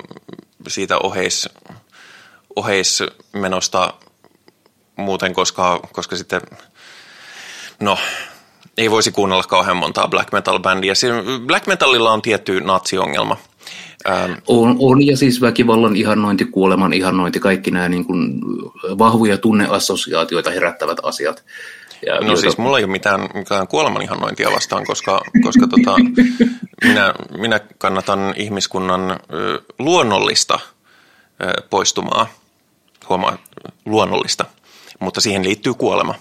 siitä 0.67 0.97
oheis, 0.97 1.49
oheismenosta 2.55 3.93
muuten, 4.95 5.33
koska, 5.33 5.79
koska 5.91 6.15
sitten, 6.15 6.41
no, 7.79 7.97
ei 8.77 8.91
voisi 8.91 9.11
kuunnella 9.11 9.43
kauhean 9.43 9.77
montaa 9.77 10.07
black 10.07 10.31
metal-bändiä. 10.31 10.93
Black 11.45 11.67
metalilla 11.67 12.11
on 12.11 12.21
tietty 12.21 12.61
natsiongelma. 12.61 13.37
Ähm. 14.09 14.31
On, 14.47 14.75
on, 14.79 15.07
ja 15.07 15.17
siis 15.17 15.41
väkivallan 15.41 15.95
ihannointi, 15.95 16.45
kuoleman 16.45 16.93
ihannointi, 16.93 17.39
kaikki 17.39 17.71
nämä 17.71 17.89
niin 17.89 18.05
kuin 18.05 18.41
vahvoja 18.83 19.37
tunneassosiaatioita 19.37 20.51
herättävät 20.51 20.97
asiat. 21.03 21.43
Ja 22.05 22.15
no 22.15 22.27
joita... 22.27 22.41
siis 22.41 22.57
mulla 22.57 22.77
ei 22.77 22.83
ole 22.83 22.91
mitään, 22.91 23.29
mitään 23.33 23.67
kuoleman 23.67 24.01
ihannointia 24.01 24.51
vastaan, 24.51 24.85
koska, 24.85 25.21
koska 25.43 25.67
tota, 25.67 25.95
minä, 26.83 27.13
minä 27.37 27.59
kannatan 27.77 28.33
ihmiskunnan 28.35 29.11
ö, 29.11 29.61
luonnollista 29.79 30.59
ö, 31.43 31.61
poistumaa, 31.69 32.27
huomaa 33.09 33.37
luonnollista, 33.85 34.45
mutta 34.99 35.21
siihen 35.21 35.43
liittyy 35.43 35.73
kuolema. 35.73 36.15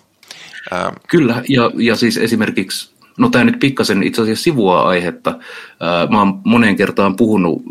Ää... 0.70 0.92
Kyllä, 1.08 1.42
ja, 1.48 1.70
ja 1.78 1.96
siis 1.96 2.16
esimerkiksi, 2.16 2.94
no 3.18 3.28
tämä 3.28 3.44
nyt 3.44 3.58
pikkasen 3.60 4.02
itse 4.02 4.22
asiassa 4.22 4.42
sivua 4.42 4.82
aihetta, 4.82 5.38
ää, 5.80 6.06
mä 6.06 6.18
oon 6.18 6.40
moneen 6.44 6.76
kertaan 6.76 7.16
puhunut 7.16 7.62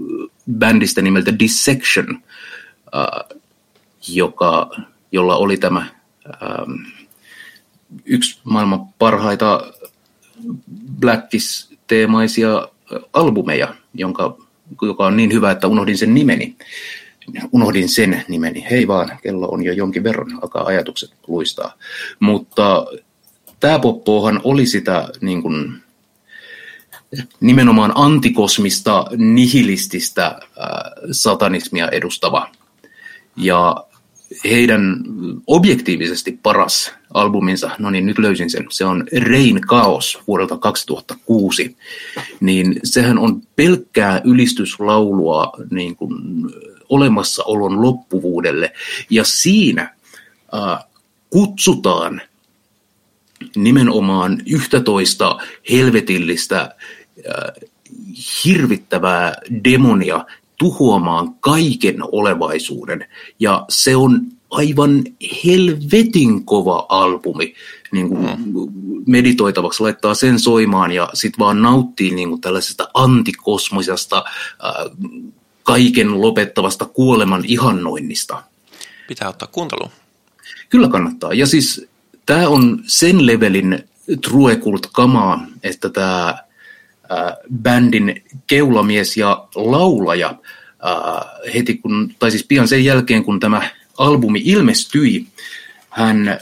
bändistä 0.58 1.02
nimeltä 1.02 1.40
Dissection, 1.40 2.24
ää, 2.94 3.24
joka, 4.08 4.70
jolla 5.12 5.36
oli 5.36 5.58
tämä... 5.58 5.86
Ää, 6.42 6.66
yksi 8.06 8.40
maailman 8.44 8.86
parhaita 9.00 9.74
Blackis-teemaisia 11.00 12.68
albumeja, 13.14 13.76
jonka, 13.94 14.38
joka 14.82 15.06
on 15.06 15.18
niin 15.18 15.34
hyvä, 15.34 15.52
että 15.52 15.68
unohdin 15.68 15.98
sen 15.98 16.14
nimeni. 16.14 16.56
Unohdin 17.52 17.90
sen 17.90 18.24
nimeni. 18.28 18.66
Hei 18.72 18.88
vaan, 18.88 19.20
kello 19.24 19.48
on 19.48 19.66
jo 19.66 19.74
jonkin 19.74 20.04
verran, 20.04 20.40
alkaa 20.42 20.66
ajatukset 20.66 21.14
luistaa. 21.28 21.74
Mutta 22.20 22.86
tämä 23.60 23.80
poppohan 23.80 24.42
oli 24.44 24.66
sitä 24.66 25.10
niin 25.22 25.42
kuin, 25.42 25.74
nimenomaan 27.40 27.92
antikosmista, 27.96 29.06
nihilististä 29.18 30.26
äh, 30.26 30.42
satanismia 31.12 31.90
edustava. 31.90 32.50
Ja 33.36 33.86
heidän 34.44 35.04
objektiivisesti 35.48 36.40
paras 36.44 36.94
albuminsa, 37.14 37.72
no 37.80 37.90
niin 37.90 38.06
nyt 38.06 38.18
löysin 38.18 38.50
sen, 38.50 38.66
se 38.70 38.86
on 38.86 39.04
Rain 39.30 39.62
Chaos 39.62 40.20
vuodelta 40.28 40.58
2006, 40.58 41.78
niin 42.40 42.80
sehän 42.84 43.18
on 43.18 43.42
pelkkää 43.56 44.22
ylistyslaulua 44.24 45.52
niin 45.72 45.96
kuin 45.96 46.14
olemassaolon 46.90 47.82
loppuvuudelle, 47.82 48.74
ja 49.10 49.24
siinä 49.24 49.96
äh, 50.54 50.86
kutsutaan 51.30 52.22
nimenomaan 53.56 54.42
yhtä 54.46 54.80
toista 54.80 55.38
helvetillistä, 55.72 56.62
äh, 56.62 57.70
hirvittävää 58.44 59.34
demonia 59.64 60.26
tuhoamaan 60.58 61.34
kaiken 61.34 61.98
olevaisuuden. 62.02 63.06
Ja 63.40 63.66
se 63.70 63.96
on 63.96 64.22
aivan 64.50 65.04
helvetin 65.46 66.46
kova 66.46 66.86
albumi 66.90 67.54
niin 67.92 68.10
kuin 68.10 68.22
mm. 68.22 69.04
meditoitavaksi, 69.08 69.84
laittaa 69.84 70.14
sen 70.14 70.40
soimaan 70.40 70.92
ja 70.92 71.10
sitten 71.14 71.40
vaan 71.40 71.62
nauttii 71.62 72.12
niin 72.12 72.30
kuin 72.30 72.42
tällaisesta 72.42 72.90
antikosmosesta, 72.94 74.24
äh, 74.66 74.74
kaiken 75.70 76.22
lopettavasta 76.22 76.86
kuoleman 76.86 77.43
ihannoinnista. 77.47 78.43
Pitää 79.07 79.30
ottaa 79.30 79.47
kuunteluun. 79.51 79.91
Kyllä 80.70 80.88
kannattaa. 80.88 81.34
Ja 81.34 81.47
siis 81.47 81.88
tämä 82.26 82.47
on 82.47 82.84
sen 82.86 83.26
levelin 83.26 83.84
truekult 84.22 84.88
kamaa, 84.91 85.47
että 85.63 85.89
tämä 85.89 86.38
bändin 87.63 88.24
keulamies 88.47 89.17
ja 89.17 89.47
laulaja 89.55 90.36
heti 91.53 91.78
kun, 91.78 92.15
tai 92.20 92.32
siis 92.32 92.43
pian 92.43 92.67
sen 92.67 92.86
jälkeen 92.86 93.24
kun 93.24 93.39
tämä 93.39 93.70
albumi 93.97 94.41
ilmestyi, 94.45 95.28
hän 95.89 96.39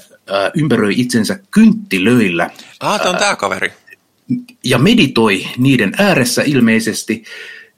ympäröi 0.55 0.93
itsensä 0.97 1.39
kynttilöillä. 1.51 2.49
Ah, 2.79 2.99
tämä 2.99 3.09
on 3.09 3.17
tämä 3.17 3.35
kaveri. 3.35 3.73
Ja 4.63 4.77
meditoi 4.77 5.47
niiden 5.57 5.93
ääressä 5.97 6.41
ilmeisesti 6.45 7.23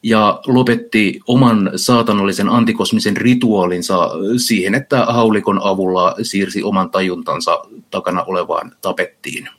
ja 0.04 0.40
lopetti 0.48 1.20
oman 1.28 1.72
saatanallisen 1.76 2.50
antikosmisen 2.50 3.18
rituaalinsa 3.18 4.10
siihen, 4.38 4.76
että 4.76 5.06
haulikon 5.06 5.60
avulla 5.64 6.16
siirsi 6.22 6.64
oman 6.64 6.92
tajuntansa 6.92 7.60
takana 7.92 8.24
olevaan 8.24 8.72
tapettiin. 8.82 9.50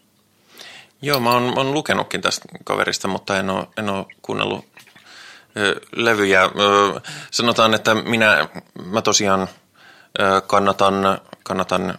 Joo, 1.03 1.21
mä 1.21 1.31
oon, 1.31 1.43
mä 1.43 1.55
oon 1.57 1.75
lukenutkin 1.75 2.21
tästä 2.21 2.49
kaverista, 2.65 3.09
mutta 3.09 3.39
en 3.39 3.51
ole, 3.51 3.67
en 3.77 3.87
kuunnellut 4.23 4.65
ö, 5.57 5.81
levyjä. 5.97 6.43
Ö, 6.43 7.01
sanotaan, 7.31 7.75
että 7.75 7.95
minä 7.95 8.49
mä 8.85 9.03
tosiaan 9.03 9.49
ö, 10.21 10.41
kannatan, 10.41 10.95
kannatan 11.43 11.99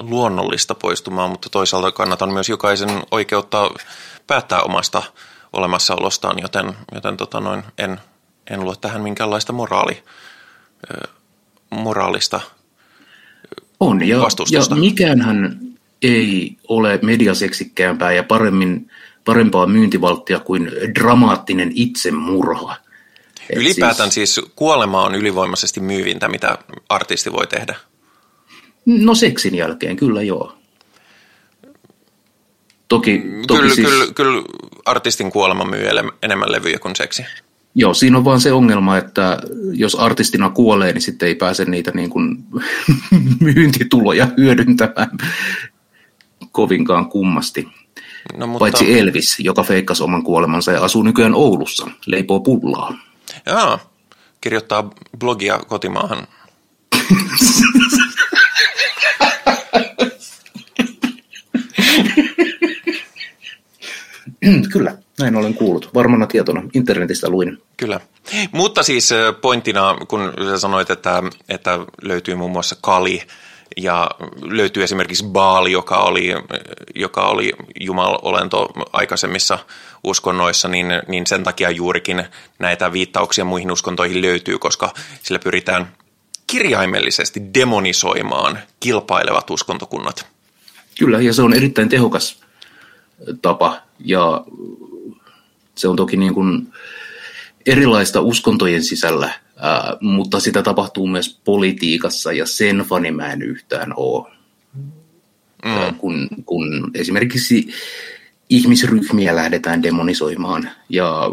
luonnollista 0.00 0.74
poistumaa, 0.74 1.28
mutta 1.28 1.50
toisaalta 1.50 1.92
kannatan 1.92 2.32
myös 2.32 2.48
jokaisen 2.48 3.02
oikeutta 3.10 3.70
päättää 4.26 4.62
omasta 4.62 5.02
olemassaolostaan, 5.52 6.38
joten, 6.42 6.72
joten 6.94 7.16
tota 7.16 7.40
noin, 7.40 7.62
en, 7.78 8.00
en 8.50 8.60
luo 8.60 8.76
tähän 8.76 9.02
minkäänlaista 9.02 9.52
moraali, 9.52 10.02
moraalista 11.70 12.40
On, 13.80 14.08
ja, 14.08 14.18
ja 14.50 14.76
mikäänhän 14.76 15.60
ei 16.02 16.56
ole 16.68 16.98
mediaseksikkäämpää 17.02 18.12
ja 18.12 18.22
paremmin, 18.22 18.90
parempaa 19.24 19.66
myyntivalttia 19.66 20.38
kuin 20.38 20.70
dramaattinen 20.94 21.72
itsemurha. 21.74 22.76
Et 23.50 23.56
Ylipäätään 23.56 24.10
siis, 24.10 24.34
siis 24.34 24.46
kuolema 24.56 25.02
on 25.02 25.14
ylivoimaisesti 25.14 25.80
myyvintä, 25.80 26.28
mitä 26.28 26.58
artisti 26.88 27.32
voi 27.32 27.46
tehdä. 27.46 27.74
No 28.86 29.14
seksin 29.14 29.54
jälkeen, 29.54 29.96
kyllä 29.96 30.22
joo. 30.22 30.58
Toki, 32.88 33.22
toki 33.46 33.60
kyllä, 33.60 33.74
siis, 33.74 33.88
kyllä, 33.88 34.12
kyllä 34.14 34.42
artistin 34.86 35.32
kuolema 35.32 35.64
myy 35.64 35.86
enemmän 36.22 36.52
levyjä 36.52 36.78
kuin 36.78 36.96
seksi. 36.96 37.24
Joo, 37.74 37.94
siinä 37.94 38.18
on 38.18 38.24
vaan 38.24 38.40
se 38.40 38.52
ongelma, 38.52 38.96
että 38.96 39.38
jos 39.72 39.94
artistina 39.94 40.50
kuolee, 40.50 40.92
niin 40.92 41.02
sitten 41.02 41.28
ei 41.28 41.34
pääse 41.34 41.64
niitä 41.64 41.90
niin 41.94 42.10
kuin 42.10 42.44
myyntituloja 43.40 44.28
hyödyntämään 44.36 45.10
kovinkaan 46.52 47.08
kummasti. 47.08 47.68
No, 48.36 48.46
mutta... 48.46 48.58
Paitsi 48.58 48.98
Elvis, 48.98 49.40
joka 49.40 49.62
feikkasi 49.62 50.02
oman 50.02 50.22
kuolemansa 50.22 50.72
ja 50.72 50.84
asuu 50.84 51.02
nykyään 51.02 51.34
Oulussa, 51.34 51.90
leipoo 52.06 52.40
pullaa. 52.40 52.98
Jaa, 53.46 53.78
kirjoittaa 54.40 54.90
blogia 55.18 55.58
kotimaahan. 55.58 56.26
Kyllä, 64.72 64.98
näin 65.18 65.36
olen 65.36 65.54
kuullut. 65.54 65.90
Varmana 65.94 66.26
tietona. 66.26 66.62
Internetistä 66.74 67.28
luin. 67.28 67.62
Kyllä. 67.76 68.00
Mutta 68.52 68.82
siis 68.82 69.10
pointtina, 69.40 69.96
kun 70.08 70.32
sä 70.44 70.58
sanoit, 70.58 70.90
että, 70.90 71.22
että 71.48 71.78
löytyy 72.02 72.34
muun 72.34 72.52
muassa 72.52 72.76
Kali, 72.80 73.22
ja 73.76 74.10
löytyy 74.42 74.82
esimerkiksi 74.82 75.24
Baali, 75.24 75.72
joka 75.72 75.96
oli, 75.96 76.34
joka 76.94 77.26
oli 77.26 77.52
jumalolento 77.80 78.68
aikaisemmissa 78.92 79.58
uskonnoissa, 80.04 80.68
niin, 80.68 80.86
niin 81.08 81.26
sen 81.26 81.44
takia 81.44 81.70
juurikin 81.70 82.24
näitä 82.58 82.92
viittauksia 82.92 83.44
muihin 83.44 83.72
uskontoihin 83.72 84.22
löytyy, 84.22 84.58
koska 84.58 84.94
sillä 85.22 85.38
pyritään 85.38 85.92
kirjaimellisesti 86.46 87.42
demonisoimaan 87.54 88.58
kilpailevat 88.80 89.50
uskontokunnat. 89.50 90.26
Kyllä, 90.98 91.20
ja 91.20 91.32
se 91.32 91.42
on 91.42 91.54
erittäin 91.54 91.88
tehokas 91.88 92.45
tapa, 93.42 93.82
ja 93.98 94.44
se 95.74 95.88
on 95.88 95.96
toki 95.96 96.16
niin 96.16 96.34
kuin 96.34 96.72
erilaista 97.66 98.20
uskontojen 98.20 98.82
sisällä– 98.82 99.32
Ää, 99.58 99.96
mutta 100.00 100.40
sitä 100.40 100.62
tapahtuu 100.62 101.06
myös 101.06 101.40
politiikassa 101.44 102.32
ja 102.32 102.46
sen 102.46 102.78
fani 102.78 103.10
mä 103.10 103.32
en 103.32 103.42
yhtään 103.42 103.92
ole. 103.96 104.32
Mm. 105.64 105.94
kun, 105.98 106.28
kun 106.46 106.90
esimerkiksi 106.94 107.68
ihmisryhmiä 108.50 109.36
lähdetään 109.36 109.82
demonisoimaan 109.82 110.70
ja 110.88 111.30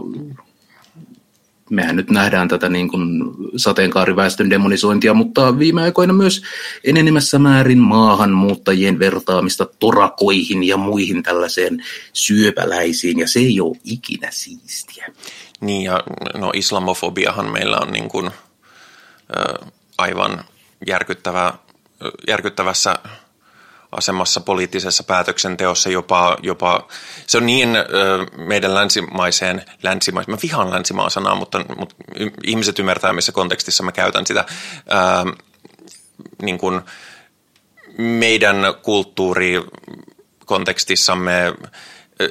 mehän 1.70 1.95
nyt 1.95 2.09
nähdään 2.09 2.47
tätä 2.47 2.70
niin 2.70 2.89
kuin 2.89 3.22
sateenkaariväestön 3.55 4.49
demonisointia, 4.49 5.14
mutta 5.14 5.59
viime 5.59 5.82
aikoina 5.82 6.14
myös 6.14 6.43
enenemässä 6.84 7.39
määrin 7.39 7.80
maahanmuuttajien 7.80 8.99
vertaamista 8.99 9.66
torakoihin 9.80 10.64
ja 10.64 10.78
muihin 10.78 11.24
tällaiseen 11.24 11.84
syöpäläisiin, 12.14 13.20
ja 13.20 13.28
se 13.28 13.39
ei 13.39 13.61
ole 13.61 13.78
ikinä 13.84 14.28
siistiä. 14.32 15.07
Niin 15.61 15.82
ja 15.82 16.03
no 16.38 16.51
islamofobiahan 16.53 17.51
meillä 17.51 17.78
on 17.78 17.91
niin 17.91 18.09
kuin, 18.09 18.32
ö, 19.38 19.66
aivan 19.97 20.43
järkyttävä, 20.88 21.53
järkyttävässä 22.28 22.95
asemassa 23.98 24.41
poliittisessa 24.41 25.04
päätöksenteossa 25.04 25.89
jopa, 25.89 26.38
jopa 26.41 26.88
se 27.28 27.38
on 27.38 27.46
niin 27.46 27.76
ö, 27.76 27.86
meidän 28.38 28.74
länsimaiseen, 28.74 29.66
länsimaiseen, 29.84 30.36
mä 30.36 30.39
vihaan 30.44 30.72
länsimaan 30.72 31.12
sanaa, 31.12 31.36
mutta, 31.36 31.66
mutta 31.78 31.96
ihmiset 32.44 32.80
ymmärtää, 32.80 33.14
missä 33.14 33.32
kontekstissa 33.32 33.84
mä 33.84 33.91
käytän 33.91 34.26
sitä, 34.26 34.46
ö, 34.48 34.54
niin 36.41 36.58
kuin 36.58 36.82
meidän 37.98 38.58
kulttuurikontekstissamme 38.82 41.54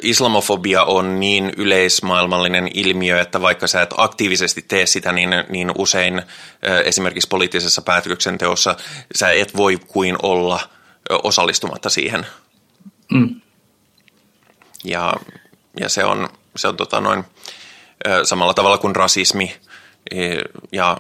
islamofobia 0.03 0.85
on 0.85 1.21
niin 1.21 1.53
yleismaailmallinen 1.57 2.71
ilmiö, 2.75 3.21
että 3.21 3.41
vaikka 3.41 3.67
sä 3.67 3.83
et 3.83 3.95
aktiivisesti 3.97 4.65
tee 4.69 4.87
sitä, 4.87 5.13
niin, 5.13 5.31
niin 5.49 5.73
usein 5.79 6.23
esimerkiksi 6.85 7.29
poliittisessa 7.29 7.83
päätöksenteossa 7.83 8.77
sä 9.15 9.31
et 9.31 9.57
voi 9.57 9.79
kuin 9.87 10.17
olla 10.23 10.61
osallistumatta 11.11 11.91
siihen. 11.91 12.27
Mm. 13.13 13.41
Ja, 14.85 15.15
ja 15.81 15.89
se 15.89 16.05
on, 16.05 16.29
se 16.57 16.69
on 16.69 16.77
tota 16.77 17.01
noin, 17.01 17.25
samalla 18.25 18.55
tavalla 18.55 18.79
kuin 18.79 18.97
rasismi 18.97 19.57
ja 20.73 20.97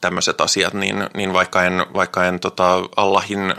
tämmöiset 0.00 0.40
asiat, 0.40 0.74
niin, 0.74 0.96
niin 1.14 1.32
vaikka 1.32 1.62
en, 1.62 1.86
vaikka 1.94 2.24
en 2.24 2.40
tota 2.40 2.82
Allahin 2.96 3.54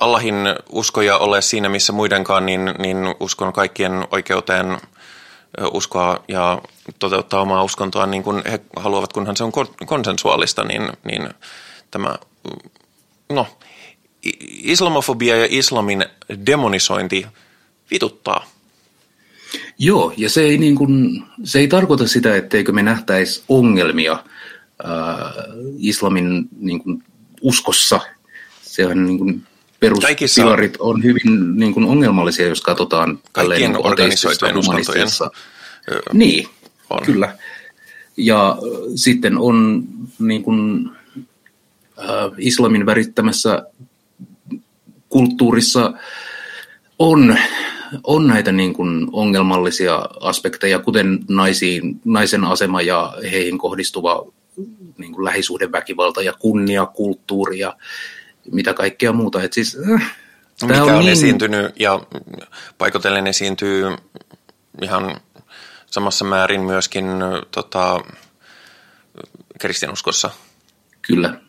Allahin 0.00 0.36
uskoja 0.68 1.18
ole 1.18 1.42
siinä 1.42 1.68
missä 1.68 1.92
muidenkaan, 1.92 2.46
niin, 2.46 2.74
niin 2.78 3.14
uskon 3.20 3.52
kaikkien 3.52 4.06
oikeuteen 4.10 4.78
uskoa 5.72 6.24
ja 6.28 6.62
toteuttaa 6.98 7.40
omaa 7.40 7.62
uskontoa 7.62 8.06
niin 8.06 8.22
kuin 8.22 8.42
he 8.50 8.60
haluavat, 8.76 9.12
kunhan 9.12 9.36
se 9.36 9.44
on 9.44 9.52
konsensuaalista, 9.86 10.64
niin, 10.64 10.92
niin 11.04 11.28
tämä, 11.90 12.18
no, 13.32 13.46
islamofobia 14.62 15.36
ja 15.36 15.46
islamin 15.50 16.04
demonisointi 16.46 17.26
vituttaa. 17.90 18.46
Joo, 19.78 20.12
ja 20.16 20.30
se 20.30 20.42
ei, 20.42 20.58
niin 20.58 20.74
kuin, 20.74 21.22
se 21.44 21.58
ei 21.58 21.68
tarkoita 21.68 22.08
sitä, 22.08 22.36
etteikö 22.36 22.72
me 22.72 22.82
nähtäisi 22.82 23.42
ongelmia 23.48 24.24
ää, 24.84 25.32
islamin 25.78 26.48
niin 26.60 26.82
kuin, 26.82 27.02
uskossa. 27.40 28.00
Sehän 28.62 29.06
niin 29.06 29.18
kuin, 29.18 29.42
peruspilarit 29.80 30.76
on 30.78 31.02
hyvin 31.02 31.58
niin 31.58 31.74
kuin, 31.74 31.86
ongelmallisia, 31.86 32.46
jos 32.46 32.60
katsotaan 32.60 33.18
kaikkien 33.32 33.72
niin 33.72 33.86
organisoitujen 33.86 34.56
uskontojen. 34.56 35.08
Niin, 36.12 36.48
on. 36.90 37.02
kyllä. 37.06 37.38
Ja 38.16 38.56
sitten 38.94 39.38
on 39.38 39.84
niin 40.18 40.42
kuin, 40.42 40.90
äh, 40.90 40.93
islamin 42.38 42.86
värittämässä 42.86 43.62
kulttuurissa 45.08 45.92
on, 46.98 47.36
on 48.04 48.26
näitä 48.26 48.52
niin 48.52 48.74
kuin 48.74 49.08
ongelmallisia 49.12 49.96
aspekteja, 50.20 50.78
kuten 50.78 51.18
naisiin, 51.28 52.00
naisen 52.04 52.44
asema 52.44 52.82
ja 52.82 53.14
heihin 53.22 53.58
kohdistuva 53.58 54.26
niin 54.98 55.12
kuin 55.12 55.24
lähisuhdeväkivalta 55.24 56.22
ja 56.22 56.32
kunnia, 56.32 56.86
kulttuuri 56.86 57.58
ja 57.58 57.76
mitä 58.52 58.74
kaikkea 58.74 59.12
muuta. 59.12 59.42
Et 59.42 59.52
siis, 59.52 59.78
äh, 59.92 60.16
mikä 60.62 60.84
on, 60.84 60.92
on 60.92 60.98
niin... 60.98 61.12
esiintynyt 61.12 61.80
ja 61.80 62.00
paikotellen 62.78 63.26
esiintyy 63.26 63.84
ihan 64.82 65.16
samassa 65.86 66.24
määrin 66.24 66.60
myöskin 66.60 67.06
tota, 67.50 68.00
kristinuskossa. 69.58 70.30
Kyllä. 71.02 71.40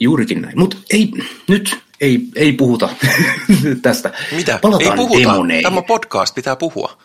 Juurikin 0.00 0.42
näin. 0.42 0.58
Mutta 0.58 0.76
ei, 0.90 1.10
nyt 1.48 1.78
ei, 2.00 2.20
ei 2.36 2.52
puhuta 2.52 2.88
tästä. 3.82 4.12
Mitä? 4.32 4.58
Palataan 4.62 4.90
ei 4.90 4.96
puhuta. 4.96 5.20
Demoneihin. 5.20 5.62
Tämä 5.62 5.82
podcast, 5.82 6.34
pitää 6.34 6.56
puhua. 6.56 6.98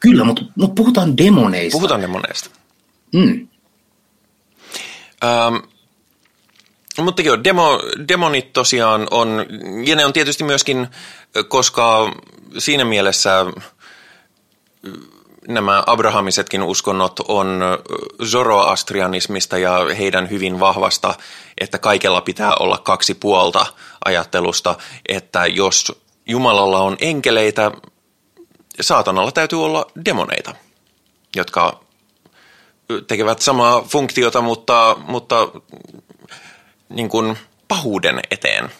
Kyllä, 0.00 0.24
mutta, 0.24 0.42
mutta 0.56 0.74
puhutaan 0.74 1.16
demoneista. 1.16 1.76
Puhutaan 1.76 2.02
demoneista. 2.02 2.50
Mm. 3.14 3.48
Ähm, 5.24 5.56
mutta 7.04 7.22
joo, 7.22 7.44
demo, 7.44 7.80
demonit 8.08 8.52
tosiaan 8.52 9.06
on, 9.10 9.46
ja 9.86 9.96
ne 9.96 10.04
on 10.04 10.12
tietysti 10.12 10.44
myöskin, 10.44 10.86
koska 11.48 12.12
siinä 12.58 12.84
mielessä 12.84 13.46
nämä 15.48 15.82
abrahamisetkin 15.86 16.62
uskonnot 16.62 17.20
on 17.28 17.60
zoroastrianismista 18.24 19.58
ja 19.58 19.78
heidän 19.98 20.30
hyvin 20.30 20.60
vahvasta, 20.60 21.14
että 21.60 21.78
kaikella 21.78 22.20
pitää 22.20 22.54
olla 22.54 22.78
kaksi 22.78 23.14
puolta 23.14 23.66
ajattelusta, 24.04 24.74
että 25.08 25.46
jos 25.46 26.02
Jumalalla 26.26 26.78
on 26.78 26.96
enkeleitä, 27.00 27.72
saatanalla 28.80 29.32
täytyy 29.32 29.64
olla 29.64 29.86
demoneita, 30.04 30.54
jotka 31.36 31.80
tekevät 33.06 33.38
samaa 33.38 33.82
funktiota, 33.82 34.40
mutta, 34.40 34.96
mutta 35.08 35.48
niin 36.88 37.08
kuin 37.08 37.36
pahuuden 37.68 38.20
eteen. 38.30 38.70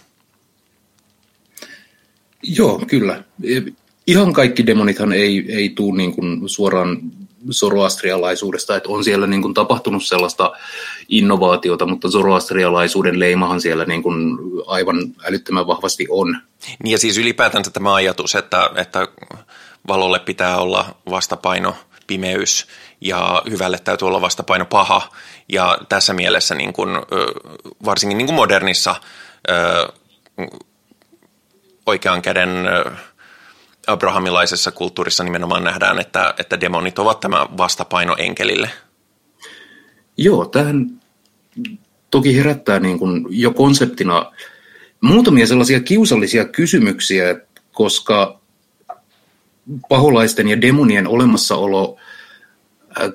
Joo, 2.43 2.83
kyllä 2.87 3.23
ihan 4.07 4.32
kaikki 4.32 4.66
demonithan 4.66 5.12
ei, 5.12 5.44
ei 5.48 5.68
tule 5.68 5.96
niin 5.96 6.14
kuin 6.14 6.48
suoraan 6.48 6.98
zoroastrialaisuudesta, 7.50 8.76
että 8.76 8.88
on 8.88 9.04
siellä 9.04 9.26
niin 9.26 9.42
kuin 9.42 9.54
tapahtunut 9.54 10.04
sellaista 10.04 10.52
innovaatiota, 11.09 11.86
mutta 11.86 12.09
zoroastrialaisuuden 12.09 13.20
leimahan 13.20 13.61
siellä 13.61 13.84
niin 13.84 14.02
kuin 14.02 14.38
aivan 14.66 14.96
älyttömän 15.28 15.66
vahvasti 15.66 16.07
on. 16.11 16.38
Niin 16.82 16.92
ja 16.92 16.98
siis 16.98 17.18
ylipäätänsä 17.18 17.70
tämä 17.70 17.94
ajatus, 17.94 18.34
että, 18.34 18.70
että 18.76 19.09
valolle 19.88 20.18
pitää 20.18 20.59
olla 20.59 20.94
vastapaino 21.11 21.74
pimeys 22.07 22.66
ja 23.00 23.42
hyvälle 23.50 23.78
täytyy 23.78 24.09
olla 24.09 24.20
vastapaino 24.20 24.64
paha. 24.64 25.11
Ja 25.48 25.78
tässä 25.88 26.12
mielessä 26.12 26.54
niin 26.54 26.72
kuin, 26.72 26.90
varsinkin 27.84 28.18
niin 28.18 28.26
kuin 28.26 28.36
modernissa 28.36 28.94
oikean 31.86 32.22
käden 32.22 32.50
abrahamilaisessa 33.87 34.70
kulttuurissa 34.70 35.24
nimenomaan 35.24 35.64
nähdään, 35.64 35.99
että, 35.99 36.34
että 36.39 36.61
demonit 36.61 36.99
ovat 36.99 37.20
tämä 37.20 37.47
vastapaino 37.57 38.16
enkelille. 38.18 38.70
Joo, 40.16 40.45
tähän 40.45 41.01
toki 42.11 42.37
herättää 42.37 42.80
niin 42.80 42.99
kuin 42.99 43.26
jo 43.30 43.51
konseptina 43.51 44.32
muutamia 45.01 45.47
sellaisia 45.47 45.80
kiusallisia 45.80 46.45
kysymyksiä, 46.45 47.41
koska 47.72 48.41
paholaisten 49.89 50.49
ja 50.49 50.61
demonien 50.61 51.09
olemassaolo 51.09 51.97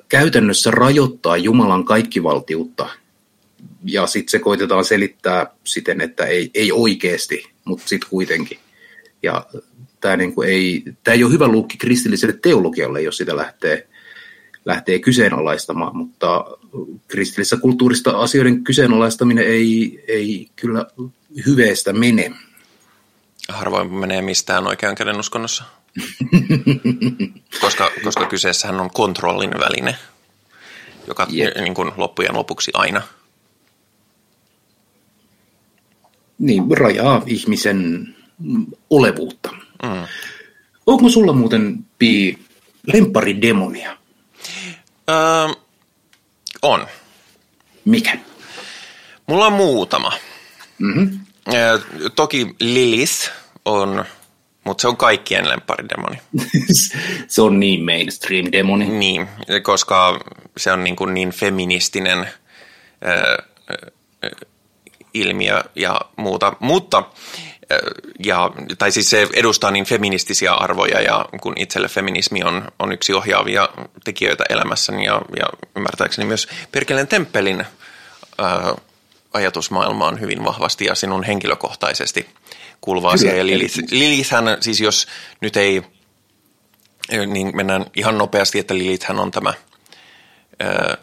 käytännössä 0.08 0.70
rajoittaa 0.70 1.36
Jumalan 1.36 1.84
kaikkivaltiutta. 1.84 2.88
Ja 3.84 4.06
sitten 4.06 4.30
se 4.30 4.38
koitetaan 4.38 4.84
selittää 4.84 5.46
siten, 5.64 6.00
että 6.00 6.24
ei, 6.24 6.50
ei 6.54 6.72
oikeasti, 6.72 7.44
mutta 7.64 7.88
sitten 7.88 8.10
kuitenkin. 8.10 8.58
Ja 9.22 9.46
tämä, 10.02 10.16
niin 10.16 10.34
kuin 10.34 10.48
ei, 10.48 10.82
tämä 11.04 11.14
ei 11.14 11.24
ole 11.24 11.32
hyvä 11.32 11.48
luukki 11.48 11.78
kristilliselle 11.78 12.38
teologialle, 12.42 13.02
jos 13.02 13.16
sitä 13.16 13.36
lähtee, 13.36 13.88
lähtee 14.64 14.98
kyseenalaistamaan, 14.98 15.96
mutta 15.96 16.44
kristillisessä 17.08 17.56
kulttuurista 17.56 18.10
asioiden 18.10 18.64
kyseenalaistaminen 18.64 19.46
ei, 19.46 20.04
ei 20.08 20.48
kyllä 20.56 20.86
hyveestä 21.46 21.92
mene. 21.92 22.32
Harvoin 23.48 23.94
menee 23.94 24.22
mistään 24.22 24.66
oikean 24.66 24.94
käden 24.94 25.20
uskonnossa. 25.20 25.64
koska, 27.60 27.90
koska 28.04 28.26
kyseessähän 28.26 28.80
on 28.80 28.90
kontrollin 28.90 29.50
väline, 29.58 29.96
joka 31.08 31.26
yep. 31.34 31.56
niin 31.56 31.74
kuin 31.74 31.92
loppujen 31.96 32.34
lopuksi 32.34 32.70
aina. 32.74 33.02
Niin, 36.38 36.64
rajaa 36.78 37.22
ihmisen 37.26 38.08
olevuutta. 38.90 39.61
Mm. 39.82 40.06
Onko 40.86 41.08
sulla 41.08 41.32
muuten, 41.32 41.78
Pi, 41.98 42.38
demonia? 43.42 43.96
Öö, 45.10 45.54
on. 46.62 46.86
Mikä? 47.84 48.18
Mulla 49.26 49.46
on 49.46 49.52
muutama. 49.52 50.12
Mm-hmm. 50.78 51.20
Öö, 51.54 51.78
toki 52.16 52.54
Lilith 52.60 53.30
on, 53.64 54.04
mutta 54.64 54.82
se 54.82 54.88
on 54.88 54.96
kaikkien 54.96 55.44
demoni. 55.88 56.18
se 57.28 57.42
on 57.42 57.60
niin 57.60 57.84
mainstream-demoni. 57.84 58.88
Niin, 58.88 59.28
koska 59.62 60.20
se 60.56 60.72
on 60.72 60.84
niin, 60.84 60.96
kuin 60.96 61.14
niin 61.14 61.30
feministinen 61.30 62.28
öö, 63.04 63.36
ilmiö 65.14 65.64
ja 65.76 66.00
muuta. 66.16 66.52
Mutta 66.60 67.02
ja, 68.24 68.50
tai 68.78 68.92
siis 68.92 69.10
se 69.10 69.28
edustaa 69.32 69.70
niin 69.70 69.84
feministisiä 69.84 70.52
arvoja 70.52 71.00
ja 71.00 71.26
kun 71.40 71.52
itselle 71.56 71.88
feminismi 71.88 72.42
on, 72.42 72.68
on 72.78 72.92
yksi 72.92 73.14
ohjaavia 73.14 73.68
tekijöitä 74.04 74.44
elämässäni 74.48 75.04
ja, 75.04 75.22
ja 75.36 75.46
ymmärtääkseni 75.76 76.28
myös 76.28 76.48
Perkeleen 76.72 77.08
temppelin 77.08 77.66
ää, 78.38 78.74
ajatusmaailma 79.32 80.06
on 80.06 80.20
hyvin 80.20 80.44
vahvasti 80.44 80.84
ja 80.84 80.94
sinun 80.94 81.24
henkilökohtaisesti 81.24 82.26
kuuluva 82.80 83.10
asia. 83.10 83.36
Ja 83.36 83.46
Lilith, 83.46 83.78
Lilithhän, 83.90 84.44
siis 84.60 84.80
jos 84.80 85.06
nyt 85.40 85.56
ei, 85.56 85.82
niin 87.26 87.56
mennään 87.56 87.86
ihan 87.96 88.18
nopeasti, 88.18 88.58
että 88.58 88.74
Lilithhän 88.74 89.20
on 89.20 89.30
tämä– 89.30 89.54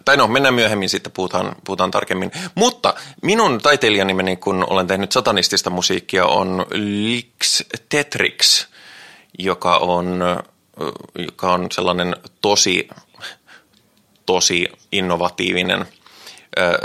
tai 0.06 0.18
no, 0.18 0.28
mennään 0.28 0.54
myöhemmin 0.54 0.90
sitten, 0.90 1.12
puhutaan, 1.12 1.56
puhutaan 1.66 1.92
tarkemmin. 1.92 2.32
Mutta 2.56 2.94
minun 3.22 3.62
taiteilijanimeni, 3.62 4.36
kun 4.36 4.66
olen 4.70 4.88
tehnyt 4.88 5.12
satanistista 5.12 5.70
musiikkia, 5.70 6.26
on 6.26 6.66
Lix 6.72 7.62
Tetrix, 7.90 8.68
joka 9.40 9.78
on, 9.78 10.22
joka 11.16 11.52
on 11.52 11.68
sellainen 11.72 12.16
tosi, 12.42 12.88
tosi 14.26 14.68
innovatiivinen 14.92 15.86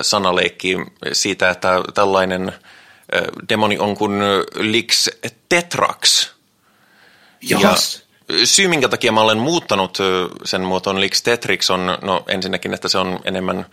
sanaleikki 0.00 0.76
siitä, 1.12 1.50
että 1.50 1.80
tällainen 1.94 2.52
demoni 3.48 3.78
on 3.78 3.96
kuin 3.96 4.12
Lix 4.54 5.08
Tetrax. 5.48 6.30
Jas. 7.42 7.96
Ja 7.96 8.03
syy, 8.44 8.68
minkä 8.68 8.88
takia 8.88 9.12
mä 9.12 9.20
olen 9.20 9.38
muuttanut 9.38 9.98
sen 10.44 10.60
muotoon 10.60 11.00
Lix 11.00 11.22
Tetrix 11.22 11.70
on 11.70 11.98
no 12.02 12.24
ensinnäkin, 12.28 12.74
että 12.74 12.88
se 12.88 12.98
on 12.98 13.20
enemmän 13.24 13.66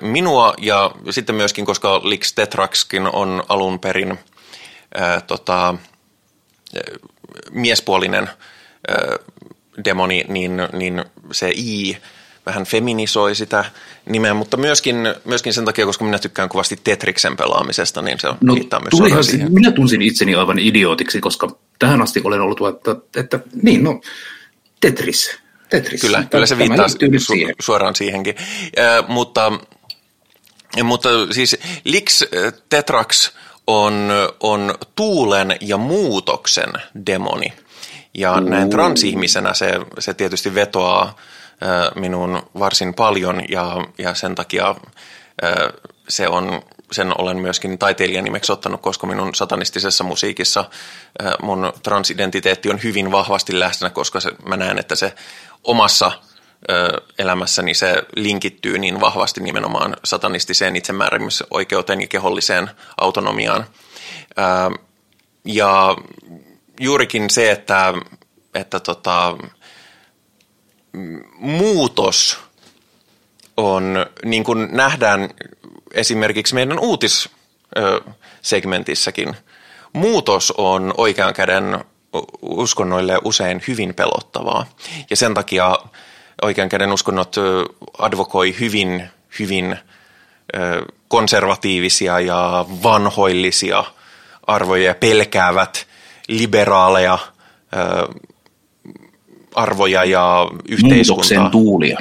minua 0.00 0.54
ja 0.58 0.90
sitten 1.10 1.34
myöskin, 1.34 1.64
koska 1.64 2.00
Lix 2.04 2.34
Tetraxkin 2.34 3.06
on 3.06 3.42
alun 3.48 3.78
perin 3.78 4.18
ää, 4.94 5.20
tota, 5.20 5.74
miespuolinen 7.50 8.30
ää, 8.88 9.16
demoni, 9.84 10.24
niin, 10.28 10.52
niin 10.72 11.04
se 11.32 11.50
I 11.50 11.96
vähän 12.46 12.64
feminisoi 12.64 13.34
sitä 13.34 13.64
nimeä, 14.06 14.34
mutta 14.34 14.56
myöskin, 14.56 14.96
myöskin 15.24 15.52
sen 15.52 15.64
takia, 15.64 15.86
koska 15.86 16.04
minä 16.04 16.18
tykkään 16.18 16.48
kovasti 16.48 16.80
Tetriksen 16.84 17.36
pelaamisesta, 17.36 18.02
niin 18.02 18.18
se 18.20 18.28
no, 18.40 18.54
viittaa 18.54 18.80
myös 18.80 19.26
siihen. 19.26 19.52
Minä 19.52 19.70
tunsin 19.70 20.02
itseni 20.02 20.34
aivan 20.34 20.58
idiootiksi, 20.58 21.20
koska 21.20 21.56
tähän 21.80 22.02
asti 22.02 22.20
olen 22.24 22.40
ollut, 22.40 22.58
että, 22.74 23.20
että 23.20 23.40
niin, 23.62 23.84
no, 23.84 24.00
Tetris. 24.80 25.38
Tetris. 25.68 26.00
Kyllä, 26.00 26.24
kyllä 26.30 26.46
se 26.46 26.58
viittaa 26.58 26.86
su- 26.86 27.18
siihen. 27.18 27.54
suoraan 27.60 27.94
siihenkin. 27.94 28.34
Äh, 28.78 29.08
mutta, 29.08 29.52
mutta 30.84 31.08
siis 31.30 31.56
Lix 31.84 32.22
Tetrax 32.68 33.30
on, 33.66 34.10
on 34.40 34.74
tuulen 34.96 35.56
ja 35.60 35.76
muutoksen 35.76 36.72
demoni. 37.06 37.52
Ja 38.14 38.40
näin 38.40 38.70
transihmisenä 38.70 39.54
se, 39.54 39.80
se 39.98 40.14
tietysti 40.14 40.54
vetoaa 40.54 41.04
äh, 41.04 41.94
minuun 41.94 42.42
varsin 42.58 42.94
paljon 42.94 43.42
ja, 43.48 43.86
ja 43.98 44.14
sen 44.14 44.34
takia 44.34 44.68
äh, 44.68 45.54
se 46.08 46.28
on, 46.28 46.62
sen 46.92 47.20
olen 47.20 47.38
myöskin 47.38 47.78
taiteilijan 47.78 48.24
nimeksi 48.24 48.52
ottanut, 48.52 48.80
koska 48.80 49.06
minun 49.06 49.34
satanistisessa 49.34 50.04
musiikissa 50.04 50.64
mun 51.42 51.72
transidentiteetti 51.82 52.70
on 52.70 52.80
hyvin 52.82 53.10
vahvasti 53.10 53.60
läsnä, 53.60 53.90
koska 53.90 54.20
se, 54.20 54.30
mä 54.46 54.56
näen, 54.56 54.78
että 54.78 54.94
se 54.94 55.14
omassa 55.64 56.12
elämässäni 57.18 57.74
se 57.74 58.02
linkittyy 58.16 58.78
niin 58.78 59.00
vahvasti 59.00 59.40
nimenomaan 59.40 59.96
satanistiseen 60.04 60.76
itsemääräämisoikeuteen 60.76 62.00
ja 62.00 62.06
keholliseen 62.06 62.70
autonomiaan. 63.00 63.66
Ja 65.44 65.96
juurikin 66.80 67.30
se, 67.30 67.50
että, 67.50 67.94
että 68.54 68.80
tota, 68.80 69.36
muutos 71.38 72.38
on, 73.56 74.06
niin 74.24 74.44
kuin 74.44 74.68
nähdään 74.72 75.28
esimerkiksi 75.94 76.54
meidän 76.54 76.78
uutissegmentissäkin, 76.78 79.36
muutos 79.92 80.52
on 80.56 80.94
oikean 80.96 81.34
käden 81.34 81.84
uskonnoille 82.42 83.18
usein 83.24 83.62
hyvin 83.68 83.94
pelottavaa. 83.94 84.66
Ja 85.10 85.16
sen 85.16 85.34
takia 85.34 85.78
oikean 86.42 86.68
käden 86.68 86.92
uskonnot 86.92 87.36
advokoi 87.98 88.56
hyvin, 88.60 89.08
hyvin 89.38 89.76
konservatiivisia 91.08 92.20
ja 92.20 92.64
vanhoillisia 92.82 93.84
arvoja 94.46 94.84
ja 94.84 94.94
pelkäävät 94.94 95.86
liberaaleja 96.28 97.18
arvoja 99.54 100.04
ja 100.04 100.48
yhteiskuntaa 100.68 101.16
Muutoksen 101.16 101.50
tuulia. 101.50 101.98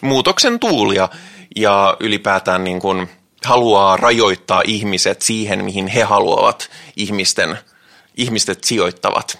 muutoksen 0.00 0.58
tuulia 0.58 1.08
ja 1.56 1.96
ylipäätään 2.00 2.64
niin 2.64 2.80
kuin 2.80 3.08
haluaa 3.44 3.96
rajoittaa 3.96 4.62
ihmiset 4.66 5.22
siihen, 5.22 5.64
mihin 5.64 5.86
he 5.86 6.02
haluavat 6.02 6.70
ihmisten, 6.96 7.58
ihmiset 8.16 8.64
sijoittavat. 8.64 9.38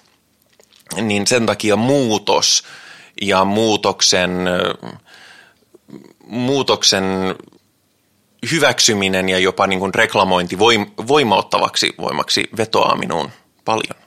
Niin 1.02 1.26
sen 1.26 1.46
takia 1.46 1.76
muutos 1.76 2.64
ja 3.22 3.44
muutoksen, 3.44 4.30
muutoksen 6.26 7.04
hyväksyminen 8.50 9.28
ja 9.28 9.38
jopa 9.38 9.66
niin 9.66 9.78
kuin 9.78 9.94
reklamointi 9.94 10.56
voim- 10.56 11.06
voimauttavaksi 11.08 11.94
voimaksi 11.98 12.48
vetoaa 12.56 12.96
minuun 12.96 13.30
paljon. 13.64 14.00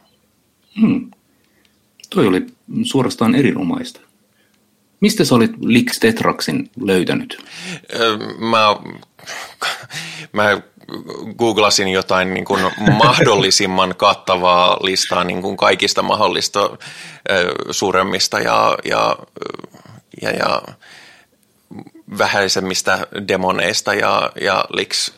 Toi 2.09 2.27
oli 2.27 2.45
suorastaan 2.83 3.35
erinomaista. 3.35 3.99
Mistä 5.03 5.25
sä 5.25 5.35
olit 5.35 5.51
Lix 5.61 5.99
Tetraxin 5.99 6.69
löytänyt? 6.81 7.43
Mä, 8.37 8.75
mä 10.33 10.61
googlasin 11.37 11.87
jotain 11.87 12.33
niin 12.33 12.45
kuin 12.45 12.61
mahdollisimman 13.03 13.95
kattavaa 13.97 14.77
listaa 14.81 15.23
niin 15.23 15.41
kuin 15.41 15.57
kaikista 15.57 16.01
mahdollista 16.01 16.77
suuremmista 17.71 18.39
ja, 18.39 18.77
ja, 18.83 19.15
ja, 20.21 20.31
ja 20.31 20.61
vähäisemmistä 22.17 23.07
demoneista 23.27 23.93
ja, 23.93 24.31
ja 24.41 24.65
Lix. 24.69 25.11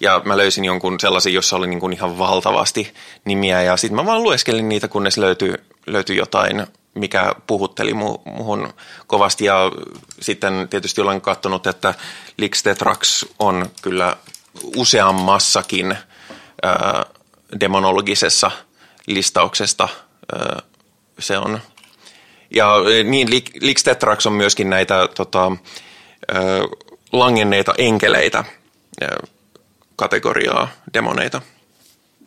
Ja 0.00 0.22
mä 0.24 0.36
löysin 0.36 0.64
jonkun 0.64 1.00
sellaisen, 1.00 1.34
jossa 1.34 1.56
oli 1.56 1.66
niin 1.66 1.80
kuin 1.80 1.92
ihan 1.92 2.18
valtavasti 2.18 2.94
nimiä 3.24 3.62
ja 3.62 3.76
sitten 3.76 3.96
mä 3.96 4.06
vaan 4.06 4.22
lueskelin 4.22 4.68
niitä, 4.68 4.88
kunnes 4.88 5.18
löytyi, 5.18 5.54
löytyi 5.86 6.16
jotain, 6.16 6.66
mikä 6.96 7.34
puhutteli 7.46 7.94
mu, 7.94 8.18
muhun 8.24 8.68
kovasti. 9.06 9.44
Ja 9.44 9.72
sitten 10.20 10.68
tietysti 10.70 11.00
olen 11.00 11.20
katsonut, 11.20 11.66
että 11.66 11.94
Lix 12.36 12.62
Tetrax 12.62 13.24
on 13.38 13.70
kyllä 13.82 14.16
useammassakin 14.76 15.96
ää, 16.62 17.04
demonologisessa 17.60 18.50
listauksesta. 19.06 19.88
Ää, 20.32 20.62
se 21.18 21.38
on 21.38 21.60
ja 22.50 22.76
ö, 22.76 23.02
niin, 23.02 23.30
Lix 23.60 23.82
Tetrax 23.82 24.26
on 24.26 24.32
myöskin 24.32 24.70
näitä 24.70 25.08
tota, 25.16 25.52
ö, 26.30 26.34
langenneita 27.12 27.74
enkeleitä 27.78 28.44
ö, 29.02 29.26
kategoriaa 29.96 30.68
demoneita. 30.94 31.42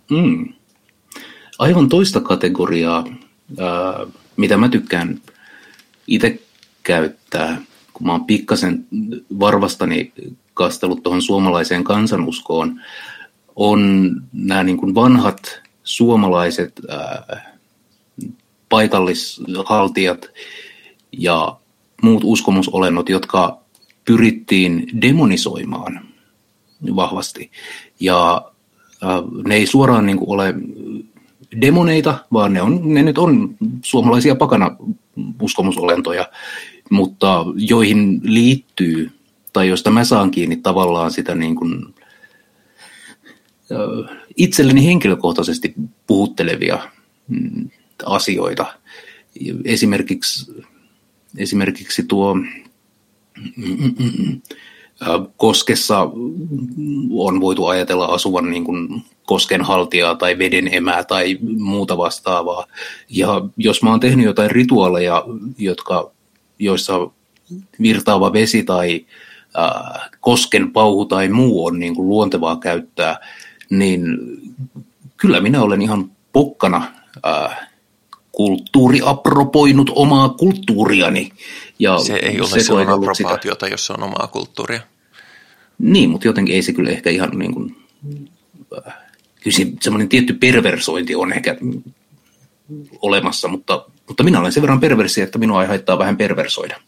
Mm. 0.10 0.54
Aivan 1.60 1.90
toista 1.90 2.22
kategoriaa, 2.22 3.06
ää, 3.60 4.06
mitä 4.40 4.58
mä 4.58 4.70
tykkään 4.70 5.22
itse 6.08 6.40
käyttää, 6.84 7.62
kun 7.94 8.08
mä 8.08 8.12
oon 8.12 8.26
pikkasen 8.26 8.86
varvastani 9.40 10.14
kastellut 10.54 11.04
tuohon 11.04 11.22
suomalaiseen 11.22 11.84
kansanuskoon, 11.84 12.82
on 13.56 14.12
nämä 14.34 14.64
niin 14.64 14.78
kuin 14.78 14.96
vanhat 14.96 15.62
suomalaiset 15.84 16.82
ää, 16.90 17.58
paikallishaltijat 18.70 20.30
ja 21.12 21.58
muut 22.02 22.22
uskomusolennot, 22.26 23.10
jotka 23.10 23.60
pyrittiin 24.06 24.88
demonisoimaan 25.02 26.02
vahvasti. 26.96 27.52
Ja 28.00 28.42
äh, 29.04 29.10
ne 29.48 29.56
ei 29.56 29.68
suoraan 29.68 30.06
niin 30.06 30.18
kuin 30.18 30.30
ole 30.30 30.54
demoneita, 31.62 32.26
vaan 32.34 32.54
ne, 32.54 32.62
on, 32.62 32.94
ne 32.94 33.04
nyt 33.04 33.18
on 33.18 33.56
suomalaisia 33.82 34.36
pakana 34.36 34.76
uskomusolentoja, 35.42 36.30
mutta 36.90 37.46
joihin 37.56 38.20
liittyy, 38.24 39.12
tai 39.54 39.70
josta 39.70 39.92
mä 39.92 40.04
saan 40.04 40.32
kiinni 40.32 40.56
tavallaan 40.56 41.12
sitä 41.12 41.36
niin 41.36 41.56
kuin, 41.56 41.94
itselleni 44.36 44.86
henkilökohtaisesti 44.86 45.74
puhuttelevia 46.08 46.80
mm, 47.28 47.70
asioita. 48.06 48.66
Esimerkiksi, 49.66 50.52
esimerkiksi 51.38 52.04
tuo 52.04 52.36
koskessa 55.38 56.00
on 57.12 57.42
voitu 57.42 57.66
ajatella 57.66 58.06
asuvan 58.06 58.52
niin 58.52 58.64
kuin 58.64 59.04
koskenhaltijaa 59.26 60.16
tai 60.16 60.38
veden 60.38 60.74
emää 60.74 61.04
tai 61.04 61.38
muuta 61.58 61.98
vastaavaa. 61.98 62.66
Ja 63.10 63.42
jos 63.58 63.84
mä 63.84 63.90
oon 63.90 64.00
tehnyt 64.00 64.26
jotain 64.26 64.52
rituaaleja, 64.52 65.24
jotka, 65.58 66.12
joissa 66.60 66.94
virtaava 67.82 68.34
vesi 68.34 68.64
tai 68.64 69.06
kosken 70.20 70.72
pauhu 70.72 71.06
tai 71.06 71.30
muu 71.30 71.66
on 71.66 71.80
niin 71.80 71.96
kuin 71.96 72.10
luontevaa 72.10 72.58
käyttää, 72.58 73.18
niin 73.70 74.18
kyllä 75.18 75.42
minä 75.42 75.62
olen 75.62 75.82
ihan 75.82 76.12
pokkana 76.34 76.84
äh, 77.28 77.69
kulttuuriapropoinut 78.40 79.92
omaa 79.96 80.30
kulttuuriani. 80.30 81.32
Ja 81.80 81.98
Se 82.00 82.16
ei 82.16 82.40
ole 82.42 82.50
silloin 82.50 82.88
sitä- 82.88 82.94
approbaatiota, 82.94 83.68
jos 83.68 83.86
se 83.86 83.94
on 83.94 84.04
omaa 84.04 84.28
kulttuuria. 84.28 84.82
Niin, 85.80 86.10
mutta 86.10 86.28
jotenkin 86.28 86.56
ei 86.56 86.62
se 86.62 86.74
kyllä 86.74 86.90
ehkä 86.90 87.10
ihan 87.10 87.30
niin 87.40 87.54
kuin, 87.54 87.76
äh, 88.88 88.94
kyllä 89.44 89.58
se, 89.58 89.68
semmoinen 89.82 90.10
tietty 90.10 90.34
perversointi 90.34 91.16
on 91.16 91.34
ehkä 91.34 91.56
olemassa, 93.02 93.48
mutta, 93.48 93.86
mutta 94.08 94.24
minä 94.24 94.40
olen 94.40 94.52
sen 94.52 94.62
verran 94.62 94.80
perversi, 94.80 95.22
että 95.22 95.38
minua 95.40 95.62
ei 95.62 95.68
haittaa 95.68 96.00
vähän 96.00 96.18
perversoida. 96.18 96.80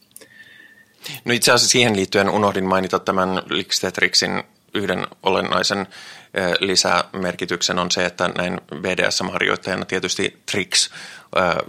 No 1.26 1.34
itse 1.34 1.52
asiassa 1.52 1.72
siihen 1.72 1.96
liittyen 1.96 2.30
unohdin 2.30 2.66
mainita 2.66 3.00
tämän 3.00 3.42
Lix 3.50 3.80
Tetrixin 3.80 4.44
yhden 4.74 5.08
olennaisen 5.24 5.80
eh, 5.80 6.52
lisämerkityksen 6.60 7.80
on 7.80 7.92
se, 7.92 8.06
että 8.06 8.28
näin 8.38 8.62
BDSM-harjoittajana 8.76 9.86
tietysti 9.86 10.38
Trix 10.52 10.90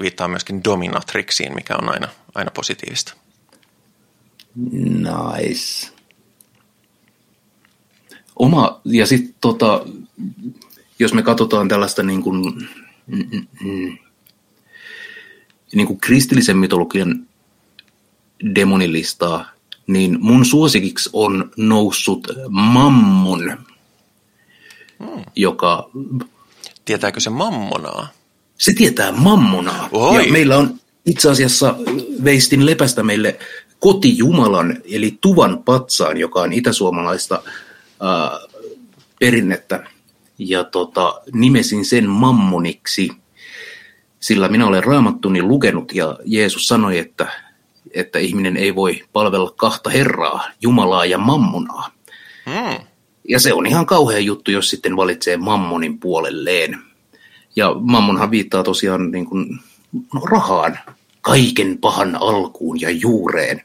viittaa 0.00 0.28
myöskin 0.28 0.64
dominatrixiin, 0.64 1.54
mikä 1.54 1.76
on 1.76 1.88
aina, 1.88 2.08
aina 2.34 2.50
positiivista. 2.50 3.14
Nice. 4.72 5.88
Oma, 8.36 8.80
ja 8.84 9.06
sitten 9.06 9.34
tota, 9.40 9.84
jos 10.98 11.14
me 11.14 11.22
katsotaan 11.22 11.68
tällaista 11.68 12.02
niin 12.02 12.22
kuin, 12.22 12.68
niin 15.74 15.86
kuin 15.86 16.00
kristillisen 16.00 16.56
mytologian 16.56 17.26
demonilistaa, 18.54 19.50
niin 19.86 20.18
mun 20.20 20.44
suosikiksi 20.44 21.10
on 21.12 21.50
noussut 21.56 22.28
Mammon, 22.48 23.58
joka, 25.36 25.90
Tietääkö 26.84 27.20
se 27.20 27.30
mammonaa? 27.30 28.08
Se 28.62 28.72
tietää 28.72 29.12
mammonaa. 29.12 29.88
Oi. 29.92 30.26
Ja 30.26 30.32
meillä 30.32 30.58
on, 30.58 30.80
itse 31.06 31.30
asiassa 31.30 31.74
veistin 32.24 32.66
lepästä 32.66 33.02
meille 33.02 33.38
kotijumalan, 33.80 34.78
eli 34.92 35.18
tuvan 35.20 35.62
patsaan, 35.64 36.16
joka 36.16 36.40
on 36.40 36.52
itäsuomalaista 36.52 37.42
ää, 38.00 38.30
perinnettä. 39.20 39.86
Ja 40.38 40.64
tota, 40.64 41.20
nimesin 41.32 41.84
sen 41.84 42.08
mammoniksi, 42.08 43.10
sillä 44.20 44.48
minä 44.48 44.66
olen 44.66 44.84
raamattuni 44.84 45.42
lukenut 45.42 45.94
ja 45.94 46.18
Jeesus 46.24 46.68
sanoi, 46.68 46.98
että, 46.98 47.26
että 47.94 48.18
ihminen 48.18 48.56
ei 48.56 48.74
voi 48.74 49.04
palvella 49.12 49.50
kahta 49.56 49.90
herraa, 49.90 50.44
Jumalaa 50.60 51.04
ja 51.04 51.18
mammonaa. 51.18 51.90
Hmm. 52.46 52.86
Ja 53.28 53.40
se 53.40 53.52
on 53.52 53.66
ihan 53.66 53.86
kauhea 53.86 54.18
juttu, 54.18 54.50
jos 54.50 54.70
sitten 54.70 54.96
valitsee 54.96 55.36
mammonin 55.36 55.98
puolelleen. 55.98 56.91
Ja 57.56 57.74
mammonhan 57.80 58.30
viittaa 58.30 58.62
tosiaan 58.62 59.10
niin 59.10 59.26
kuin, 59.26 59.58
no, 60.14 60.20
rahaan, 60.20 60.78
kaiken 61.20 61.78
pahan 61.78 62.16
alkuun 62.20 62.80
ja 62.80 62.90
juureen. 62.90 63.62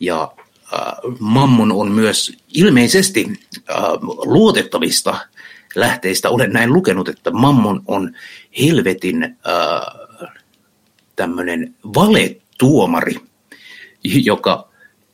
Ja 0.00 0.32
äh, 0.74 0.82
mammon 1.18 1.72
on 1.72 1.90
myös 1.90 2.36
ilmeisesti 2.48 3.26
äh, 3.70 3.76
luotettavista 4.24 5.16
lähteistä. 5.74 6.30
Olen 6.30 6.52
näin 6.52 6.72
lukenut, 6.72 7.08
että 7.08 7.30
mammon 7.30 7.82
on 7.86 8.12
helvetin 8.60 9.24
äh, 9.24 9.30
tämmöinen 11.16 11.74
valetuomari, 11.94 13.14
joka 14.04 14.68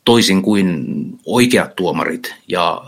toisin 0.04 0.42
kuin 0.42 0.86
oikeat 1.26 1.76
tuomarit 1.76 2.34
ja 2.48 2.82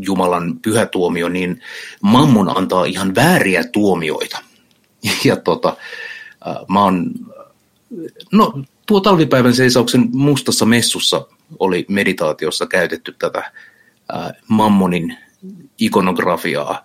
Jumalan 0.00 0.58
pyhä 0.62 0.86
tuomio, 0.86 1.28
niin 1.28 1.60
mammon 2.02 2.56
antaa 2.56 2.84
ihan 2.84 3.14
vääriä 3.14 3.64
tuomioita. 3.64 4.38
Ja 5.24 5.36
tota, 5.36 5.76
mä 6.68 6.84
oon, 6.84 7.10
no 8.32 8.62
tuo 8.86 9.00
talvipäivän 9.00 9.54
seisauksen 9.54 10.08
mustassa 10.12 10.66
messussa 10.66 11.26
oli 11.58 11.86
meditaatiossa 11.88 12.66
käytetty 12.66 13.14
tätä 13.18 13.52
mammonin 14.48 15.16
ikonografiaa, 15.78 16.84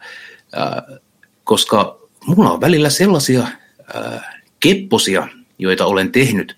koska 1.43 1.99
mulla 2.25 2.51
on 2.51 2.61
välillä 2.61 2.89
sellaisia 2.89 3.47
kepposia, 4.59 5.27
joita 5.59 5.85
olen 5.85 6.11
tehnyt, 6.11 6.55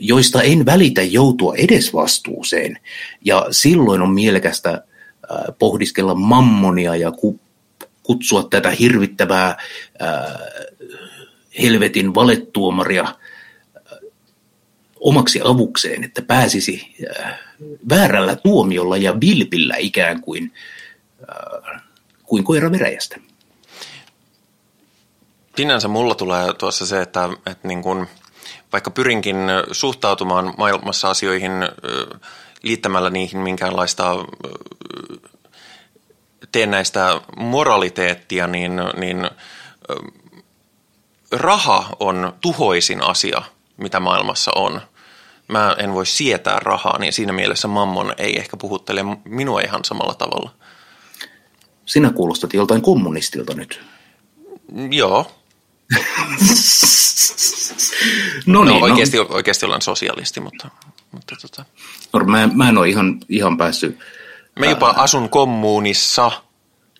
joista 0.00 0.42
en 0.42 0.66
välitä 0.66 1.02
joutua 1.02 1.54
edes 1.56 1.94
vastuuseen. 1.94 2.78
Ja 3.24 3.46
silloin 3.50 4.02
on 4.02 4.10
mielekästä 4.10 4.84
pohdiskella 5.58 6.14
mammonia 6.14 6.96
ja 6.96 7.12
kutsua 8.02 8.46
tätä 8.50 8.70
hirvittävää 8.70 9.56
helvetin 11.62 12.14
valettuomaria 12.14 13.14
omaksi 15.00 15.40
avukseen, 15.44 16.04
että 16.04 16.22
pääsisi 16.22 16.96
väärällä 17.88 18.36
tuomiolla 18.36 18.96
ja 18.96 19.20
vilpillä 19.20 19.76
ikään 19.76 20.20
kuin, 20.20 20.52
kuin 22.22 22.44
koira 22.44 22.72
veräjästä. 22.72 23.16
Sinänsä 25.56 25.88
mulla 25.88 26.14
tulee 26.14 26.52
tuossa 26.58 26.86
se, 26.86 27.02
että, 27.02 27.28
että 27.46 27.68
niin 27.68 27.82
kun, 27.82 28.06
vaikka 28.72 28.90
pyrinkin 28.90 29.36
suhtautumaan 29.72 30.54
maailmassa 30.58 31.10
asioihin 31.10 31.52
liittämällä 32.62 33.10
niihin 33.10 33.40
minkäänlaista 33.40 34.14
teennäistä 36.52 37.20
moraliteettia, 37.36 38.46
niin, 38.46 38.72
niin 38.96 39.30
raha 41.32 41.96
on 42.00 42.32
tuhoisin 42.40 43.02
asia, 43.02 43.42
mitä 43.76 44.00
maailmassa 44.00 44.50
on. 44.54 44.80
Mä 45.48 45.76
en 45.78 45.94
voi 45.94 46.06
sietää 46.06 46.58
rahaa, 46.60 46.98
niin 46.98 47.12
siinä 47.12 47.32
mielessä 47.32 47.68
mammon 47.68 48.14
ei 48.18 48.38
ehkä 48.38 48.56
puhuttele 48.56 49.00
minua 49.24 49.60
ihan 49.60 49.84
samalla 49.84 50.14
tavalla. 50.14 50.50
Sinä 51.86 52.10
kuulostat 52.10 52.54
joltain 52.54 52.82
kommunistilta 52.82 53.54
nyt. 53.54 53.80
Joo. 54.90 55.30
no, 58.46 58.64
niin, 58.64 58.80
no 58.80 58.86
oikeasti, 58.86 59.16
no. 59.16 59.26
oikeasti 59.28 59.66
olen 59.66 59.82
sosialisti, 59.82 60.40
mutta... 60.40 60.68
mutta 61.16 61.36
tota. 61.42 61.64
no, 62.12 62.24
mä, 62.24 62.48
mä 62.54 62.68
en 62.68 62.78
ole 62.78 62.88
ihan, 62.88 63.20
ihan 63.28 63.56
päässyt... 63.56 63.98
Mä 64.58 64.66
jopa 64.66 64.94
asun 64.96 65.28
kommunissa. 65.28 66.32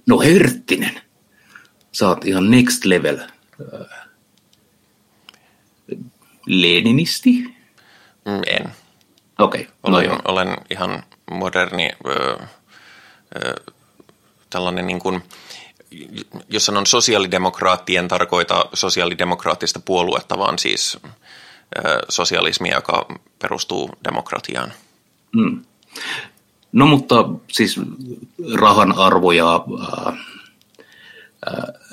No 0.07 0.21
Herttinen. 0.21 1.01
Sä 1.93 2.09
oot 2.09 2.25
ihan 2.25 2.51
next 2.51 2.85
level. 2.85 3.19
Leninisti? 6.47 7.43
Mm, 8.25 8.43
en. 8.47 8.73
Okei. 9.39 9.61
Okay, 9.61 9.73
no 9.83 9.99
olen, 9.99 10.21
olen 10.25 10.57
ihan 10.71 11.03
moderni, 11.31 11.91
ö, 12.07 12.39
ö, 13.37 13.55
tällainen 14.51 14.87
niin 14.87 14.99
kuin, 14.99 15.23
jos 16.49 16.67
sanon 16.67 16.87
sosiaalidemokraattien, 16.87 18.05
en 18.05 18.09
tarkoita 18.09 18.65
sosiaalidemokraattista 18.73 19.81
puoluetta, 19.81 20.39
vaan 20.39 20.59
siis 20.59 20.99
sosialismia, 22.09 22.75
joka 22.75 23.07
perustuu 23.39 23.91
demokratiaan. 24.05 24.73
Hmm. 25.37 25.65
No 26.73 26.87
mutta 26.87 27.29
siis 27.53 27.81
rahan 28.55 28.99
arvo 28.99 29.33
ja 29.33 29.65
äh, 29.81 30.15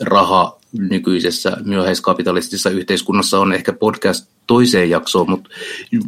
raha 0.01 0.57
nykyisessä 0.71 1.57
myöhäiskapitalistisessa 1.65 2.69
yhteiskunnassa 2.69 3.39
on 3.39 3.53
ehkä 3.53 3.73
podcast 3.73 4.27
toiseen 4.47 4.89
jaksoon, 4.89 5.29
mutta 5.29 5.49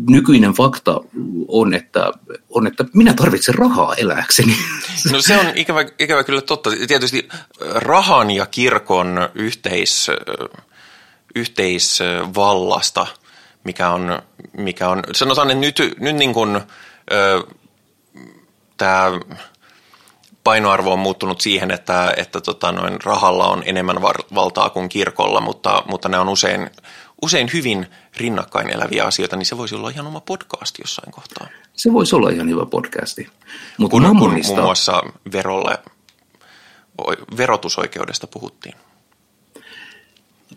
nykyinen 0.09 0.53
fakta 0.53 1.01
on, 1.47 1.74
että, 1.74 2.11
on, 2.49 2.68
että 2.68 2.86
minä 2.93 3.13
tarvitsen 3.13 3.55
rahaa 3.55 3.95
eläkseni. 3.95 4.55
No 5.11 5.22
se 5.22 5.38
on 5.38 5.45
ikävä, 5.55 5.86
ikävä 5.99 6.24
kyllä 6.24 6.41
totta. 6.41 6.70
Tietysti 6.88 7.28
rahan 7.59 8.32
ja 8.32 8.45
kirkon 8.45 9.30
yhteis, 9.36 10.07
yhteisvallasta, 11.36 13.07
mikä 13.66 13.89
on, 13.89 14.20
mikä 14.57 14.89
on, 14.89 15.03
sanotaan, 15.11 15.51
että 15.51 15.59
nyt, 15.61 15.80
nyt 15.99 16.16
niin 16.16 16.34
kuin, 16.34 16.61
tämä 18.78 19.11
painoarvo 20.43 20.93
on 20.93 20.99
muuttunut 20.99 21.41
siihen, 21.41 21.72
että, 21.72 22.13
että 22.18 22.41
tota, 22.41 22.72
noin 22.72 22.97
rahalla 23.03 23.47
on 23.47 23.63
enemmän 23.66 24.01
valtaa 24.36 24.70
kuin 24.70 24.89
kirkolla, 24.89 25.41
mutta, 25.41 25.84
mutta 25.89 26.09
ne 26.09 26.20
on 26.20 26.30
usein, 26.30 26.70
usein 27.22 27.49
hyvin 27.53 27.88
rinnakkain 28.18 28.70
eläviä 28.70 29.05
asioita, 29.05 29.36
niin 29.36 29.45
se 29.45 29.57
voisi 29.57 29.76
olla 29.76 29.89
ihan 29.89 30.07
oma 30.07 30.22
podcast 30.22 30.80
jossain 30.80 31.11
kohtaa. 31.11 31.47
Se 31.74 31.93
voisi 31.93 32.16
olla 32.16 32.30
ihan 32.30 32.49
hyvä 32.49 32.66
podcasti. 32.66 33.30
Mutta 33.78 33.91
kun, 33.91 34.01
mammonista... 34.01 34.47
kun 34.47 34.55
muun 34.55 34.68
muassa 34.68 35.03
verolle, 35.32 35.80
verotusoikeudesta 37.38 38.28
puhuttiin. 38.28 38.76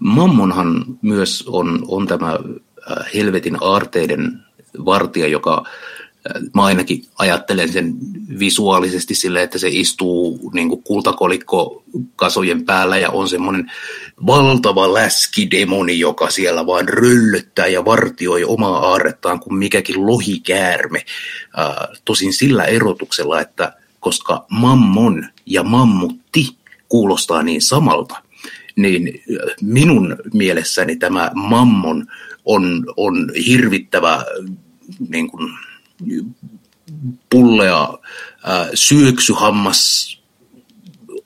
Mammonhan 0.00 0.84
myös 1.02 1.44
on, 1.46 1.84
on 1.88 2.06
tämä 2.06 2.38
helvetin 3.14 3.56
aarteiden 3.60 4.38
vartija, 4.84 5.28
joka 5.28 5.64
mä 6.54 6.64
ainakin 6.64 7.04
ajattelen 7.18 7.72
sen 7.72 7.94
visuaalisesti 8.38 9.14
sille, 9.14 9.42
että 9.42 9.58
se 9.58 9.68
istuu 9.70 10.50
niin 10.52 10.82
kultakolikko 10.82 11.82
kasojen 12.16 12.64
päällä 12.64 12.98
ja 12.98 13.10
on 13.10 13.28
semmoinen 13.28 13.72
valtava 14.26 14.94
läskidemoni, 14.94 15.98
joka 15.98 16.30
siellä 16.30 16.66
vaan 16.66 16.88
röllöttää 16.88 17.66
ja 17.66 17.84
vartioi 17.84 18.44
omaa 18.44 18.78
aarrettaan 18.78 19.40
kuin 19.40 19.54
mikäkin 19.58 20.06
lohikäärme. 20.06 21.04
tosin 22.04 22.32
sillä 22.32 22.64
erotuksella, 22.64 23.40
että 23.40 23.72
koska 24.00 24.46
mammon 24.50 25.26
ja 25.46 25.62
mammutti 25.62 26.56
kuulostaa 26.88 27.42
niin 27.42 27.62
samalta, 27.62 28.22
niin 28.76 29.22
minun 29.60 30.16
mielessäni 30.32 30.96
tämä 30.96 31.30
mammon 31.34 32.06
on, 32.48 32.84
on 32.96 33.32
hirvittävä 33.46 34.24
niin 35.08 35.30
kuin, 35.30 35.54
pullea 37.30 37.98
syöksyhammas 38.74 40.12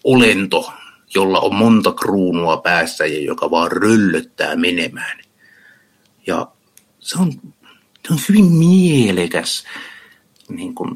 olento, 0.04 0.72
jolla 1.14 1.40
on 1.40 1.54
monta 1.54 1.92
kruunua 1.92 2.56
päässä 2.56 3.06
ja 3.06 3.22
joka 3.22 3.50
vaan 3.50 3.72
röllöttää 3.72 4.56
menemään. 4.56 5.18
Ja 6.26 6.46
se 6.98 7.18
on, 7.18 7.32
se 8.06 8.12
on 8.12 8.18
hyvin 8.28 8.52
mielekäs 8.52 9.64
niin 10.48 10.74
kuin, 10.74 10.92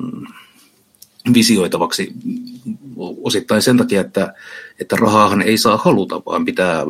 visioitavaksi 1.35 2.13
osittain 3.23 3.63
sen 3.63 3.77
takia, 3.77 4.01
että, 4.01 4.35
että 4.81 4.97
rahaahan 4.97 5.43
ei 5.43 5.59
saa 5.59 5.77
haluta, 5.77 6.23
vaan 6.27 6.45
pitää 6.45 6.83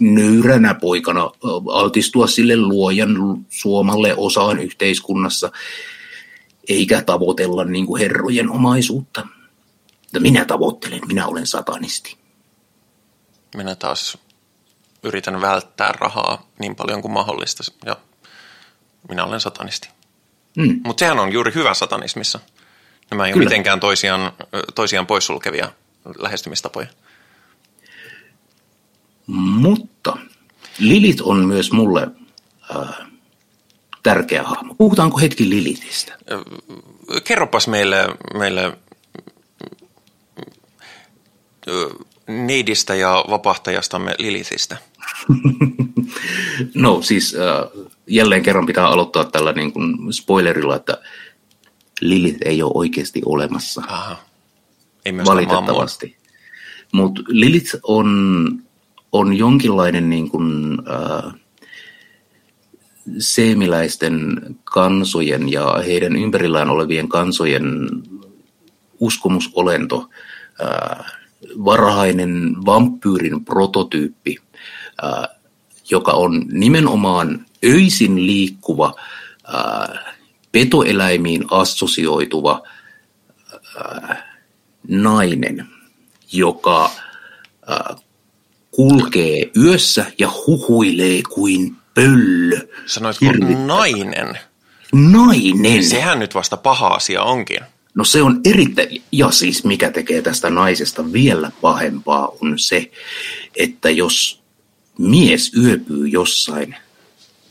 nöyränä 0.00 0.74
poikana 0.74 1.30
altistua 1.72 2.26
sille 2.26 2.56
luojan 2.56 3.16
suomalle 3.48 4.14
osaan 4.16 4.58
yhteiskunnassa, 4.58 5.52
eikä 6.68 7.02
tavoitella 7.02 7.64
niin 7.64 7.86
kuin 7.86 8.00
herrojen 8.00 8.50
omaisuutta. 8.50 9.26
Mutta 10.02 10.20
minä 10.20 10.44
tavoittelen, 10.44 11.00
minä 11.06 11.26
olen 11.26 11.46
satanisti. 11.46 12.16
Minä 13.56 13.74
taas 13.74 14.18
yritän 15.02 15.40
välttää 15.40 15.92
rahaa 15.92 16.46
niin 16.58 16.76
paljon 16.76 17.02
kuin 17.02 17.12
mahdollista 17.12 17.62
ja 17.86 17.96
minä 19.08 19.24
olen 19.24 19.40
satanisti. 19.40 19.88
Mm. 20.56 20.80
Mutta 20.84 21.00
sehän 21.00 21.18
on 21.18 21.32
juuri 21.32 21.54
hyvä 21.54 21.74
satanismissa. 21.74 22.40
Nämä 23.10 23.26
ei 23.26 23.28
ole 23.28 23.32
Kyllä. 23.32 23.44
mitenkään 23.44 23.80
toisiaan, 23.80 24.32
toisiaan 24.74 25.06
poissulkevia 25.06 25.72
lähestymistapoja. 26.18 26.86
Mutta 29.26 30.16
Lilith 30.78 31.22
on 31.24 31.46
myös 31.46 31.72
mulle 31.72 32.08
äh, 32.76 32.88
tärkeä 34.02 34.42
hahmo. 34.42 34.74
Puhutaanko 34.74 35.18
hetki 35.18 35.50
Lilithistä? 35.50 36.18
Kerropas 37.24 37.68
meille, 37.68 38.08
meille 38.38 38.78
ö, 41.68 41.90
neidistä 42.26 42.94
ja 42.94 43.24
vapahtajastamme 43.30 44.14
Lilithistä. 44.18 44.76
No 46.74 47.02
siis 47.02 47.34
äh, 47.34 47.84
jälleen 48.06 48.42
kerran 48.42 48.66
pitää 48.66 48.86
aloittaa 48.86 49.24
tällä 49.24 49.52
niin 49.52 49.72
kuin 49.72 50.12
spoilerilla, 50.12 50.76
että 50.76 50.98
Lilith 52.00 52.38
ei 52.44 52.62
ole 52.62 52.72
oikeasti 52.74 53.22
olemassa. 53.26 53.82
Aha. 53.86 54.16
Ei 55.04 55.16
valitettavasti. 55.16 56.16
Mutta 56.92 57.22
Lilith 57.28 57.76
on, 57.82 58.63
on 59.14 59.36
jonkinlainen 59.36 60.10
niin 60.10 60.30
kuin, 60.30 60.78
äh, 60.90 61.34
seemiläisten 63.18 64.42
kansojen 64.64 65.52
ja 65.52 65.74
heidän 65.86 66.16
ympärillään 66.16 66.70
olevien 66.70 67.08
kansojen 67.08 67.64
uskomusolento, 69.00 70.08
äh, 70.62 71.06
varhainen 71.64 72.54
vampyyrin 72.66 73.44
prototyyppi, 73.44 74.36
äh, 75.04 75.28
joka 75.90 76.12
on 76.12 76.44
nimenomaan 76.52 77.46
öisin 77.64 78.26
liikkuva, 78.26 78.94
äh, 79.54 80.14
petoeläimiin 80.52 81.44
assosioituva 81.50 82.62
nainen, 84.88 85.68
joka 86.32 86.84
äh, 87.70 88.03
kulkee 88.76 89.50
yössä 89.56 90.06
ja 90.18 90.30
huhuilee 90.46 91.22
kuin 91.34 91.76
pöllö. 91.94 92.58
Sanoitko 92.86 93.24
nainen? 93.66 94.38
Nainen! 94.92 95.84
Sehän 95.84 96.18
nyt 96.18 96.34
vasta 96.34 96.56
paha 96.56 96.88
asia 96.88 97.22
onkin. 97.22 97.60
No 97.94 98.04
se 98.04 98.22
on 98.22 98.40
erittäin, 98.44 99.02
ja 99.12 99.30
siis 99.30 99.64
mikä 99.64 99.90
tekee 99.90 100.22
tästä 100.22 100.50
naisesta 100.50 101.12
vielä 101.12 101.50
pahempaa 101.60 102.28
on 102.40 102.58
se, 102.58 102.90
että 103.56 103.90
jos 103.90 104.42
mies 104.98 105.52
yöpyy 105.54 106.08
jossain 106.08 106.76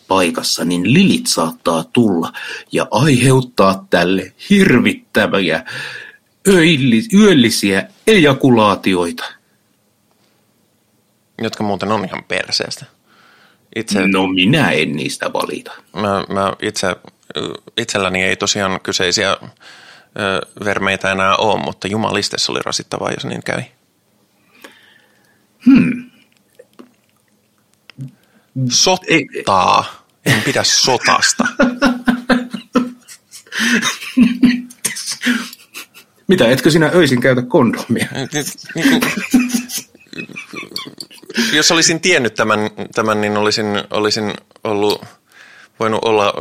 paikassa, 0.07 0.65
niin 0.65 0.93
lilit 0.93 1.28
saattaa 1.28 1.84
tulla 1.84 2.34
ja 2.71 2.88
aiheuttaa 2.91 3.88
tälle 3.89 4.34
hirvittäviä 4.49 5.65
yöllisiä 7.13 7.88
ejakulaatioita. 8.07 9.43
Jotka 11.44 11.64
muuten 11.64 11.91
on 11.91 12.06
ihan 12.06 12.24
perseestä. 12.24 12.86
Itse, 13.76 14.08
No 14.08 14.28
minä 14.28 14.72
en 14.72 14.96
niistä 14.96 15.34
valita. 15.34 15.72
mä, 15.96 16.24
mä 16.34 16.54
itse, 16.62 16.96
itselläni 17.78 18.24
ei 18.24 18.36
tosiaan 18.36 18.80
kyseisiä 18.82 19.32
ö, 19.32 19.41
vermeitä 20.66 21.12
enää 21.12 21.36
ole, 21.36 21.60
mutta 21.64 21.88
jumaliste 21.88 22.38
se 22.38 22.52
oli 22.52 22.60
rasittavaa, 22.66 23.12
jos 23.12 23.26
niin 23.26 23.44
kävi. 23.44 23.72
Hmm. 25.66 26.12
Sottaa. 28.70 30.04
En 30.26 30.41
pidä 30.41 30.64
sotasta. 30.64 31.44
Mitä, 36.28 36.48
etkö 36.48 36.72
sinä 36.72 36.91
öisin 36.96 37.22
käytä 37.22 37.41
kondomia? 37.41 38.08
niin 38.76 38.89
kuin, 38.89 39.02
jos 41.54 41.72
olisin 41.72 42.02
tiennyt 42.02 42.34
tämän, 42.34 42.60
tämän 42.96 43.22
niin 43.22 43.38
olisin, 43.38 43.84
olisin 43.90 44.34
ollut, 44.64 45.06
voinut 45.80 46.06
olla 46.06 46.34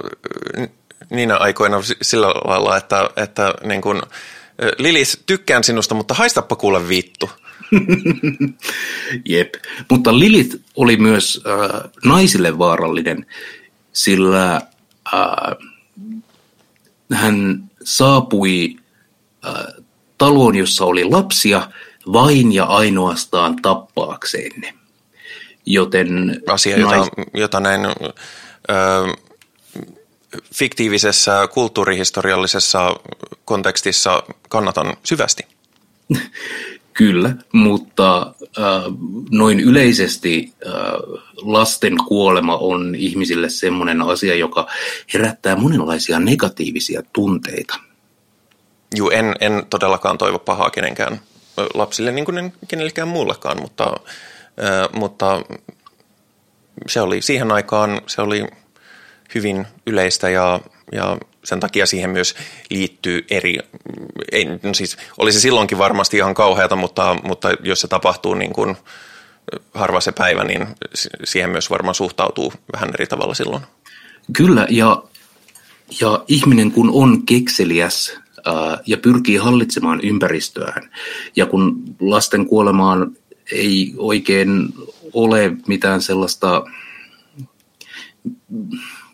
äh, 0.59 0.69
niinä 1.11 1.37
aikoina 1.37 1.83
si- 1.83 1.97
sillä 2.03 2.29
lailla, 2.29 2.77
että, 2.77 3.11
että 3.17 3.55
niin 3.65 3.83
kuin, 3.83 3.97
äh, 3.97 4.71
Lilis, 4.79 5.23
tykkään 5.27 5.65
sinusta, 5.65 5.95
mutta 5.95 6.15
haistappa 6.15 6.57
kuule 6.57 6.89
vittu. 6.89 7.31
Jep. 9.29 9.55
Mutta 9.91 10.19
Lilith 10.19 10.57
oli 10.77 10.97
myös 10.97 11.43
äh, 11.47 11.91
naisille 12.05 12.59
vaarallinen, 12.59 13.27
sillä 13.93 14.55
äh, 14.55 15.57
hän 17.13 17.65
saapui 17.85 18.77
äh, 19.47 19.55
taloon, 20.19 20.57
jossa 20.57 20.85
oli 20.85 21.05
lapsia, 21.05 21.71
vain 22.13 22.53
ja 22.53 22.65
ainoastaan 22.65 23.57
tappaakseen 23.63 24.61
ne. 24.61 24.75
Joten 25.67 26.43
Asia, 26.47 26.79
jota, 26.79 27.07
jota 27.35 27.61
näin 27.61 27.81
ö, 27.87 27.93
fiktiivisessä 30.55 31.49
kulttuurihistoriallisessa 31.55 32.97
kontekstissa 33.45 34.23
kannatan 34.49 34.97
syvästi. 35.05 35.47
Kyllä, 36.93 37.35
mutta 37.53 38.35
äh, 38.43 38.83
noin 39.31 39.61
yleisesti 39.61 40.53
äh, 40.67 40.73
lasten 41.37 41.97
kuolema 42.09 42.57
on 42.57 42.95
ihmisille 42.95 43.49
semmoinen 43.49 44.03
asia, 44.03 44.35
joka 44.35 44.67
herättää 45.15 45.57
monenlaisia 45.57 46.19
negatiivisia 46.19 47.03
tunteita. 47.13 47.75
Juu, 48.97 49.11
en, 49.11 49.35
en 49.41 49.67
todellakaan 49.71 50.19
toivo 50.19 50.39
pahaa 50.39 50.71
kenenkään 50.71 51.21
lapsille, 51.75 52.13
niin 52.13 52.25
kuin 52.25 52.39
en 52.39 52.53
kenellekään 52.69 53.09
muullekaan, 53.09 53.61
mutta, 53.61 53.85
ö, 53.85 54.11
mutta 54.93 55.43
se 56.87 57.01
oli 57.01 57.23
siihen 57.23 57.53
aikaan 57.53 58.01
se 58.07 58.23
oli 58.23 58.47
hyvin 59.35 59.67
yleistä 59.87 60.31
ja, 60.31 60.61
ja 60.93 61.19
sen 61.45 61.61
takia 61.61 61.87
siihen 61.87 62.11
myös 62.11 62.35
liittyy 62.71 63.25
eri, 63.31 63.59
ei, 64.33 64.45
no 64.45 64.75
siis 64.75 64.97
oli 65.19 65.33
se 65.33 65.41
silloinkin 65.41 65.79
varmasti 65.79 66.17
ihan 66.17 66.35
kauheata, 66.35 66.77
mutta, 66.77 67.17
mutta 67.23 67.49
jos 67.63 67.81
se 67.81 67.89
tapahtuu 67.89 68.35
niin 68.35 68.53
kuin 68.53 68.77
harva 69.75 70.01
se 70.01 70.13
päivä, 70.13 70.45
niin 70.45 70.67
si- 70.95 71.09
siihen 71.25 71.51
myös 71.51 71.71
varmaan 71.71 71.95
suhtautuu 71.95 72.53
vähän 72.73 72.91
eri 72.95 73.07
tavalla 73.07 73.35
silloin. 73.35 73.63
Kyllä, 74.37 74.67
ja, 74.71 75.03
ja 76.01 76.25
ihminen 76.29 76.73
kun 76.73 76.91
on 76.93 77.27
kekseliäs 77.27 78.19
ää, 78.45 78.79
ja 78.87 78.97
pyrkii 78.97 79.37
hallitsemaan 79.37 80.01
ympäristöään, 80.03 80.91
ja 81.37 81.47
kun 81.47 81.83
lasten 82.01 82.47
kuolemaan 82.47 83.17
ei 83.53 83.95
oikein 83.97 84.75
ole 85.13 85.57
mitään 85.67 86.03
sellaista 86.03 86.65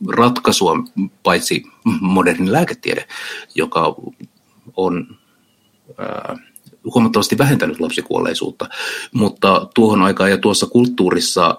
ratkaisua, 0.09 0.73
paitsi 1.23 1.63
moderni 2.01 2.53
lääketiede, 2.53 3.09
joka 3.55 3.95
on 4.77 5.17
huomattavasti 6.95 7.39
vähentänyt 7.39 7.81
lapsikuolleisuutta, 7.81 8.69
mutta 9.13 9.69
tuohon 9.75 10.03
aikaan 10.03 10.31
ja 10.31 10.39
tuossa 10.39 10.67
kulttuurissa 10.67 11.59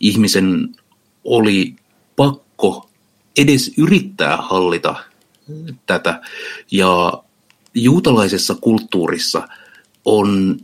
ihmisen 0.00 0.76
oli 1.24 1.76
pakko 2.16 2.90
edes 3.36 3.72
yrittää 3.76 4.36
hallita 4.36 4.94
tätä. 5.86 6.20
Ja 6.70 7.22
juutalaisessa 7.74 8.54
kulttuurissa 8.54 9.48
on 10.04 10.58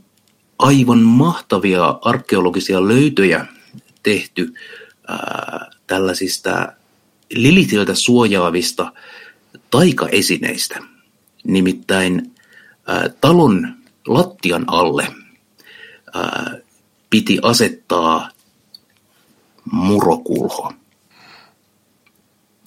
aivan 0.59 0.99
mahtavia 0.99 1.99
arkeologisia 2.01 2.87
löytöjä 2.87 3.45
tehty 4.03 4.53
ää, 5.07 5.71
tällaisista 5.87 6.67
Lilithiltä 7.33 7.95
suojaavista 7.95 8.91
taikaesineistä. 9.71 10.79
Nimittäin 11.43 12.35
ää, 12.87 13.09
talon 13.21 13.75
lattian 14.07 14.63
alle 14.67 15.07
ää, 16.13 16.57
piti 17.09 17.39
asettaa 17.41 18.29
murokulho. 19.71 20.73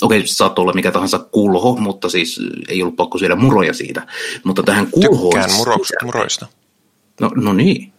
Okei, 0.03 0.26
se 0.26 0.34
saattoi 0.34 0.62
olla 0.62 0.72
mikä 0.72 0.93
tahansa 0.93 1.18
kulho, 1.18 1.76
mutta 1.76 2.09
siis 2.09 2.41
ei 2.68 2.82
ollut 2.82 2.97
pakko 2.97 3.18
syödä 3.18 3.36
muroja 3.36 3.74
siitä. 3.74 4.07
Mutta 4.45 4.62
tähän 4.62 4.91
kulhoon... 4.91 5.32
Tykkään 5.32 5.53
muro, 5.53 5.74
sisältyi- 5.74 6.05
muroista. 6.05 6.47
No, 7.20 7.30
no 7.34 7.52
niin. 7.52 7.92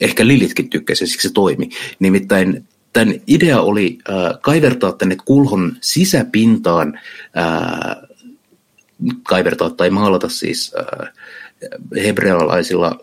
Ehkä 0.00 0.26
Lilitkin 0.26 0.70
tykkäsi, 0.70 1.06
siksi 1.06 1.28
se 1.28 1.34
toimi. 1.34 1.68
Nimittäin 1.98 2.64
tämän 2.92 3.14
idea 3.26 3.60
oli 3.60 3.98
äh, 4.10 4.40
kaivertaa 4.40 4.92
tänne 4.92 5.16
kulhon 5.24 5.76
sisäpintaan, 5.80 7.00
äh, 7.38 7.96
kaivertaa 9.22 9.70
tai 9.70 9.90
maalata 9.90 10.28
siis 10.28 10.74
äh, 10.78 11.08
hebrealaisilla 11.96 12.98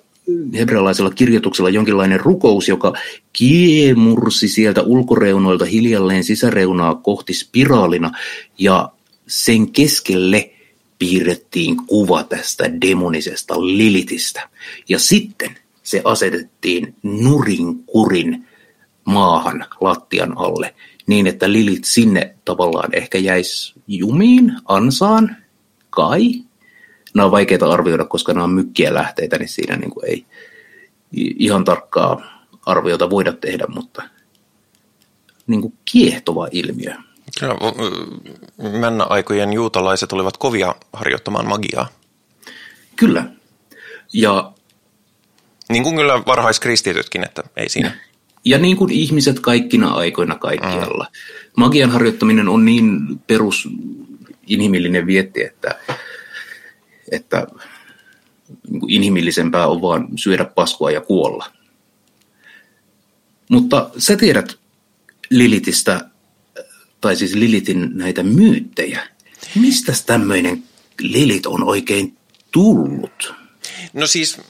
hebrealaisella 0.57 1.09
kirjoituksella 1.09 1.69
jonkinlainen 1.69 2.19
rukous, 2.19 2.67
joka 2.67 2.93
kiemursi 3.33 4.47
sieltä 4.47 4.81
ulkoreunoilta 4.81 5.65
hiljalleen 5.65 6.23
sisäreunaa 6.23 6.95
kohti 6.95 7.33
spiraalina 7.33 8.11
ja 8.57 8.89
sen 9.27 9.71
keskelle 9.71 10.54
piirrettiin 10.99 11.77
kuva 11.87 12.23
tästä 12.23 12.81
demonisesta 12.81 13.61
Lilitistä. 13.61 14.49
Ja 14.89 14.99
sitten 14.99 15.57
se 15.83 16.01
asetettiin 16.03 16.95
nurin 17.03 17.83
kurin 17.85 18.47
maahan 19.05 19.65
lattian 19.81 20.37
alle 20.37 20.75
niin, 21.07 21.27
että 21.27 21.51
Lilit 21.51 21.83
sinne 21.85 22.35
tavallaan 22.45 22.95
ehkä 22.95 23.17
jäisi 23.17 23.73
jumiin, 23.87 24.53
ansaan, 24.65 25.35
kai. 25.89 26.31
Nämä 27.13 27.25
on 27.25 27.31
vaikeita 27.31 27.71
arvioida, 27.71 28.05
koska 28.05 28.33
nämä 28.33 28.43
on 28.43 28.53
mykkiä 28.53 28.93
lähteitä, 28.93 29.37
niin 29.37 29.49
siinä 29.49 29.75
niin 29.75 29.91
kuin 29.91 30.05
ei 30.05 30.25
ihan 31.11 31.63
tarkkaa 31.65 32.21
arviota 32.65 33.09
voida 33.09 33.33
tehdä, 33.33 33.65
mutta 33.67 34.03
niin 35.47 35.61
kuin 35.61 35.73
kiehtova 35.85 36.47
ilmiö. 36.51 36.95
Kyllä, 37.39 37.55
männä 38.79 39.03
aikojen 39.03 39.53
juutalaiset 39.53 40.13
olivat 40.13 40.37
kovia 40.37 40.75
harjoittamaan 40.93 41.47
magiaa. 41.47 41.87
Kyllä. 42.95 43.25
Ja 44.13 44.51
niin 45.69 45.83
kuin 45.83 45.95
kyllä 45.95 46.25
varhaiskristitytkin, 46.25 47.23
että 47.23 47.43
ei 47.55 47.69
siinä. 47.69 47.97
Ja 48.45 48.57
niin 48.57 48.77
kuin 48.77 48.91
ihmiset 48.91 49.39
kaikkina 49.39 49.93
aikoina 49.93 50.35
kaikkialla. 50.35 51.03
Mm. 51.03 51.51
Magian 51.57 51.89
harjoittaminen 51.89 52.49
on 52.49 52.65
niin 52.65 53.19
perus 53.27 53.69
inhimillinen 54.47 55.07
vietti, 55.07 55.43
että, 55.43 55.79
että 57.11 57.47
niin 58.69 58.89
inhimillisempää 58.89 59.67
on 59.67 59.81
vaan 59.81 60.07
syödä 60.15 60.45
paskua 60.45 60.91
ja 60.91 61.01
kuolla. 61.01 61.45
Mutta 63.49 63.89
sä 63.97 64.17
tiedät 64.17 64.59
Lilitistä, 65.29 66.09
tai 67.05 67.15
siis 67.15 67.35
Lilitin 67.35 67.89
näitä 67.97 68.23
myyttejä. 68.23 69.07
Mistä 69.55 69.93
tämmöinen 70.05 70.63
Lilit 70.99 71.45
on 71.45 71.63
oikein 71.63 72.17
tullut? 72.51 73.33
No 73.93 74.07
siis 74.07 74.41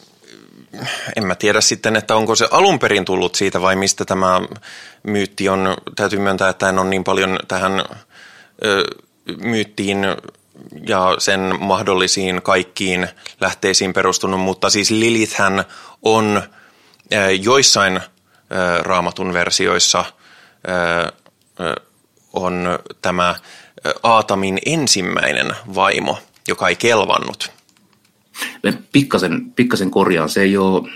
en 1.15 1.25
mä 1.27 1.35
tiedä 1.35 1.61
sitten, 1.61 1.95
että 1.95 2.15
onko 2.15 2.35
se 2.35 2.47
alun 2.51 2.79
perin 2.79 3.05
tullut 3.05 3.35
siitä 3.35 3.61
vai 3.61 3.75
mistä 3.75 4.05
tämä 4.05 4.41
myytti 5.03 5.49
on. 5.49 5.77
Täytyy 5.95 6.19
myöntää, 6.19 6.49
että 6.49 6.69
en 6.69 6.79
ole 6.79 6.89
niin 6.89 7.03
paljon 7.03 7.39
tähän 7.47 7.83
ö, 8.65 8.83
myyttiin 9.37 9.97
ja 10.87 11.15
sen 11.19 11.55
mahdollisiin 11.59 12.41
kaikkiin 12.41 13.07
lähteisiin 13.41 13.93
perustunut, 13.93 14.39
mutta 14.39 14.69
siis 14.69 14.91
Lilithhän 14.91 15.63
on 16.01 16.41
joissain 17.41 17.99
raamatun 18.81 19.33
versioissa 19.33 20.05
on 22.35 22.79
tämä 23.01 23.35
Aatamin 24.03 24.59
ensimmäinen 24.65 25.55
vaimo, 25.75 26.19
joka 26.47 26.69
ei 26.69 26.75
kelvannut– 26.75 27.51
pikkasen, 28.91 29.51
pikkasen 29.51 29.91
korjaan, 29.91 30.29
se 30.29 30.41
ei 30.41 30.57
ole, 30.57 30.89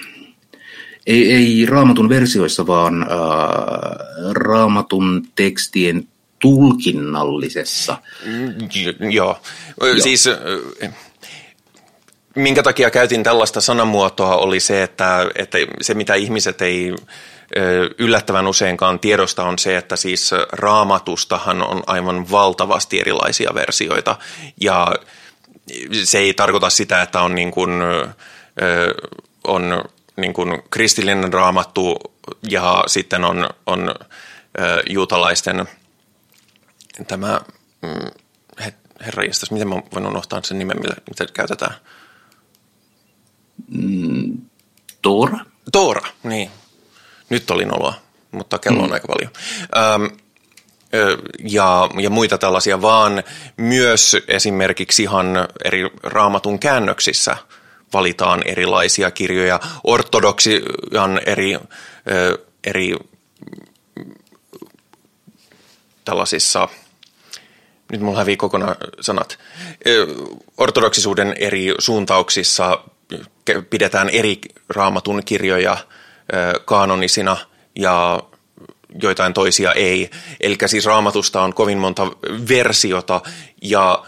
ei, 1.08 1.34
ei 1.34 1.66
raamatun 1.66 2.10
versioissa, 2.10 2.68
vaan 2.68 3.04
ää, 3.04 3.10
raamatun 4.34 5.28
tekstien 5.36 6.08
tulkinnallisessa. 6.40 7.98
Mm, 8.26 9.12
joo. 9.12 9.42
joo, 9.82 9.98
siis 10.00 10.30
minkä 12.36 12.64
takia 12.64 12.92
käytin 12.92 13.24
tällaista 13.24 13.62
sanamuotoa 13.62 14.38
oli 14.38 14.60
se, 14.60 14.84
että, 14.84 15.30
että 15.36 15.58
se 15.82 15.94
mitä 15.94 16.16
ihmiset 16.16 16.62
ei 16.62 16.96
yllättävän 17.98 18.48
useinkaan 18.48 19.00
tiedosta 19.00 19.44
on 19.44 19.60
se, 19.60 19.78
että 19.78 19.96
siis 19.96 20.32
raamatustahan 20.52 21.64
on 21.64 21.84
aivan 21.88 22.32
valtavasti 22.32 23.00
erilaisia 23.00 23.54
versioita 23.54 24.16
ja 24.62 24.96
se 26.04 26.18
ei 26.18 26.34
tarkoita 26.34 26.70
sitä, 26.70 27.02
että 27.02 27.22
on, 27.22 27.36
niin 27.36 27.52
kuin, 27.52 27.72
on 29.44 29.84
niin 30.18 30.34
kuin 30.34 30.64
kristillinen 30.70 31.34
raamattu 31.34 31.98
ja 32.50 32.84
sitten 32.88 33.24
on, 33.24 33.50
on 33.66 33.96
juutalaisten 34.90 35.68
tämä, 37.08 37.42
mm, 37.82 38.12
herra 39.06 39.24
jästäs, 39.24 39.52
miten 39.52 39.68
mä 39.68 39.76
voin 39.94 40.08
unohtaa 40.08 40.42
sen 40.44 40.60
nimen, 40.60 40.78
mitä 40.80 41.34
käytetään? 41.34 41.76
Mm, 43.68 44.38
Toora? 45.02 45.40
Toora, 45.72 46.02
niin. 46.24 46.52
Nyt 47.30 47.52
oli 47.52 47.66
noloa, 47.66 47.94
mutta 48.32 48.60
kello 48.60 48.80
on 48.80 48.90
mm. 48.90 48.94
aika 48.94 49.08
paljon. 49.08 49.32
Ähm, 49.78 50.06
ja, 51.40 51.90
ja 52.00 52.10
muita 52.10 52.38
tällaisia, 52.38 52.82
vaan 52.82 53.24
myös 53.58 54.18
esimerkiksi 54.28 55.04
ihan 55.04 55.48
eri 55.66 55.90
raamatun 56.04 56.60
käännöksissä 56.60 57.38
valitaan 57.94 58.42
erilaisia 58.46 59.12
kirjoja. 59.12 59.60
Ortodoksian 59.84 61.20
eri, 61.26 61.58
eri 62.64 62.96
tällaisissa, 66.06 66.68
nyt 67.92 68.02
mulla 68.02 68.18
hävii 68.18 68.38
kokonaan 68.38 68.76
sanat, 69.02 69.40
ortodoksisuuden 70.58 71.36
eri 71.40 71.74
suuntauksissa 71.80 72.84
pidetään 73.70 74.10
eri 74.10 74.40
raamatun 74.70 75.22
kirjoja 75.26 75.78
kaanonisina 76.66 77.38
ja 77.76 78.24
joitain 79.02 79.34
toisia 79.34 79.74
ei. 79.74 80.10
Eli 80.42 80.58
siis 80.66 80.86
raamatusta 80.86 81.42
on 81.42 81.54
kovin 81.54 81.78
monta 81.78 82.08
versiota 82.50 83.22
ja 83.62 84.04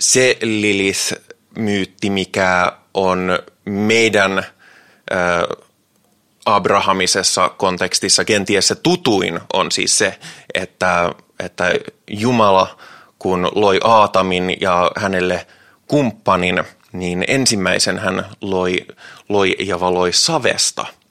se 0.00 0.38
Lilith-myytti, 0.42 2.10
mikä 2.10 2.72
on 2.94 3.38
meidän 3.64 4.46
abrahamisessa 6.46 7.48
kontekstissa 7.48 8.24
kenties 8.24 8.68
se 8.68 8.74
tutuin 8.74 9.40
on 9.52 9.72
siis 9.72 9.98
se, 9.98 10.18
että, 10.54 11.12
että 11.40 11.74
Jumala 12.10 12.78
kun 13.18 13.48
loi 13.54 13.80
Aatamin 13.84 14.56
ja 14.60 14.90
hänelle 14.96 15.46
kumppanin, 15.86 16.64
niin 16.92 17.24
ensimmäisen 17.28 17.98
hän 17.98 18.26
loi, 18.40 18.86
loi 19.28 19.56
ja 19.58 19.80
valoi 19.80 20.12
savesta– 20.12 20.86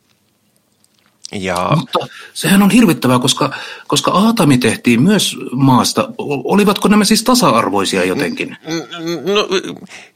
ja... 1.32 1.72
Mutta 1.76 2.00
sehän 2.34 2.64
on 2.64 2.70
hirvittävää, 2.70 3.20
koska, 3.20 3.54
koska 3.88 4.12
Aatami 4.12 4.58
tehtiin 4.58 5.02
myös 5.02 5.38
maasta. 5.52 6.10
Olivatko 6.18 6.88
nämä 6.88 7.04
siis 7.04 7.24
tasa-arvoisia 7.24 8.06
jotenkin? 8.06 8.58
No, 9.26 9.48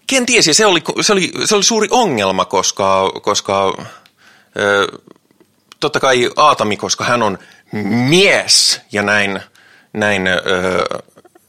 kenties, 0.07 0.49
se 0.51 0.65
oli, 0.65 0.83
se 1.01 1.13
oli, 1.13 1.31
se 1.45 1.55
oli 1.55 1.63
suuri 1.63 1.87
ongelma, 1.91 2.45
koska, 2.45 3.11
koska 3.21 3.73
totta 5.79 5.99
kai 5.99 6.29
Aatami, 6.35 6.77
koska 6.77 7.03
hän 7.03 7.23
on 7.23 7.37
mies 8.09 8.81
ja 8.91 9.01
näin, 9.01 9.39
näin, 9.93 10.23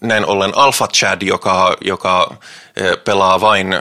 näin 0.00 0.26
ollen 0.26 0.56
Alpha 0.56 0.88
Chad, 0.88 1.22
joka, 1.22 1.76
joka 1.84 2.36
pelaa 3.04 3.40
vain 3.40 3.74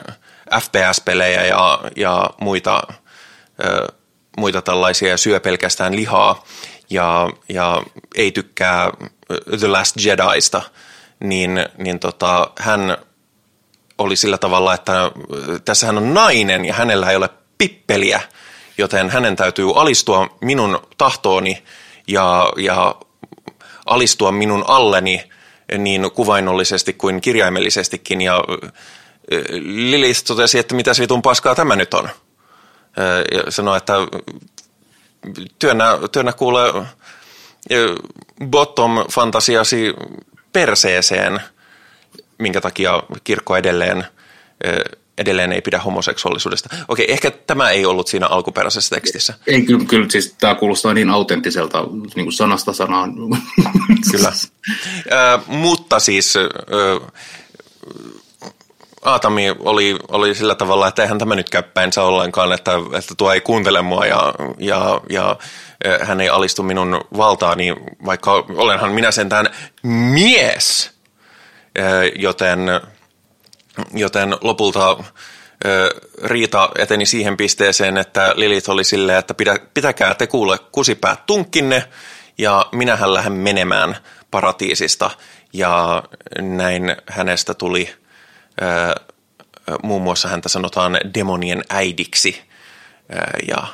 FPS-pelejä 0.60 1.44
ja, 1.46 1.80
ja 1.96 2.30
muita 2.42 2.82
muita 4.38 4.62
tällaisia 4.62 5.10
ja 5.10 5.18
syö 5.18 5.40
pelkästään 5.40 5.96
lihaa 5.96 6.44
ja, 6.90 7.30
ja 7.50 7.84
ei 8.16 8.32
tykkää 8.32 8.92
The 9.60 9.68
Last 9.68 9.96
Jediista, 10.06 10.62
niin, 11.20 11.66
niin 11.78 12.00
tota, 12.00 12.52
hän 12.60 12.98
oli 13.98 14.16
sillä 14.16 14.38
tavalla, 14.38 14.74
että 14.74 15.12
tässä 15.66 15.86
hän 15.86 15.98
on 15.98 16.14
nainen 16.14 16.66
ja 16.66 16.74
hänellä 16.74 17.10
ei 17.10 17.16
ole 17.16 17.30
pippeliä, 17.58 18.22
joten 18.78 19.10
hänen 19.10 19.36
täytyy 19.36 19.72
alistua 19.76 20.38
minun 20.42 20.80
tahtooni 20.98 21.64
ja, 22.08 22.52
ja 22.58 22.96
alistua 23.86 24.32
minun 24.32 24.64
alleni 24.68 25.24
niin 25.78 26.12
kuvainnollisesti 26.12 26.94
kuin 26.94 27.22
kirjaimellisestikin. 27.22 28.22
Ja 28.22 28.44
Lilith 29.62 30.24
totesi, 30.24 30.60
että 30.60 30.76
mitä 30.76 30.92
vitun 31.00 31.22
paskaa 31.22 31.56
tämä 31.56 31.76
nyt 31.76 31.94
on 31.94 32.10
ja 33.32 33.52
sanoi, 33.52 33.78
että 33.78 33.94
työnnä, 35.60 35.86
työnnä 36.12 36.34
kuule 36.34 36.86
bottom-fantasiasi 38.46 39.94
perseeseen, 40.54 41.40
minkä 42.38 42.62
takia 42.62 43.04
kirkko 43.24 43.56
edelleen, 43.56 44.06
edelleen 45.18 45.52
ei 45.52 45.62
pidä 45.62 45.80
homoseksuaalisuudesta. 45.80 46.70
Okei, 46.88 47.12
ehkä 47.12 47.32
tämä 47.32 47.70
ei 47.70 47.86
ollut 47.86 48.08
siinä 48.08 48.28
alkuperäisessä 48.28 48.96
tekstissä. 48.96 49.34
Ei, 49.48 49.62
kyllä, 49.62 49.86
kyllä 49.86 50.10
siis 50.10 50.36
tämä 50.40 50.56
kuulostaa 50.56 50.94
niin 50.94 51.10
autenttiselta 51.10 51.84
niin 52.16 52.26
kuin 52.26 52.34
sanasta 52.34 52.74
sanaan. 52.74 53.14
kyllä. 54.12 54.32
Äh, 55.14 55.48
mutta 55.48 56.00
siis 56.00 56.36
äh, 56.38 57.12
Aatami 59.06 59.56
oli, 59.60 59.96
oli 60.08 60.36
sillä 60.36 60.56
tavalla, 60.56 60.88
että 60.88 61.02
eihän 61.02 61.18
tämä 61.18 61.36
nyt 61.36 61.50
käy 61.50 61.64
päinsä 61.64 62.04
ollenkaan, 62.04 62.54
että, 62.54 62.72
että 62.98 63.16
tuo 63.18 63.34
ei 63.34 63.42
kuuntele 63.42 63.82
mua 63.82 64.06
ja, 64.06 64.34
ja, 64.60 65.02
ja 65.10 65.36
hän 66.02 66.22
ei 66.22 66.30
alistu 66.30 66.64
minun 66.64 67.02
valtaani, 67.18 67.76
vaikka 68.06 68.32
olenhan 68.34 68.92
minä 68.92 69.12
sentään 69.12 69.50
mies, 69.84 70.92
joten, 72.16 72.60
joten 73.94 74.38
lopulta 74.42 74.98
Riita 76.24 76.70
eteni 76.78 77.06
siihen 77.06 77.38
pisteeseen, 77.38 77.98
että 77.98 78.34
Lilit 78.36 78.70
oli 78.70 78.84
silleen, 78.84 79.20
että 79.20 79.34
pidä, 79.34 79.56
pitäkää 79.74 80.16
te 80.16 80.28
kuule 80.28 80.58
kusipäät 80.72 81.26
tunkkinne 81.26 81.84
ja 82.38 82.66
minähän 82.72 83.14
lähden 83.14 83.34
menemään 83.34 83.98
paratiisista. 84.32 85.12
Ja 85.54 86.04
näin 86.42 86.96
hänestä 87.10 87.54
tuli, 87.54 87.90
muun 89.84 90.02
muassa 90.02 90.28
häntä 90.28 90.50
sanotaan 90.50 90.98
demonien 91.14 91.64
äidiksi 91.70 92.42
ja, 93.48 93.68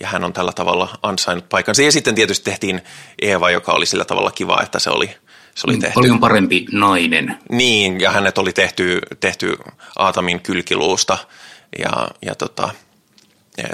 ja 0.00 0.08
hän 0.08 0.24
on 0.24 0.32
tällä 0.32 0.52
tavalla 0.52 0.98
ansainnut 1.02 1.48
paikansa. 1.48 1.82
Ja 1.82 1.92
sitten 1.92 2.14
tietysti 2.14 2.44
tehtiin 2.44 2.80
Eeva, 3.22 3.50
joka 3.50 3.72
oli 3.72 3.86
sillä 3.86 4.04
tavalla 4.04 4.30
kiva, 4.30 4.62
että 4.62 4.78
se 4.78 4.90
oli, 4.90 5.06
se 5.54 5.66
oli 5.66 5.78
tehty. 5.78 5.94
Paljon 5.94 6.20
parempi 6.20 6.66
nainen. 6.72 7.38
Niin, 7.50 8.00
ja 8.00 8.10
hänet 8.10 8.38
oli 8.38 8.52
tehty, 8.52 9.00
tehty 9.20 9.56
Aatamin 9.98 10.40
kylkiluusta 10.40 11.18
ja, 11.78 12.08
ja, 12.22 12.34
tota, 12.34 12.70
ja, 13.58 13.68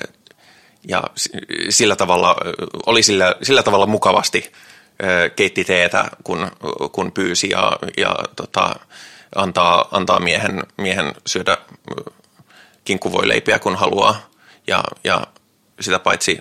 ja 0.89 1.03
sillä 1.69 1.97
tavalla, 1.97 2.37
oli 2.87 3.03
sillä, 3.03 3.35
sillä 3.43 3.63
tavalla 3.63 3.87
mukavasti 3.87 4.53
keitti 5.37 5.65
teetä, 5.65 6.05
kun, 6.25 6.51
kun 6.93 7.13
pyysi 7.13 7.51
ja, 7.51 7.79
ja 7.97 8.17
tota, 8.37 8.75
antaa, 9.35 9.89
antaa 9.91 10.21
miehen, 10.21 10.63
miehen 10.77 11.15
syödä 11.27 11.59
kinkkuvoileipiä, 12.85 13.59
kun 13.59 13.77
haluaa. 13.77 14.29
Ja, 14.67 14.85
ja 15.05 15.27
sitä 15.81 15.99
paitsi 15.99 16.41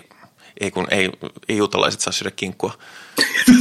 ei, 0.60 0.70
kun 0.70 0.86
ei, 0.90 1.10
ei 1.48 1.56
juutalaiset 1.56 2.00
saa 2.00 2.12
syödä 2.12 2.30
kinkkua. 2.30 2.78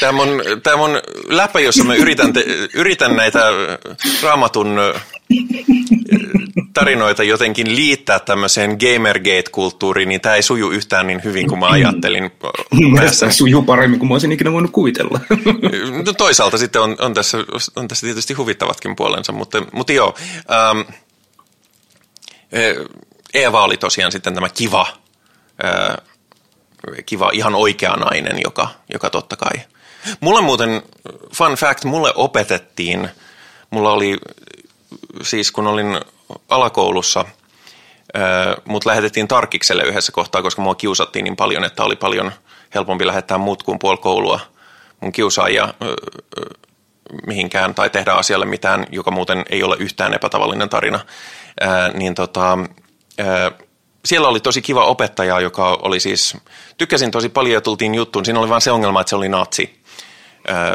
Tämä 0.00 0.22
on, 0.22 0.28
tämä 0.62 0.82
on 0.82 0.90
läpä, 1.28 1.60
jossa 1.60 1.84
mä 1.84 1.94
yritän, 1.94 2.32
te, 2.32 2.44
yritän 2.74 3.16
näitä 3.16 3.40
raamatun 4.22 4.78
tarinoita 6.74 7.22
jotenkin 7.22 7.76
liittää 7.76 8.18
tämmöiseen 8.18 8.70
Gamergate-kulttuuriin, 8.70 10.08
niin 10.08 10.20
tämä 10.20 10.34
ei 10.34 10.42
suju 10.42 10.70
yhtään 10.70 11.06
niin 11.06 11.24
hyvin 11.24 11.48
kuin 11.48 11.58
mä 11.58 11.66
ajattelin. 11.66 12.30
Tämä 13.18 13.30
sujuu 13.30 13.62
paremmin 13.62 13.98
kuin 13.98 14.08
mä 14.08 14.14
olisin 14.14 14.32
ikinä 14.32 14.52
voinut 14.52 14.70
kuvitella. 14.70 15.20
No 16.06 16.12
toisaalta 16.12 16.58
sitten 16.58 16.82
on, 16.82 16.96
on, 16.98 17.14
tässä, 17.14 17.38
on 17.76 17.88
tässä 17.88 18.06
tietysti 18.06 18.34
huvittavatkin 18.34 18.96
puolensa, 18.96 19.32
mutta, 19.32 19.62
mutta 19.72 19.92
joo. 19.92 20.14
Ähm, 20.52 20.80
Eeva 23.34 23.64
oli 23.64 23.76
tosiaan 23.76 24.12
sitten 24.12 24.34
tämä 24.34 24.48
kiva, 24.48 24.86
äh, 25.64 25.96
kiva 27.06 27.30
ihan 27.32 27.54
oikea 27.54 27.96
nainen, 27.96 28.38
joka, 28.44 28.68
joka 28.92 29.10
totta 29.10 29.36
kai. 29.36 29.62
Mulle 30.20 30.40
muuten, 30.40 30.82
fun 31.34 31.54
fact, 31.54 31.84
mulle 31.84 32.12
opetettiin, 32.14 33.08
mulla 33.70 33.92
oli 33.92 34.18
siis 35.22 35.52
kun 35.52 35.66
olin 35.66 36.00
alakoulussa, 36.48 37.24
mut 38.64 38.84
lähetettiin 38.84 39.28
tarkikselle 39.28 39.82
yhdessä 39.82 40.12
kohtaa, 40.12 40.42
koska 40.42 40.62
mua 40.62 40.74
kiusattiin 40.74 41.24
niin 41.24 41.36
paljon, 41.36 41.64
että 41.64 41.84
oli 41.84 41.96
paljon 41.96 42.32
helpompi 42.74 43.06
lähettää 43.06 43.38
muut 43.38 43.62
kuin 43.62 43.78
puoli 43.78 43.98
koulua 43.98 44.40
mun 45.00 45.12
kiusaajia 45.12 45.74
mihinkään 47.26 47.74
tai 47.74 47.90
tehdä 47.90 48.12
asialle 48.12 48.46
mitään, 48.46 48.86
joka 48.90 49.10
muuten 49.10 49.44
ei 49.50 49.62
ole 49.62 49.76
yhtään 49.78 50.14
epätavallinen 50.14 50.68
tarina, 50.68 51.00
niin 51.94 52.14
tota, 52.14 52.58
siellä 54.04 54.28
oli 54.28 54.40
tosi 54.40 54.62
kiva 54.62 54.84
opettaja, 54.84 55.40
joka 55.40 55.78
oli 55.82 56.00
siis, 56.00 56.36
tykkäsin 56.78 57.10
tosi 57.10 57.28
paljon 57.28 57.54
ja 57.54 57.60
tultiin 57.60 57.94
juttuun. 57.94 58.24
Siinä 58.24 58.40
oli 58.40 58.48
vain 58.48 58.60
se 58.60 58.70
ongelma, 58.70 59.00
että 59.00 59.10
se 59.10 59.16
oli 59.16 59.28
natsi. 59.28 59.82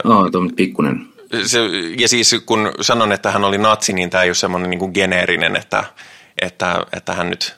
No, 0.03 0.29
tuo 0.29 0.41
pikkunen 0.55 1.07
se, 1.45 1.59
ja 1.97 2.07
siis 2.07 2.35
kun 2.45 2.71
sanon, 2.81 3.11
että 3.11 3.31
hän 3.31 3.43
oli 3.43 3.57
natsi, 3.57 3.93
niin 3.93 4.09
tämä 4.09 4.23
ei 4.23 4.29
ole 4.29 4.35
semmoinen 4.35 4.69
niin 4.69 4.79
kuin 4.79 4.91
geneerinen, 4.93 5.55
että, 5.55 5.83
että, 6.41 6.85
että 6.93 7.13
hän, 7.13 7.29
nyt, 7.29 7.55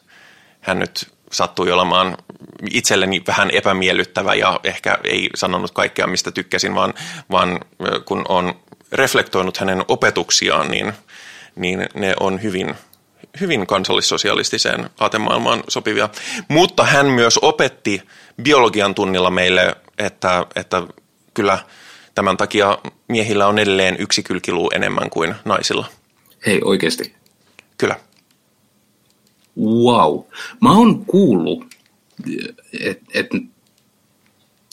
hän 0.61 0.79
nyt 0.79 1.11
sattui 1.31 1.71
olemaan 1.71 2.17
itselleni 2.71 3.21
vähän 3.27 3.49
epämiellyttävä 3.51 4.35
ja 4.35 4.59
ehkä 4.63 4.97
ei 5.03 5.29
sanonut 5.35 5.71
kaikkea, 5.71 6.07
mistä 6.07 6.31
tykkäsin, 6.31 6.75
vaan, 6.75 6.93
vaan 7.31 7.59
kun 8.05 8.25
on 8.29 8.53
reflektoinut 8.91 9.57
hänen 9.57 9.83
opetuksiaan, 9.87 10.71
niin, 10.71 10.93
niin 11.55 11.87
ne 11.95 12.13
on 12.19 12.43
hyvin, 12.43 12.75
hyvin 13.41 13.67
kansallissosialistiseen 13.67 14.89
aatemaailmaan 14.99 15.63
sopivia. 15.67 16.09
Mutta 16.47 16.83
hän 16.83 17.05
myös 17.05 17.39
opetti 17.41 18.01
biologian 18.43 18.95
tunnilla 18.95 19.29
meille, 19.29 19.75
että, 19.97 20.45
että 20.55 20.83
kyllä– 21.33 21.59
Tämän 22.15 22.37
takia 22.37 22.77
miehillä 23.07 23.47
on 23.47 23.59
edelleen 23.59 23.95
yksi 23.99 24.23
kylkiluu 24.23 24.71
enemmän 24.75 25.09
kuin 25.09 25.35
naisilla. 25.45 25.85
Hei, 26.45 26.61
oikeasti? 26.63 27.15
Kyllä. 27.77 27.99
Wow. 29.59 30.19
Mä 30.61 30.71
oon 30.71 31.05
kuullut, 31.05 31.65
että 32.79 33.05
et 33.13 33.27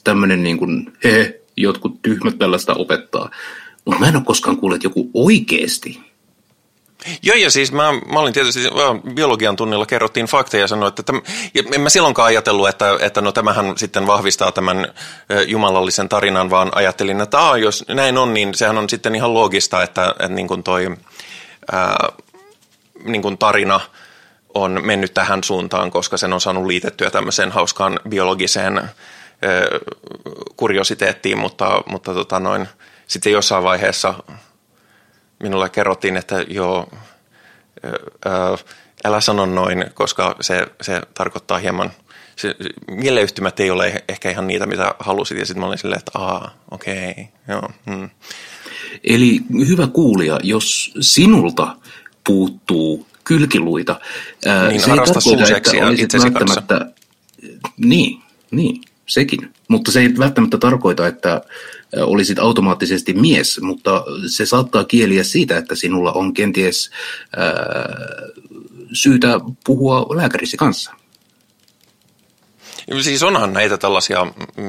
tämmöinen 0.04 0.42
niin 0.42 0.58
kuin, 0.58 0.92
he, 1.04 1.40
jotkut 1.56 2.02
tyhmät 2.02 2.38
tällaista 2.38 2.74
opettaa. 2.74 3.30
Mutta 3.84 4.00
mä 4.00 4.08
en 4.08 4.16
ole 4.16 4.24
koskaan 4.24 4.56
kuullut, 4.56 4.76
että 4.76 4.86
joku 4.86 5.10
oikeasti 5.14 6.09
Joo, 7.22 7.36
ja 7.36 7.50
siis 7.50 7.72
mä, 7.72 7.92
mä 8.12 8.18
olin 8.20 8.32
tietysti 8.32 8.60
biologian 9.14 9.56
tunnilla 9.56 9.86
kerrottiin 9.86 10.26
fakteja 10.26 10.64
ja 10.64 10.68
sanoin, 10.68 10.88
että 10.88 11.02
täm, 11.02 11.22
en 11.74 11.80
mä 11.80 11.88
silloinkaan 11.88 12.26
ajatellut, 12.26 12.68
että, 12.68 12.96
että 13.00 13.20
no 13.20 13.32
tämähän 13.32 13.78
sitten 13.78 14.06
vahvistaa 14.06 14.52
tämän 14.52 14.94
jumalallisen 15.46 16.08
tarinan, 16.08 16.50
vaan 16.50 16.70
ajattelin, 16.74 17.20
että 17.20 17.38
aa, 17.38 17.56
jos 17.56 17.84
näin 17.88 18.18
on, 18.18 18.34
niin 18.34 18.54
sehän 18.54 18.78
on 18.78 18.88
sitten 18.88 19.14
ihan 19.14 19.34
loogista, 19.34 19.82
että, 19.82 20.10
että 20.10 20.28
niin 20.28 20.48
kuin 20.48 20.62
toi 20.62 20.96
ää, 21.72 22.08
niin 23.04 23.22
kuin 23.22 23.38
tarina 23.38 23.80
on 24.54 24.80
mennyt 24.84 25.14
tähän 25.14 25.44
suuntaan, 25.44 25.90
koska 25.90 26.16
sen 26.16 26.32
on 26.32 26.40
saanut 26.40 26.66
liitettyä 26.66 27.10
tämmöiseen 27.10 27.52
hauskaan 27.52 28.00
biologiseen 28.08 28.78
ää, 28.78 28.88
kuriositeettiin, 30.56 31.38
mutta, 31.38 31.82
mutta 31.86 32.14
tota 32.14 32.40
noin, 32.40 32.68
sitten 33.06 33.32
jossain 33.32 33.64
vaiheessa– 33.64 34.14
minulle 35.42 35.68
kerrottiin, 35.68 36.16
että 36.16 36.44
joo, 36.48 36.88
älä 39.04 39.20
sano 39.20 39.46
noin, 39.46 39.84
koska 39.94 40.36
se, 40.40 40.66
se 40.80 41.00
tarkoittaa 41.14 41.58
hieman, 41.58 41.90
se, 42.36 42.54
mieleyhtymät 42.90 43.60
ei 43.60 43.70
ole 43.70 44.04
ehkä 44.08 44.30
ihan 44.30 44.46
niitä, 44.46 44.66
mitä 44.66 44.94
halusit, 44.98 45.38
ja 45.38 45.46
sitten 45.46 45.60
mä 45.60 45.66
olin 45.66 45.78
silleen, 45.78 45.98
että 45.98 46.18
aa, 46.18 46.54
okei, 46.70 47.10
okay, 47.10 47.24
joo. 47.48 47.70
Hmm. 47.90 48.10
Eli 49.04 49.40
hyvä 49.68 49.86
kuulija, 49.86 50.38
jos 50.42 50.92
sinulta 51.00 51.76
puuttuu 52.24 53.06
kylkiluita, 53.24 54.00
ää, 54.46 54.68
niin, 54.68 54.80
se 54.80 54.90
ei 54.90 54.96
tarkoita, 54.96 55.56
että 55.56 55.86
olisit 55.86 56.12
välttämättä, 56.14 56.86
niin, 57.76 58.22
niin, 58.50 58.82
sekin. 59.06 59.54
Mutta 59.68 59.92
se 59.92 60.00
ei 60.00 60.18
välttämättä 60.18 60.58
tarkoita, 60.58 61.06
että 61.06 61.40
olisit 61.96 62.38
automaattisesti 62.38 63.12
mies, 63.12 63.60
mutta 63.60 64.04
se 64.26 64.46
saattaa 64.46 64.84
kieliä 64.84 65.24
siitä, 65.24 65.58
että 65.58 65.74
sinulla 65.74 66.12
on 66.12 66.34
kenties 66.34 66.90
ää, 67.36 67.52
syytä 68.92 69.40
puhua 69.64 70.06
lääkärisi 70.16 70.56
kanssa. 70.56 70.92
Siis 73.00 73.22
onhan 73.22 73.52
näitä 73.52 73.78
tällaisia, 73.78 74.26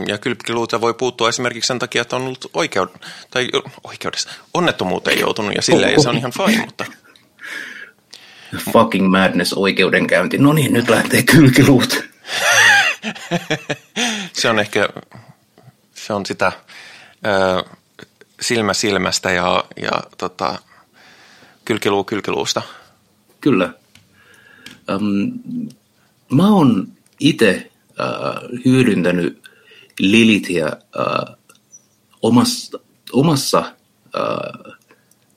ja 0.08 0.18
kylpkiluuta 0.18 0.82
voi 0.82 0.94
puuttua 0.94 1.30
esimerkiksi 1.30 1.68
sen 1.68 1.80
takia, 1.80 2.02
että 2.02 2.16
on 2.16 2.22
ollut 2.22 2.50
oikeud, 2.54 2.90
tai 3.32 3.50
oikeudessa, 3.84 4.30
onnettomuuteen 4.54 5.20
joutunut, 5.20 5.56
ja 5.56 5.62
silleen, 5.62 5.94
ja 5.94 6.02
se 6.02 6.10
on 6.10 6.18
ihan 6.18 6.32
fine, 6.32 6.66
mutta... 6.66 6.86
Fucking 8.72 9.12
madness 9.12 9.54
oikeudenkäynti. 9.54 10.38
No 10.38 10.54
niin, 10.54 10.74
nyt 10.74 10.90
lähtee 10.90 11.24
kylkiluut. 11.24 12.04
se 14.34 14.50
on 14.50 14.60
ehkä, 14.60 14.90
se 15.96 16.14
on 16.14 16.26
sitä 16.26 16.52
silmä 18.42 18.74
silmästä 18.74 19.32
ja, 19.32 19.64
ja 19.82 19.92
tota, 20.18 20.60
kylkiluu 21.66 22.04
kylkiluusta. 22.04 22.62
Kyllä. 23.42 23.74
Um, 24.96 25.40
mä 26.32 26.50
oon 26.50 26.88
itse 27.20 27.72
uh, 27.90 28.60
hyödyntänyt 28.66 29.50
Lilithiä 30.00 30.68
uh, 30.68 31.38
omassa, 32.22 32.80
omassa 33.12 33.60
uh, 34.06 34.74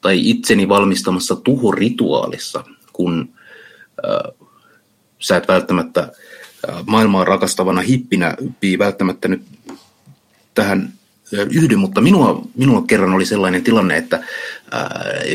tai 0.00 0.30
itseni 0.30 0.68
valmistamassa 0.68 1.36
tuhorituaalissa, 1.36 2.64
kun 2.92 3.34
uh, 4.38 4.48
sä 5.18 5.36
et 5.36 5.48
välttämättä 5.48 6.12
maailmaa 6.86 7.24
rakastavana 7.24 7.80
hippinä 7.80 8.36
välttämättä 8.78 9.28
nyt 9.28 9.42
tähän 10.54 10.92
yhdy, 11.32 11.76
mutta 11.76 12.00
minua, 12.00 12.48
minua 12.56 12.82
kerran 12.86 13.12
oli 13.12 13.26
sellainen 13.26 13.64
tilanne, 13.64 13.96
että 13.96 14.24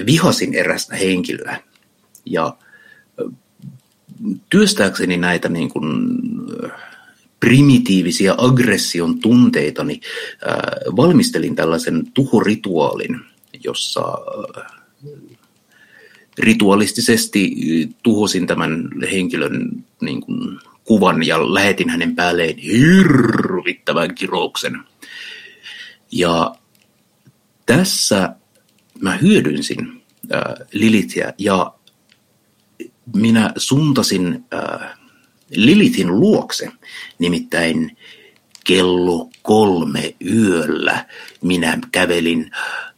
vihasin 0.06 0.54
erästä 0.54 0.96
henkilöä. 0.96 1.60
Ja 2.26 2.58
työstääkseni 4.50 5.18
näitä 5.18 5.50
niin 5.50 5.70
kuin, 5.70 6.10
primitiivisiä 7.40 8.36
aggression 8.38 9.20
tunteita, 9.20 9.84
niin 9.84 10.02
valmistelin 10.96 11.56
tällaisen 11.56 12.04
tuhorituaalin, 12.14 13.20
jossa 13.64 14.02
ää, 14.02 14.80
ritualistisesti 16.38 17.56
tuhosin 18.04 18.48
tämän 18.48 18.90
henkilön 19.12 19.86
niin 20.02 20.22
kuin, 20.22 20.60
kuvan 20.84 21.28
ja 21.28 21.54
lähetin 21.54 21.90
hänen 21.90 22.16
päälleen 22.16 22.58
hirvittävän 22.58 24.16
kirouksen. 24.16 24.80
Ja 26.12 26.56
tässä 27.66 28.36
mä 29.00 29.18
hyödynsin 29.18 30.04
äh, 30.34 30.68
Lilithia 30.74 31.34
ja 31.38 31.74
minä 33.16 33.54
suuntasin 33.58 34.46
äh, 34.54 34.98
Lilithin 35.50 36.20
luokse, 36.20 36.72
nimittäin 37.20 37.98
kello 38.64 39.30
kolme 39.42 40.16
yöllä 40.26 41.06
minä 41.42 41.80
kävelin 41.92 42.52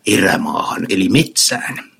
erämaahan 0.07 0.85
eli 0.89 1.09
metsään. 1.09 1.91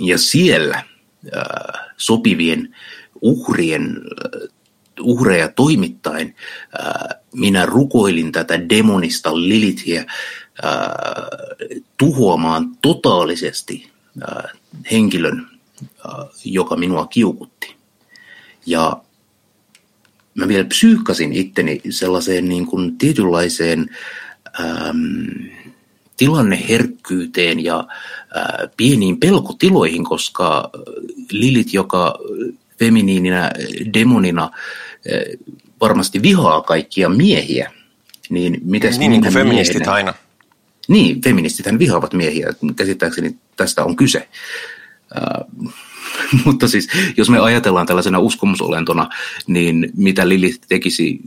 Ja 0.00 0.18
siellä 0.18 0.76
äh, 0.76 1.86
sopivien 1.96 2.76
uhrien 3.20 3.82
äh, 3.86 4.57
uhreja 5.00 5.48
toimittaen 5.48 6.34
äh, 6.80 7.18
minä 7.34 7.66
rukoilin 7.66 8.32
tätä 8.32 8.68
demonista 8.68 9.36
Lilithiä 9.36 10.00
äh, 10.00 10.06
tuhoamaan 11.96 12.76
totaalisesti 12.82 13.90
äh, 14.22 14.52
henkilön, 14.90 15.46
joka 16.44 16.76
minua 16.76 17.06
kiukutti. 17.06 17.74
Ja 18.66 19.02
mä 20.34 20.48
vielä 20.48 20.64
psyykkasin 20.64 21.32
itteni 21.32 21.80
sellaiseen 21.90 22.48
niin 22.48 22.66
kuin 22.66 22.98
tietynlaiseen 22.98 23.96
äm, 24.60 25.26
tilanneherkkyyteen 26.16 27.64
ja 27.64 27.86
ää, 28.34 28.68
pieniin 28.76 29.20
pelkotiloihin, 29.20 30.04
koska 30.04 30.70
Lilit, 31.32 31.72
joka 31.72 32.18
feminiininä 32.78 33.50
demonina 33.94 34.50
varmasti 35.80 36.22
vihaa 36.22 36.62
kaikkia 36.62 37.08
miehiä. 37.08 37.72
Niin, 38.30 38.60
mitäs 38.64 38.98
niin, 38.98 39.10
niin 39.10 39.22
kuin 39.22 39.32
feministit 39.32 39.76
miehenä? 39.76 39.92
aina. 39.92 40.14
Niin, 40.88 41.22
feministithän 41.22 41.78
vihaavat 41.78 42.12
miehiä. 42.12 42.54
Käsittääkseni 42.76 43.36
tästä 43.56 43.84
on 43.84 43.96
kyse. 43.96 44.28
Uh, 45.60 45.72
mutta 46.44 46.68
siis, 46.68 46.88
jos 47.16 47.30
me 47.30 47.38
ajatellaan 47.38 47.86
tällaisena 47.86 48.18
uskomusolentona, 48.18 49.08
niin 49.46 49.92
mitä 49.96 50.28
Lili 50.28 50.54
tekisi 50.68 51.20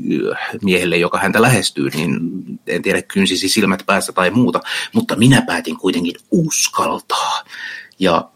miehelle, 0.61 0.97
joka 0.97 1.17
häntä 1.17 1.41
lähestyy, 1.41 1.89
niin 1.89 2.19
en 2.67 2.81
tiedä, 2.81 3.01
kynsisi 3.01 3.49
silmät 3.49 3.83
päästä 3.85 4.11
tai 4.11 4.29
muuta. 4.29 4.59
Mutta 4.93 5.15
minä 5.15 5.41
päätin 5.41 5.77
kuitenkin 5.77 6.15
uskaltaa. 6.31 7.43
Ja 7.99 8.29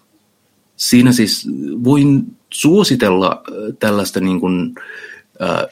siinä 0.76 1.12
siis 1.12 1.48
voin 1.84 2.24
suositella 2.50 3.44
tällaista 3.80 4.20
niin 4.20 4.40
kuin, 4.40 4.76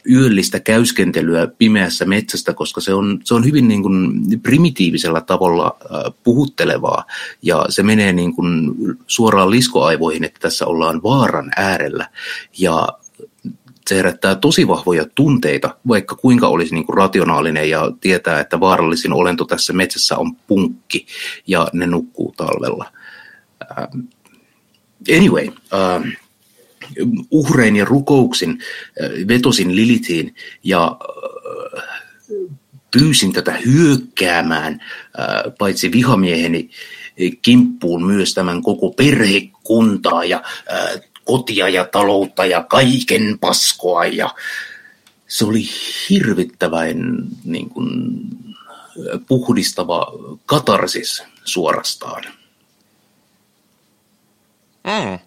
yöllistä 0.10 0.60
käyskentelyä 0.60 1.48
pimeässä 1.48 2.06
metsästä, 2.06 2.54
koska 2.54 2.82
se 2.82 2.94
on, 2.94 3.20
se 3.24 3.34
on 3.34 3.46
hyvin 3.46 3.68
niin 3.68 3.84
kuin 3.84 4.24
primitiivisellä 4.42 5.22
tavalla 5.22 5.78
puhuttelevaa 6.24 7.06
ja 7.42 7.66
se 7.70 7.84
menee 7.84 8.14
niin 8.14 8.36
kuin 8.36 8.72
suoraan 9.08 9.52
liskoaivoihin, 9.52 10.24
että 10.24 10.40
tässä 10.40 10.66
ollaan 10.66 11.04
vaaran 11.04 11.52
äärellä 11.56 12.10
ja 12.60 12.88
se 13.88 13.96
herättää 13.96 14.36
tosi 14.36 14.68
vahvoja 14.68 15.06
tunteita, 15.16 15.78
vaikka 15.88 16.16
kuinka 16.16 16.48
olisi 16.48 16.76
niin 16.76 16.86
kuin 16.86 16.98
rationaalinen 16.98 17.70
ja 17.70 17.92
tietää, 18.02 18.40
että 18.40 18.60
vaarallisin 18.60 19.14
olento 19.14 19.46
tässä 19.46 19.74
metsässä 19.74 20.18
on 20.18 20.36
punkki 20.36 21.06
ja 21.48 21.68
ne 21.74 21.88
nukkuu 21.88 22.34
talvella. 22.38 22.92
Anyway, 25.18 25.48
uhrein 27.32 27.76
ja 27.76 27.86
rukouksin 27.86 28.50
äh, 28.50 29.28
vetosin 29.28 29.76
Lilitiin 29.76 30.36
ja 30.64 30.98
äh, 31.78 31.84
pyysin 32.92 33.34
tätä 33.34 33.52
hyökkäämään 33.52 34.74
äh, 34.74 35.54
paitsi 35.60 35.92
vihamieheni 35.92 36.70
kimppuun 37.42 38.06
myös 38.06 38.34
tämän 38.34 38.62
koko 38.62 38.92
perhekuntaa 38.92 40.26
ja 40.26 40.44
kotia 41.26 41.70
ja 41.70 41.86
taloutta 41.86 42.46
ja 42.46 42.64
kaiken 42.64 43.38
paskoa 43.40 44.06
ja 44.06 44.30
se 45.28 45.46
oli 45.46 45.64
hirvittävän 46.10 46.98
niin 47.44 47.70
kuin, 47.70 47.88
puhdistava 49.28 50.14
katarsis 50.46 51.24
suorastaan. 51.44 52.24
Mm 54.84 55.20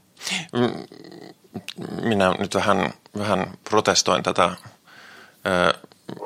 minä 2.02 2.34
nyt 2.38 2.54
vähän, 2.54 2.92
vähän 3.18 3.46
protestoin 3.70 4.22
tätä 4.22 4.50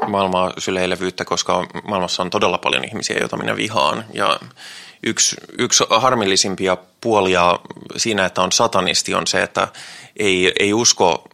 maailmaa 0.08 0.52
syleilevyyttä, 0.58 1.24
koska 1.24 1.66
maailmassa 1.84 2.22
on 2.22 2.30
todella 2.30 2.58
paljon 2.58 2.84
ihmisiä, 2.84 3.16
joita 3.20 3.36
minä 3.36 3.56
vihaan. 3.56 4.04
Ja 4.14 4.40
yksi, 5.02 5.36
yksi 5.58 5.84
harmillisimpia 5.90 6.76
puolia 7.00 7.58
siinä, 7.96 8.26
että 8.26 8.42
on 8.42 8.52
satanisti, 8.52 9.14
on 9.14 9.26
se, 9.26 9.42
että 9.42 9.68
ei, 10.16 10.52
ei 10.58 10.72
usko 10.72 11.28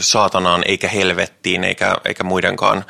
saatanaan 0.00 0.62
eikä 0.66 0.88
helvettiin 0.88 1.64
eikä, 1.64 1.96
eikä 2.04 2.24
muidenkaan 2.24 2.84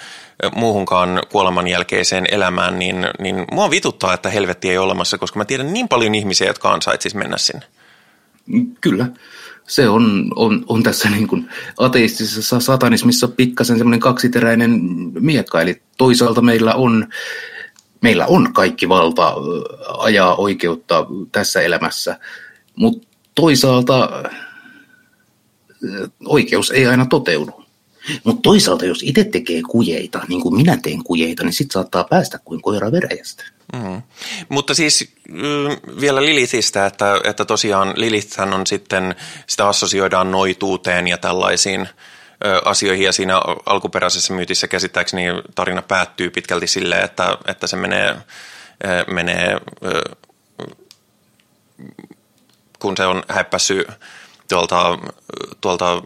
muuhunkaan 0.54 1.22
kuoleman 1.28 1.68
jälkeiseen 1.68 2.26
elämään, 2.30 2.78
niin, 2.78 3.06
niin 3.18 3.44
mua 3.52 3.70
vituttaa, 3.70 4.14
että 4.14 4.30
helvetti 4.30 4.70
ei 4.70 4.78
ole 4.78 4.84
olemassa, 4.84 5.18
koska 5.18 5.38
mä 5.38 5.44
tiedän 5.44 5.72
niin 5.72 5.88
paljon 5.88 6.14
ihmisiä, 6.14 6.46
jotka 6.46 6.72
ansaitsisi 6.72 7.16
mennä 7.16 7.38
sinne. 7.38 7.66
Kyllä 8.80 9.06
se 9.70 9.88
on, 9.88 10.32
on, 10.36 10.64
on 10.68 10.82
tässä 10.82 11.10
niin 11.10 11.28
kuin 11.28 11.48
ateistisessa 11.78 12.60
satanismissa 12.60 13.28
pikkasen 13.28 13.78
semmoinen 13.78 14.00
kaksiteräinen 14.00 14.80
miekka. 15.20 15.60
Eli 15.60 15.82
toisaalta 15.98 16.42
meillä 16.42 16.74
on, 16.74 17.08
meillä 18.00 18.26
on 18.26 18.52
kaikki 18.52 18.88
valta 18.88 19.34
ajaa 19.98 20.36
oikeutta 20.36 21.06
tässä 21.32 21.60
elämässä, 21.60 22.18
mutta 22.76 23.08
toisaalta 23.34 24.24
oikeus 26.24 26.70
ei 26.70 26.86
aina 26.86 27.06
toteudu. 27.06 27.64
Mutta 28.24 28.42
toisaalta, 28.42 28.84
jos 28.84 29.02
itse 29.02 29.24
tekee 29.24 29.62
kujeita, 29.70 30.20
niin 30.28 30.40
kuin 30.40 30.54
minä 30.54 30.78
teen 30.82 31.04
kujeita, 31.04 31.42
niin 31.42 31.52
sitten 31.52 31.72
saattaa 31.72 32.04
päästä 32.04 32.38
kuin 32.44 32.62
koira 32.62 32.92
veräjästä. 32.92 33.44
Mm. 33.72 34.02
Mutta 34.48 34.74
siis 34.74 35.12
vielä 36.00 36.24
Lilithistä, 36.24 36.86
että, 36.86 37.20
että 37.24 37.44
tosiaan 37.44 37.92
Lilithhän 37.96 38.54
on 38.54 38.66
sitten, 38.66 39.14
sitä 39.46 39.68
assosioidaan 39.68 40.30
noituuteen 40.30 41.08
ja 41.08 41.18
tällaisiin 41.18 41.88
asioihin 42.64 43.04
ja 43.04 43.12
siinä 43.12 43.40
alkuperäisessä 43.66 44.32
myytissä 44.32 44.68
käsittääkseni 44.68 45.24
tarina 45.54 45.82
päättyy 45.82 46.30
pitkälti 46.30 46.66
silleen, 46.66 47.04
että, 47.04 47.38
että 47.46 47.66
se 47.66 47.76
menee, 47.76 48.16
menee 49.06 49.60
kun 52.78 52.96
se 52.96 53.06
on 53.06 53.22
häppässyt 53.28 53.86
tuolta, 54.48 54.98
tuolta 55.60 56.02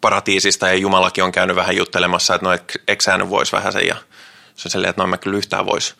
paratiisista 0.00 0.68
ja 0.68 0.74
Jumalakin 0.74 1.24
on 1.24 1.32
käynyt 1.32 1.56
vähän 1.56 1.76
juttelemassa, 1.76 2.34
että 2.34 2.46
no 2.46 2.58
eksäänyt 2.88 3.30
voisi 3.30 3.52
vähän 3.52 3.72
sen 3.72 3.86
ja 3.86 3.96
se 4.54 4.66
on 4.66 4.70
sellainen, 4.70 4.90
että 4.90 5.02
no 5.02 5.06
mä 5.06 5.16
kyllä 5.16 5.38
yhtään 5.38 5.66
voisi 5.66 5.94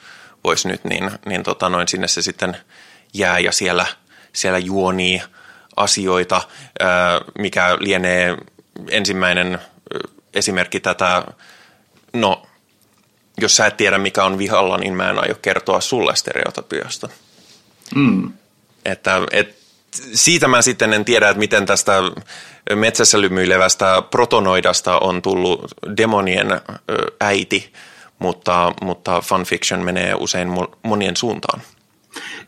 vois 0.44 0.66
nyt, 0.66 0.84
niin, 0.84 1.10
niin 1.26 1.42
tota 1.42 1.68
noin 1.68 1.88
sinne 1.88 2.08
se 2.08 2.22
sitten 2.22 2.56
jää 3.14 3.38
ja 3.38 3.52
siellä, 3.52 3.86
siellä 4.32 4.58
juonii 4.58 5.22
asioita, 5.76 6.42
mikä 7.38 7.76
lienee 7.80 8.36
ensimmäinen 8.90 9.58
esimerkki 10.34 10.80
tätä, 10.80 11.24
no 12.12 12.46
jos 13.40 13.56
sä 13.56 13.66
et 13.66 13.76
tiedä 13.76 13.98
mikä 13.98 14.24
on 14.24 14.38
vihalla, 14.38 14.78
niin 14.78 14.94
mä 14.94 15.10
en 15.10 15.18
aio 15.18 15.34
kertoa 15.42 15.80
sulle 15.80 16.16
stereotypiasta. 16.16 17.08
Mm. 17.94 18.32
Että, 18.84 19.20
et, 19.30 19.58
siitä 20.14 20.48
mä 20.48 20.62
sitten 20.62 20.92
en 20.92 21.04
tiedä, 21.04 21.28
että 21.28 21.38
miten 21.38 21.66
tästä 21.66 21.92
metsässä 22.74 23.20
lymyilevästä 23.20 24.02
protonoidasta 24.10 24.98
on 24.98 25.22
tullut 25.22 25.60
demonien 25.96 26.46
äiti, 27.20 27.72
mutta, 28.18 28.72
mutta 28.82 29.20
fanfiction 29.20 29.84
menee 29.84 30.14
usein 30.14 30.48
monien 30.82 31.16
suuntaan. 31.16 31.60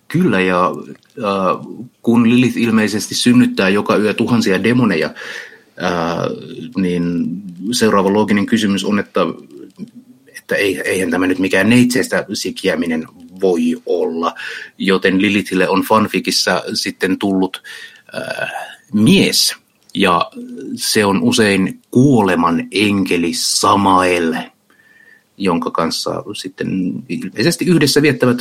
Kyllä, 0.09 0.41
ja 0.41 0.71
kun 2.03 2.31
Lilith 2.31 2.59
ilmeisesti 2.59 3.15
synnyttää 3.15 3.69
joka 3.69 3.97
yö 3.97 4.15
tuhansia 4.15 4.63
demoneja, 4.63 5.11
niin 6.77 7.27
seuraava 7.73 8.13
looginen 8.13 8.47
kysymys 8.47 8.85
on, 8.85 8.99
että, 8.99 9.21
että 10.29 10.57
että 10.57 10.89
eihän 10.89 11.11
tämä 11.11 11.27
nyt 11.27 11.39
mikään 11.39 11.71
neitseistä 11.71 12.27
sikiäminen 12.33 13.07
voi 13.41 13.77
olla. 13.87 14.35
Joten 14.79 15.23
Lilithille 15.23 15.69
on 15.69 15.83
fanfikissa 15.83 16.63
sitten 16.75 17.19
tullut 17.19 17.63
äh, 18.15 18.51
mies, 18.93 19.57
ja 19.95 20.31
se 20.75 21.05
on 21.05 21.23
usein 21.23 21.83
kuoleman 21.91 22.69
enkeli 22.73 23.33
Samael, 23.35 24.35
jonka 25.37 25.71
kanssa 25.71 26.25
sitten 26.37 26.93
ilmeisesti 27.09 27.65
yhdessä 27.65 28.03
viettävät 28.03 28.39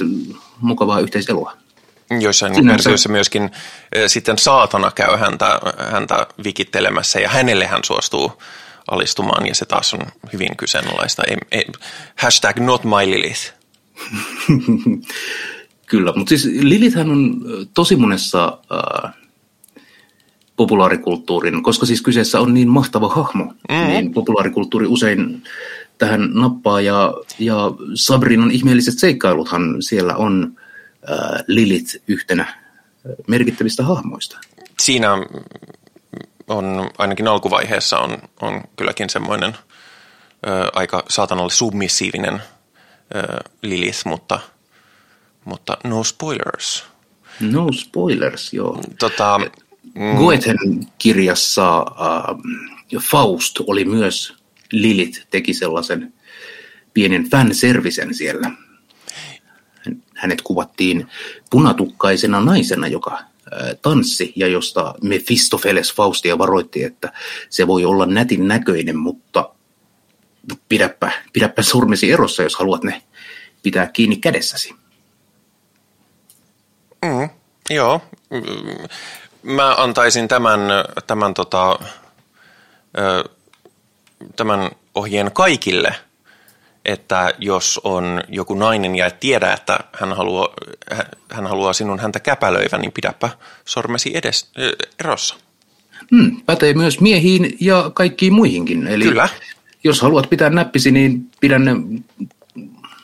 mukavaa 0.62 1.00
yhteiseloa. 1.00 1.54
Joissain 2.20 2.56
Sinänsä... 2.56 2.74
versioissa 2.74 3.10
myöskin 3.10 3.50
sitten 4.08 4.38
saatana 4.38 4.92
käy 4.92 5.18
häntä, 5.18 5.60
häntä 5.92 6.28
vikittelemässä 6.44 7.20
ja 7.20 7.30
hänelle 7.30 7.68
hän 7.68 7.82
suostuu 7.86 8.32
alistumaan 8.92 9.48
ja 9.48 9.56
se 9.56 9.66
taas 9.66 9.94
on 9.94 10.02
hyvin 10.34 10.58
kyseenalaista. 10.58 11.24
Ei, 11.28 11.38
ei, 11.52 11.66
hashtag 12.16 12.60
not 12.60 12.84
my 12.84 13.12
Lilith. 13.12 13.54
Kyllä, 15.86 16.14
mutta 16.16 16.30
siis 16.30 16.46
Lilithhän 16.46 17.10
on 17.12 17.42
tosi 17.74 17.96
monessa 17.96 18.58
äh, 19.06 19.14
populaarikulttuurin, 20.60 21.64
koska 21.64 21.86
siis 21.86 22.02
kyseessä 22.02 22.40
on 22.40 22.54
niin 22.54 22.70
mahtava 22.70 23.10
hahmo, 23.10 23.44
mm. 23.44 23.88
niin 23.88 24.14
populaarikulttuuri 24.14 24.88
usein 24.88 25.44
tähän 25.98 26.30
nappaa 26.34 26.82
ja, 26.82 27.14
ja 27.40 27.56
Sabrinan 27.94 28.52
ihmeelliset 28.52 29.00
seikkailuthan 29.00 29.76
siellä 29.80 30.16
on 30.16 30.54
äh, 31.12 31.44
Lilith 31.48 31.96
yhtenä 32.08 32.54
merkittävistä 33.28 33.84
hahmoista. 33.84 34.40
Siinä 34.80 35.12
on 36.48 36.90
ainakin 36.98 37.28
alkuvaiheessa 37.28 38.00
on, 38.00 38.18
on 38.42 38.62
kylläkin 38.76 39.10
semmoinen 39.10 39.58
ö, 40.48 40.70
aika 40.74 41.04
saatanalle 41.10 41.52
submissiivinen 41.52 42.42
ö, 43.16 43.38
Lilith, 43.62 44.06
mutta, 44.06 44.40
mutta 45.46 45.78
no 45.84 46.04
spoilers. 46.04 46.86
No 47.40 47.72
spoilers, 47.72 48.54
joo. 48.54 48.82
Tota, 49.00 49.40
mm. 50.00 50.18
Goethen 50.18 50.58
kirjassa 50.98 51.78
äh, 51.78 53.02
Faust 53.12 53.60
oli 53.68 53.86
myös 53.86 54.34
Lilith, 54.72 55.28
teki 55.30 55.54
sellaisen 55.54 56.14
pienen 56.94 57.30
fanservisen 57.30 58.14
siellä. 58.14 58.52
Hänet 60.16 60.42
kuvattiin 60.42 61.08
punatukkaisena 61.50 62.42
naisena, 62.42 62.88
joka 62.88 63.20
tanssi 63.82 64.34
ja 64.36 64.48
josta 64.48 64.94
Mephistopheles 65.02 65.94
Faustia 65.94 66.38
varoitti, 66.38 66.84
että 66.84 67.14
se 67.50 67.68
voi 67.68 67.86
olla 67.86 68.06
nätin 68.06 68.48
näköinen, 68.48 68.98
mutta 68.98 69.50
pidäpä, 70.70 71.12
pidäpä 71.34 71.62
sormesi 71.62 72.12
erossa, 72.12 72.44
jos 72.44 72.56
haluat 72.56 72.84
ne 72.84 73.02
pitää 73.64 73.88
kiinni 73.88 74.16
kädessäsi. 74.16 74.76
Mm, 77.06 77.30
joo. 77.70 78.02
Mä 79.44 79.76
antaisin 79.76 80.28
tämän, 80.28 80.60
tämän, 81.08 81.34
tota, 81.34 81.80
tämän 84.36 84.72
ohjeen 84.96 85.32
kaikille– 85.32 85.96
että 86.86 87.34
jos 87.40 87.82
on 87.84 88.24
joku 88.30 88.54
nainen 88.54 88.96
ja 88.96 89.06
et 89.06 89.20
tiedä, 89.20 89.54
että 89.54 89.80
hän 90.00 90.14
haluaa, 90.14 90.54
hän 91.32 91.48
haluaa 91.48 91.74
sinun 91.74 92.00
häntä 92.00 92.20
käpälöivän, 92.20 92.82
niin 92.82 92.92
pidäpä 92.92 93.30
sormesi 93.66 94.12
edes 94.18 94.52
erossa. 95.00 95.36
Hmm, 96.12 96.42
pätee 96.46 96.74
myös 96.74 97.02
miehiin 97.02 97.58
ja 97.60 97.92
kaikkiin 97.94 98.34
muihinkin. 98.34 98.88
Eli 98.88 99.04
Kyllä. 99.04 99.30
jos 99.84 100.02
haluat 100.02 100.30
pitää 100.30 100.50
näppisi, 100.50 100.92
niin 100.92 101.32
pidä 101.40 101.60
ne 101.60 101.72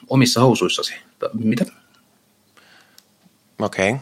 omissa 0.10 0.42
housuissasi. 0.42 0.96
Mitä? 1.34 1.66
Okei. 3.60 3.90
Okay. 3.90 4.02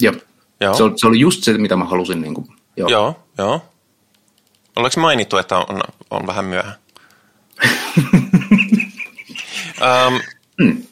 Joo. 0.00 0.14
Joo. 0.62 0.74
Se, 0.74 0.82
oli, 0.82 0.92
se 0.96 1.06
oli 1.06 1.20
just 1.20 1.44
se, 1.44 1.58
mitä 1.58 1.76
mä 1.76 1.84
halusin. 1.84 2.20
Niin 2.20 2.34
kuin, 2.34 2.46
joo. 2.76 2.88
joo, 2.88 3.16
joo. 3.38 3.62
Oliko 4.76 5.00
mainittu, 5.00 5.36
että 5.38 5.58
on, 5.58 5.80
on 6.10 6.26
vähän 6.26 6.44
myöhä? 6.44 6.72
Ähm, 9.82 10.14
mm. 10.58 10.82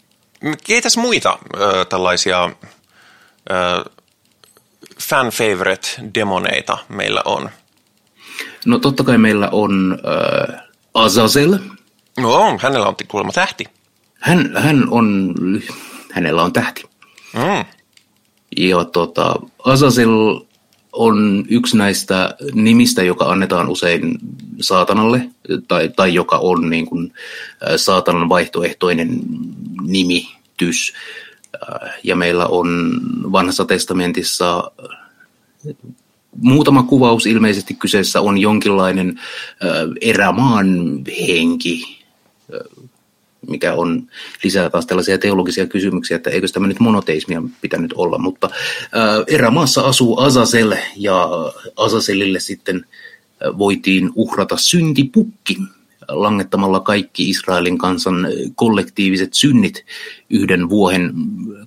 Keitäs 0.64 0.96
muita 0.96 1.30
äh, 1.30 1.86
tällaisia 1.88 2.44
äh, 2.44 3.84
fan 5.02 5.26
favorite 5.26 5.88
demoneita 6.14 6.78
meillä 6.88 7.22
on? 7.24 7.50
No 8.66 8.78
totta 8.78 9.04
kai 9.04 9.18
meillä 9.18 9.48
on 9.52 9.98
äh, 10.52 10.60
Azazel. 10.94 11.58
No, 12.18 12.58
hänellä 12.58 12.86
on 12.86 12.96
kuulemma 13.08 13.32
tähti. 13.32 13.64
Hän, 14.20 14.56
hän 14.56 14.88
on, 14.90 15.34
hänellä 16.12 16.42
on 16.42 16.52
tähti. 16.52 16.82
Mm. 17.32 17.64
Ja 18.56 18.84
tota, 18.84 19.34
Azazel 19.64 20.40
on 20.92 21.44
yksi 21.48 21.76
näistä 21.76 22.34
nimistä, 22.52 23.02
joka 23.02 23.24
annetaan 23.24 23.68
usein 23.68 24.18
saatanalle, 24.60 25.30
tai, 25.68 25.88
tai 25.96 26.14
joka 26.14 26.38
on 26.38 26.70
niin 26.70 26.86
kuin, 26.86 27.12
saatanan 27.76 28.28
vaihtoehtoinen 28.28 29.20
nimitys. 29.82 30.92
Ja 32.04 32.16
meillä 32.16 32.46
on 32.46 33.00
vanhassa 33.32 33.64
testamentissa 33.64 34.70
muutama 36.36 36.82
kuvaus 36.82 37.26
ilmeisesti 37.26 37.74
kyseessä 37.74 38.20
on 38.20 38.38
jonkinlainen 38.38 39.20
erämaan 40.00 40.66
henki, 41.28 41.99
mikä 43.50 43.74
on 43.74 44.06
lisää 44.44 44.70
taas 44.70 44.86
tällaisia 44.86 45.18
teologisia 45.18 45.66
kysymyksiä, 45.66 46.16
että 46.16 46.30
eikö 46.30 46.46
tämä 46.52 46.66
nyt 46.66 46.80
monoteismia 46.80 47.42
pitänyt 47.60 47.92
olla, 47.96 48.18
mutta 48.18 48.50
ää, 48.92 49.24
erämaassa 49.26 49.80
asuu 49.80 50.20
Azazel 50.20 50.76
ja 50.96 51.28
Azazelille 51.76 52.40
sitten 52.40 52.86
voitiin 53.58 54.10
uhrata 54.14 54.56
syntipukki 54.56 55.56
langettamalla 56.08 56.80
kaikki 56.80 57.30
Israelin 57.30 57.78
kansan 57.78 58.26
kollektiiviset 58.54 59.34
synnit 59.34 59.84
yhden 60.30 60.68
vuohen 60.68 61.12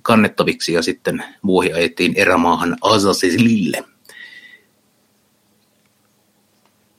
kannettaviksi 0.02 0.72
ja 0.72 0.82
sitten 0.82 1.24
vuohi 1.46 1.72
ajettiin 1.72 2.12
erämaahan 2.16 2.76
Azazelille. 2.80 3.84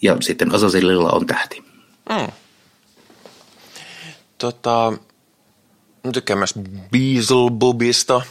Ja 0.01 0.17
sitten 0.19 0.55
Azazelilla 0.55 1.09
on 1.11 1.25
tähti. 1.25 1.63
Mm. 2.09 2.44
Tota, 4.45 4.93
mä 6.03 6.11
tykkään 6.11 6.37
myös 6.37 6.53
Beelzebubista. 6.91 8.21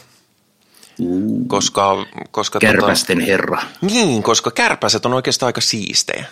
Mm. 0.99 1.47
Koska, 1.47 2.05
koska 2.31 2.59
tota- 2.59 2.61
Kärpästen 2.61 3.17
tota, 3.17 3.31
herra. 3.31 3.61
Niin, 3.81 4.23
koska 4.23 4.51
kärpäset 4.51 5.05
on 5.05 5.13
oikeastaan 5.13 5.47
aika 5.47 5.61
siistejä. 5.61 6.25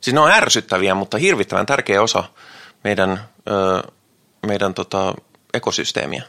Siis 0.00 0.14
ne 0.14 0.20
on 0.20 0.30
ärsyttäviä, 0.30 0.94
mutta 0.94 1.18
hirvittävän 1.18 1.66
tärkeä 1.66 2.02
osa 2.02 2.24
meidän, 2.84 3.20
ö, 3.48 3.82
meidän 4.46 4.74
tota, 4.74 5.14
ekosysteemiä. 5.54 6.22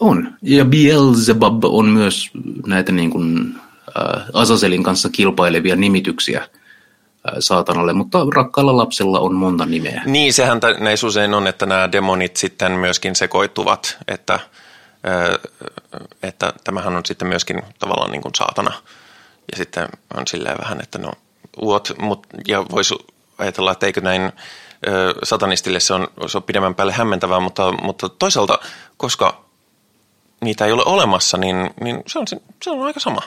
On. 0.00 0.34
Ja 0.42 0.64
Beelzebub 0.64 1.64
on 1.64 1.86
myös 1.88 2.30
näitä 2.66 2.92
niin 2.92 3.10
kuin, 3.10 3.54
äh, 3.56 4.24
Azazelin 4.32 4.82
kanssa 4.82 5.08
kilpailevia 5.08 5.76
nimityksiä 5.76 6.48
saatanalle, 7.38 7.92
mutta 7.92 8.18
rakkaalla 8.34 8.76
lapsella 8.76 9.18
on 9.18 9.34
monta 9.34 9.66
nimeä. 9.66 10.02
Niin, 10.06 10.32
sehän 10.32 10.60
näissä 10.78 11.06
usein 11.06 11.34
on, 11.34 11.46
että 11.46 11.66
nämä 11.66 11.92
demonit 11.92 12.36
sitten 12.36 12.72
myöskin 12.72 13.16
sekoittuvat, 13.16 13.98
että, 14.08 14.40
että 16.22 16.52
tämähän 16.64 16.96
on 16.96 17.06
sitten 17.06 17.28
myöskin 17.28 17.62
tavallaan 17.78 18.10
niin 18.10 18.22
kuin 18.22 18.34
saatana. 18.34 18.72
Ja 19.52 19.56
sitten 19.56 19.88
on 20.16 20.26
silleen 20.26 20.58
vähän, 20.58 20.80
että 20.82 20.98
no, 20.98 21.12
uot, 21.56 21.92
mut, 21.98 22.26
ja 22.48 22.64
voisi 22.70 22.94
ajatella, 23.38 23.72
että 23.72 23.86
eikö 23.86 24.00
näin 24.00 24.32
satanistille 25.22 25.80
se 25.80 25.94
on, 25.94 26.08
se 26.26 26.38
on 26.38 26.42
pidemmän 26.42 26.74
päälle 26.74 26.92
hämmentävää, 26.92 27.40
mutta, 27.40 27.72
mutta 27.72 28.08
toisaalta, 28.08 28.58
koska 28.96 29.44
niitä 30.40 30.66
ei 30.66 30.72
ole 30.72 30.82
olemassa, 30.86 31.38
niin, 31.38 31.70
niin 31.80 32.02
se, 32.06 32.18
on, 32.18 32.26
se 32.62 32.70
on 32.70 32.82
aika 32.82 33.00
sama. 33.00 33.22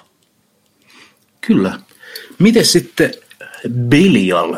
Kyllä. 1.42 1.80
Miten 2.40 2.66
sitten 2.66 3.12
Belial. 3.70 4.56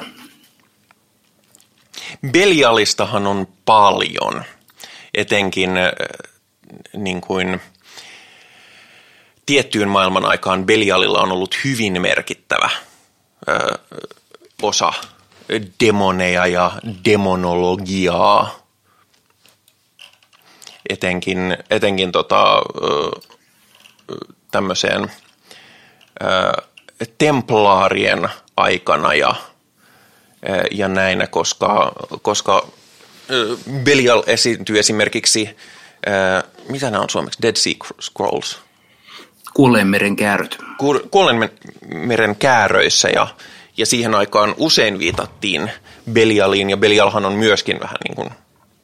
Belialistahan 2.31 3.27
on 3.27 3.47
paljon, 3.65 4.43
etenkin 5.13 5.77
äh, 5.77 5.91
niin 6.97 7.21
kuin 7.21 7.61
tiettyyn 9.45 9.89
maailman 9.89 10.25
aikaan 10.25 10.65
Belialilla 10.65 11.21
on 11.21 11.31
ollut 11.31 11.55
hyvin 11.63 12.01
merkittävä 12.01 12.69
ö, 13.49 13.51
äh, 13.51 13.79
osa 14.61 14.93
demoneja 15.79 16.47
ja 16.47 16.71
demonologiaa. 17.05 18.59
Etenkin, 20.89 21.57
etenkin 21.69 22.11
tota, 22.11 22.61
tämmöiseen 24.51 25.11
ö, 26.23 26.63
templaarien 27.17 28.29
aikana 28.57 29.13
ja, 29.13 29.35
ja 30.71 30.87
näin, 30.87 31.27
koska, 31.29 31.91
koska 32.21 32.67
ö, 33.31 33.57
Belial 33.83 34.23
esiintyy 34.27 34.79
esimerkiksi, 34.79 35.49
ö, 36.07 36.43
mitä 36.69 36.91
nämä 36.91 37.03
on 37.03 37.09
suomeksi, 37.09 37.41
Dead 37.41 37.55
Sea 37.55 37.73
Scrolls, 38.01 38.59
Kuolleen 39.53 39.87
meren 39.87 40.15
kääröt. 40.15 40.57
Kuol- 40.61 41.07
Kuolleen 41.11 41.49
meren 41.93 42.35
kääröissä 42.35 43.09
ja, 43.09 43.27
ja 43.77 43.85
siihen 43.85 44.15
aikaan 44.15 44.55
usein 44.57 44.99
viitattiin 44.99 45.71
Belialiin 46.11 46.69
ja 46.69 46.77
Belialhan 46.77 47.25
on 47.25 47.33
myöskin 47.33 47.79
vähän 47.79 47.97
niin 48.07 48.15
kuin, 48.15 48.29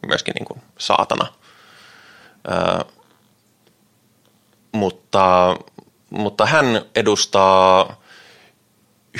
myöskin 0.06 0.34
niin 0.34 0.44
kuin 0.44 0.60
saatana. 0.78 1.26
Ö, 2.50 2.84
mutta, 4.72 5.56
mutta 6.10 6.46
hän 6.46 6.82
edustaa 6.94 7.99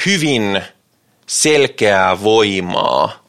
hyvin 0.07 0.63
selkeää 1.27 2.23
voimaa, 2.23 3.25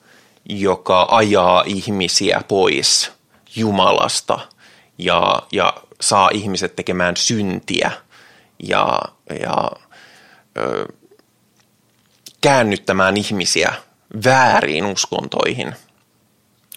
joka 0.50 1.08
ajaa 1.10 1.64
ihmisiä 1.66 2.42
pois 2.48 3.12
Jumalasta 3.56 4.40
ja, 4.98 5.42
ja 5.52 5.74
saa 6.02 6.30
ihmiset 6.34 6.76
tekemään 6.76 7.18
syntiä 7.18 7.92
ja, 8.64 9.00
ja 9.40 9.72
ö, 10.58 10.86
käännyttämään 12.42 13.18
ihmisiä 13.18 13.74
väärin 14.26 14.86
uskontoihin. 14.86 15.76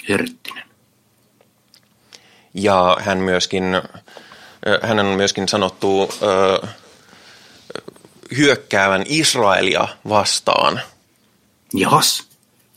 Herttinen. 0.08 0.64
Ja 2.54 2.96
hän 3.00 3.18
myöskin, 3.18 3.64
hänen 4.82 5.06
on 5.06 5.16
myöskin 5.16 5.48
sanottu 5.48 6.10
ö, 6.22 6.66
hyökkäävän 8.36 9.04
Israelia 9.06 9.88
vastaan. 10.08 10.80
Jahas. 11.74 12.28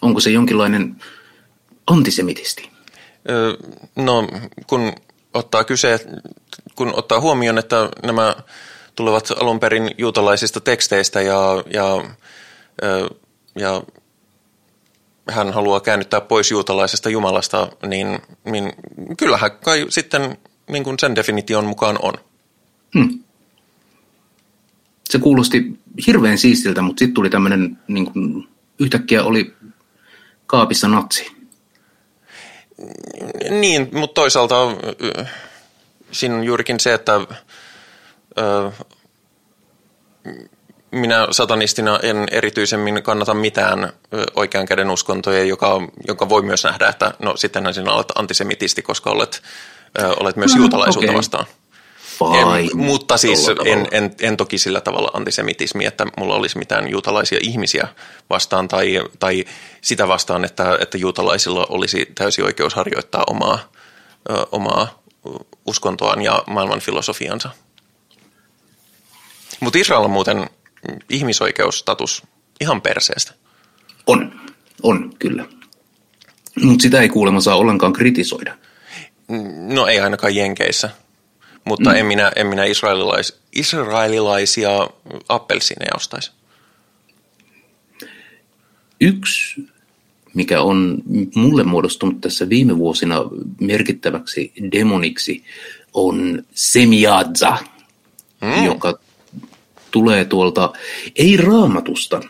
Onko 0.02 0.20
se 0.20 0.30
jonkinlainen 0.30 0.96
antisemitisti? 1.88 2.70
Ö, 3.30 3.58
No, 3.96 4.28
kun 4.68 4.94
ottaa 5.34 5.64
kyse, 5.64 6.00
kun 6.76 6.94
ottaa 6.96 7.20
huomioon, 7.22 7.58
että 7.58 7.90
nämä 8.04 8.36
tulevat 8.96 9.32
alun 9.40 9.60
perin 9.60 9.92
juutalaisista 9.98 10.60
teksteistä 10.60 11.22
ja, 11.22 11.64
ja, 11.74 11.96
ö, 12.84 13.10
ja 13.56 13.84
hän 15.30 15.54
haluaa 15.54 15.80
käännyttää 15.80 16.22
pois 16.22 16.52
juutalaisesta 16.52 17.10
Jumalasta, 17.10 17.68
niin, 17.88 18.20
niin 18.46 18.74
kyllähän 19.18 19.52
kai 19.52 19.86
sitten 19.90 20.38
niin 20.70 20.84
kuin 20.84 21.00
sen 21.00 21.16
definition 21.16 21.66
mukaan 21.66 22.00
on. 22.02 22.14
Hmm. 22.98 23.20
Se 25.12 25.20
kuulosti 25.20 25.80
hirveän 26.08 26.38
siistiltä, 26.38 26.82
mutta 26.82 27.00
sitten 27.00 27.14
tuli 27.14 27.30
tämmöinen, 27.30 27.78
niin 27.88 28.12
kuin, 28.12 28.48
yhtäkkiä 28.80 29.24
oli 29.24 29.54
kaapissa 30.48 30.88
natsi. 30.88 31.32
Niin, 33.50 33.90
mutta 33.94 34.14
toisaalta 34.14 34.56
siinä 36.12 36.36
on 36.36 36.44
juurikin 36.44 36.80
se, 36.80 36.94
että 36.94 37.14
ö, 38.38 38.72
minä 40.92 41.28
satanistina 41.32 42.00
en 42.04 42.28
erityisemmin 42.32 43.04
kannata 43.04 43.34
mitään 43.34 43.94
oikean 44.36 44.66
käden 44.66 44.90
uskontoja, 44.90 45.44
joka, 45.44 45.82
joka 46.08 46.30
voi 46.30 46.42
myös 46.42 46.64
nähdä, 46.64 46.88
että 46.88 47.14
no 47.20 47.38
sittenhän 47.38 47.74
sinä 47.74 47.94
olet 47.94 48.12
antisemitisti, 48.16 48.82
koska 48.82 49.10
olet, 49.10 49.42
ö, 50.00 50.08
olet 50.20 50.36
myös 50.36 50.56
No, 50.56 50.62
juutalaisuutta 50.62 51.12
okei. 51.12 51.18
vastaan. 51.18 51.46
Fine. 52.18 52.60
En, 52.60 52.78
mutta 52.78 53.18
siis 53.18 53.48
en, 53.66 53.88
en, 53.92 54.16
en 54.22 54.38
toki 54.38 54.58
sillä 54.58 54.82
tavalla 54.82 55.12
antisemitismi, 55.14 55.86
että 55.86 56.06
mulla 56.18 56.36
olisi 56.36 56.58
mitään 56.58 56.90
juutalaisia 56.90 57.40
ihmisiä 57.42 57.88
vastaan 58.30 58.68
tai, 58.68 59.02
tai 59.20 59.46
sitä 59.82 60.08
vastaan, 60.08 60.46
että, 60.46 60.78
että 60.82 60.98
juutalaisilla 60.98 61.66
olisi 61.70 62.12
täysi 62.16 62.42
oikeus 62.42 62.74
harjoittaa 62.74 63.24
omaa, 63.28 63.60
ö, 64.30 64.46
omaa 64.52 65.02
uskontoaan 65.66 66.22
ja 66.22 66.44
maailman 66.48 66.80
filosofiansa. 66.80 67.50
Mutta 69.60 69.80
Israel 69.80 70.04
on 70.04 70.12
muuten 70.12 70.50
ihmisoikeusstatus 71.10 72.24
ihan 72.62 72.82
perseestä. 72.82 73.34
On, 74.08 74.42
on 74.84 75.14
kyllä. 75.20 75.46
Mutta 76.62 76.82
sitä 76.82 77.02
ei 77.02 77.10
kuulemma 77.10 77.42
saa 77.42 77.56
ollenkaan 77.56 77.94
kritisoida. 77.94 78.58
No 79.68 79.88
ei 79.88 80.00
ainakaan 80.00 80.36
Jenkeissä, 80.36 80.90
mutta 81.68 81.90
mm. 81.90 81.96
en 81.96 82.06
minä, 82.06 82.32
en 82.36 82.48
minä 82.48 82.64
israelilais, 82.64 83.40
israelilaisia 83.56 84.90
appelsiineja 85.30 85.92
ostaisi. 85.96 86.32
Yksi, 89.02 89.68
mikä 90.34 90.62
on 90.62 91.04
mulle 91.36 91.64
muodostunut 91.64 92.22
tässä 92.22 92.50
viime 92.50 92.78
vuosina 92.78 93.16
merkittäväksi 93.62 94.54
demoniksi, 94.72 95.44
on 95.94 96.44
Semiadza, 96.54 97.58
mm. 98.42 98.66
joka 98.66 99.00
tulee 99.92 100.26
tuolta, 100.26 100.74
ei 101.16 101.38
raamatusta, 101.38 102.22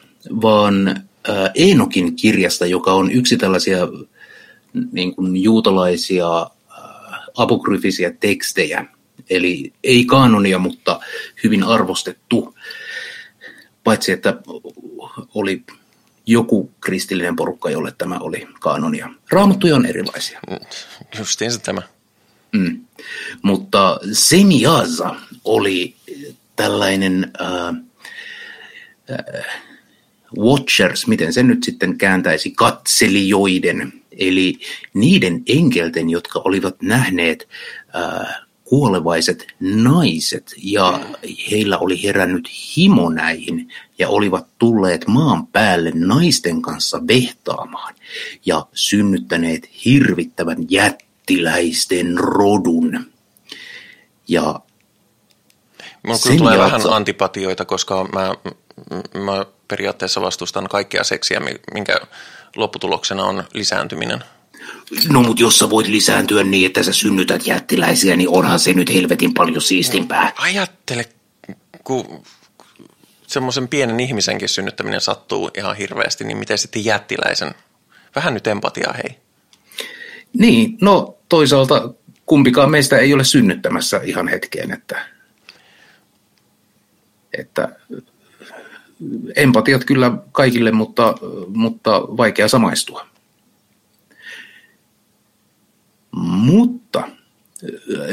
vaan 0.42 0.88
äh, 0.88 1.52
Eenokin 1.56 2.16
kirjasta, 2.16 2.66
joka 2.66 2.94
on 2.94 3.12
yksi 3.12 3.38
tällaisia 3.38 3.78
niin 4.92 5.16
kuin 5.16 5.38
juutalaisia 5.38 6.42
äh, 6.42 6.48
apokryfisia 7.38 8.12
tekstejä, 8.20 8.86
eli 9.30 9.74
ei 9.84 10.06
kaanonia, 10.06 10.60
mutta 10.60 11.00
hyvin 11.44 11.64
arvostettu, 11.64 12.56
paitsi 13.84 14.12
että 14.12 14.36
oli 15.36 15.64
joku 16.26 16.72
kristillinen 16.82 17.36
porukka, 17.36 17.70
jolle 17.70 17.94
tämä 17.98 18.18
oli 18.20 18.48
kaanonia. 18.60 19.10
Raamattuja 19.30 19.76
on 19.76 19.86
erilaisia. 19.86 20.40
Justiinsa 21.20 21.60
tämä. 21.60 21.82
Mm. 22.52 22.86
Mutta 23.42 24.00
Semiaza 24.12 25.16
oli 25.44 25.96
tällainen 26.56 27.32
äh, 27.42 27.68
äh, 29.12 29.46
watchers, 30.38 31.08
miten 31.08 31.34
se 31.34 31.44
nyt 31.44 31.64
sitten 31.64 31.98
kääntäisi, 31.98 32.52
katselijoiden, 32.52 33.94
eli 34.12 34.60
niiden 34.94 35.44
enkelten, 35.48 36.10
jotka 36.10 36.42
olivat 36.46 36.82
nähneet 36.82 37.48
äh, 37.96 38.47
kuolevaiset 38.70 39.48
naiset 39.60 40.54
ja 40.58 41.00
heillä 41.52 41.78
oli 41.78 42.04
herännyt 42.04 42.50
himo 42.78 43.10
näihin 43.10 43.74
ja 44.00 44.10
olivat 44.10 44.48
tulleet 44.60 45.08
maan 45.08 45.48
päälle 45.48 45.92
naisten 45.96 46.62
kanssa 46.62 47.08
vehtaamaan 47.08 47.96
ja 48.46 48.66
synnyttäneet 48.74 49.70
hirvittävän 49.86 50.58
jättiläisten 50.70 52.18
rodun. 52.18 53.06
Ja 54.28 54.60
Mulla 56.04 56.18
Sen 56.18 56.38
tulee 56.38 56.58
jatsa- 56.58 56.66
vähän 56.66 56.94
antipatioita, 56.94 57.66
koska 57.66 58.04
mä, 58.14 58.36
mä 59.24 59.46
periaatteessa 59.68 60.22
vastustan 60.22 60.68
kaikkea 60.70 61.04
seksiä, 61.04 61.40
mi- 61.40 61.62
minkä 61.74 62.00
lopputuloksena 62.56 63.24
on 63.24 63.44
lisääntyminen. 63.54 64.24
No 65.10 65.24
mutta 65.24 65.44
jos 65.44 65.60
sä 65.60 65.70
voit 65.70 65.88
lisääntyä 65.88 66.44
niin, 66.44 66.66
että 66.66 66.84
sä 66.84 66.94
synnytät 66.94 67.48
jättiläisiä, 67.48 68.16
niin 68.16 68.30
onhan 68.30 68.60
se 68.60 68.74
nyt 68.74 68.94
helvetin 68.94 69.34
paljon 69.34 69.62
siistimpää. 69.62 70.34
Ajattele, 70.38 71.06
kun 71.84 72.24
semmoisen 73.28 73.68
pienen 73.68 74.00
ihmisenkin 74.00 74.50
synnyttäminen 74.50 75.02
sattuu 75.02 75.52
ihan 75.58 75.76
hirveästi, 75.76 76.24
niin 76.24 76.38
miten 76.38 76.58
sitten 76.58 76.86
jättiläisen? 76.86 77.56
Vähän 78.16 78.34
nyt 78.34 78.48
empatiaa, 78.48 78.94
hei. 78.94 79.18
Niin, 80.34 80.78
no 80.82 81.18
toisaalta 81.30 81.94
kumpikaan 82.26 82.72
meistä 82.72 82.98
ei 82.98 83.14
ole 83.14 83.24
synnyttämässä 83.24 84.02
ihan 84.04 84.28
hetkeen, 84.28 84.72
että, 84.72 85.06
että 87.38 87.70
empatiat 89.36 89.86
kyllä 89.86 90.12
kaikille, 90.32 90.72
mutta, 90.72 91.16
mutta 91.48 92.02
vaikea 92.02 92.48
samaistua. 92.48 93.08
Mutta 96.22 97.10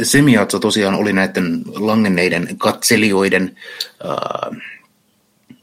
Semiatsa 0.03 0.61
tosiaan 0.61 0.95
oli 0.95 1.13
näiden 1.13 1.63
langenneiden 1.67 2.59
katselijoiden 2.59 3.57
ää, 4.05 4.51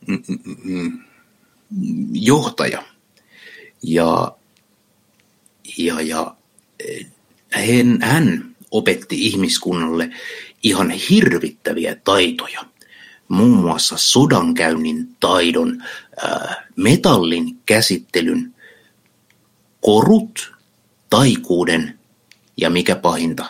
mm, 0.07 0.99
johtaja. 2.13 2.83
Ja, 3.83 4.31
ja, 5.77 6.01
ja 6.01 6.35
hän, 7.51 7.99
hän 8.01 8.55
opetti 8.71 9.25
ihmiskunnalle 9.25 10.09
ihan 10.63 10.89
hirvittäviä 10.89 11.95
taitoja. 12.03 12.65
Muun 13.27 13.57
muassa 13.57 13.97
sodankäynnin 13.97 15.15
taidon, 15.19 15.83
ää, 16.23 16.67
metallin 16.75 17.57
käsittelyn, 17.65 18.55
korut, 19.81 20.53
taikuuden 21.09 21.99
ja 22.61 22.69
mikä 22.69 22.95
pahinta, 22.95 23.45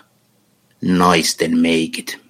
naisten 0.81 1.57
meikit. 1.57 2.21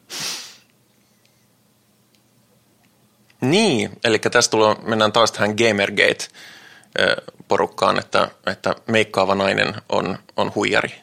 Niin, 3.41 3.89
eli 4.03 4.19
tästä 4.19 4.51
tulee, 4.51 4.75
mennään 4.83 5.11
taas 5.11 5.31
tähän 5.31 5.55
Gamergate 5.57 6.27
porukkaan, 7.47 7.99
että, 7.99 8.31
että 8.45 8.75
meikkaava 8.87 9.35
nainen 9.35 9.73
on, 9.89 10.17
on 10.37 10.51
huijari. 10.55 10.93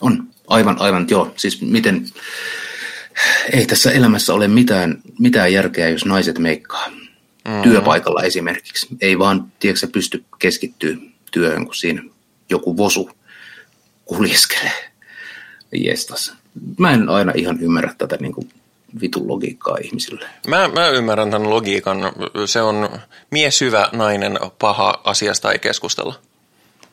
On, 0.00 0.28
aivan, 0.46 0.80
aivan, 0.80 1.06
joo. 1.10 1.32
Siis 1.36 1.62
miten, 1.62 2.06
ei 3.52 3.66
tässä 3.66 3.90
elämässä 3.90 4.34
ole 4.34 4.48
mitään, 4.48 5.02
mitään 5.18 5.52
järkeä, 5.52 5.88
jos 5.88 6.04
naiset 6.04 6.38
meikkaa. 6.38 6.88
Mm. 7.48 7.62
Työpaikalla 7.62 8.22
esimerkiksi. 8.22 8.86
Ei 9.00 9.18
vaan, 9.18 9.52
tiedätkö, 9.58 9.86
pysty 9.86 10.24
keskittyä 10.38 10.96
työhön, 11.30 11.64
kun 11.64 11.74
siinä 11.74 12.02
joku 12.50 12.76
vosu 12.76 13.10
kuljeskelee. 14.04 14.95
Jestas. 15.84 16.34
Mä 16.78 16.92
en 16.92 17.08
aina 17.08 17.32
ihan 17.34 17.60
ymmärrä 17.60 17.94
tätä 17.98 18.16
niin 18.20 18.32
kuin 18.32 18.48
vitun 19.00 19.28
logiikkaa 19.28 19.76
ihmisille. 19.82 20.24
Mä, 20.48 20.68
mä 20.68 20.88
ymmärrän 20.88 21.30
tämän 21.30 21.50
logiikan. 21.50 21.98
Se 22.46 22.62
on 22.62 22.88
mies 23.30 23.60
hyvä, 23.60 23.88
nainen 23.92 24.38
paha, 24.58 25.00
asiasta 25.04 25.52
ei 25.52 25.58
keskustella. 25.58 26.14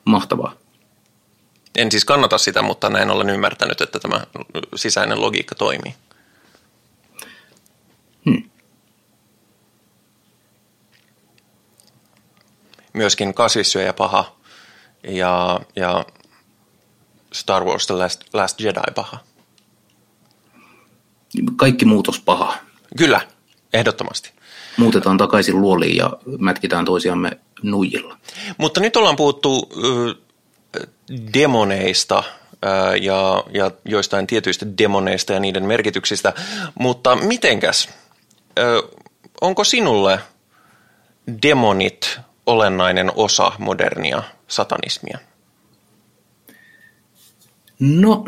Mahtavaa. 0.06 0.56
En 1.78 1.92
siis 1.92 2.06
kannata 2.06 2.38
sitä, 2.38 2.62
mutta 2.62 2.90
näin 2.90 3.10
olen 3.10 3.30
ymmärtänyt, 3.30 3.82
että 3.82 4.00
tämä 4.00 4.22
sisäinen 4.76 5.22
logiikka 5.22 5.56
toimii. 5.56 5.94
Hmm. 8.26 8.50
Myöskin 12.94 13.34
kasvissyöjä 13.34 13.94
paha 13.94 14.36
ja, 15.04 15.60
ja 15.76 16.06
Star 17.34 17.64
Wars 17.64 17.88
The 17.88 17.96
Last, 17.96 18.22
Last 18.34 18.62
Jedi 18.62 18.92
paha. 18.96 19.18
Kaikki 21.56 21.86
muutos 21.86 22.20
paha. 22.20 22.56
Kyllä, 22.98 23.22
ehdottomasti. 23.74 24.32
Muutetaan 24.78 25.18
takaisin 25.18 25.62
luoliin 25.62 25.98
ja 25.98 26.18
mätkitään 26.40 26.86
toisiamme 26.86 27.32
nuijilla. 27.64 28.18
Mutta 28.58 28.80
nyt 28.80 28.96
ollaan 28.96 29.16
puhuttu 29.16 29.70
äh, 29.78 30.82
demoneista 31.34 32.18
äh, 32.18 33.02
ja, 33.02 33.44
ja 33.54 33.72
joistain 33.86 34.28
tietyistä 34.28 34.66
demoneista 34.78 35.34
ja 35.34 35.40
niiden 35.40 35.66
merkityksistä, 35.66 36.34
mutta 36.80 37.16
mitenkäs? 37.16 37.90
Äh, 38.60 38.66
onko 39.42 39.64
sinulle 39.64 40.20
demonit 41.42 42.20
olennainen 42.46 43.12
osa 43.16 43.52
modernia 43.58 44.24
satanismia? 44.48 45.18
No, 47.84 48.26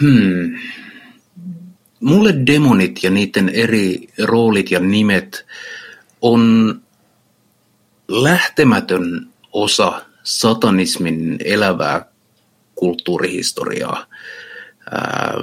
hmm. 0.00 0.58
Mulle 2.00 2.34
demonit 2.46 3.02
ja 3.02 3.10
niiden 3.10 3.48
eri 3.48 4.08
roolit 4.22 4.70
ja 4.70 4.80
nimet 4.80 5.46
on 6.20 6.74
lähtemätön 8.08 9.26
osa 9.52 10.06
satanismin 10.22 11.36
elävää 11.44 12.06
kulttuurihistoriaa. 12.74 14.06
Ää, 14.90 15.34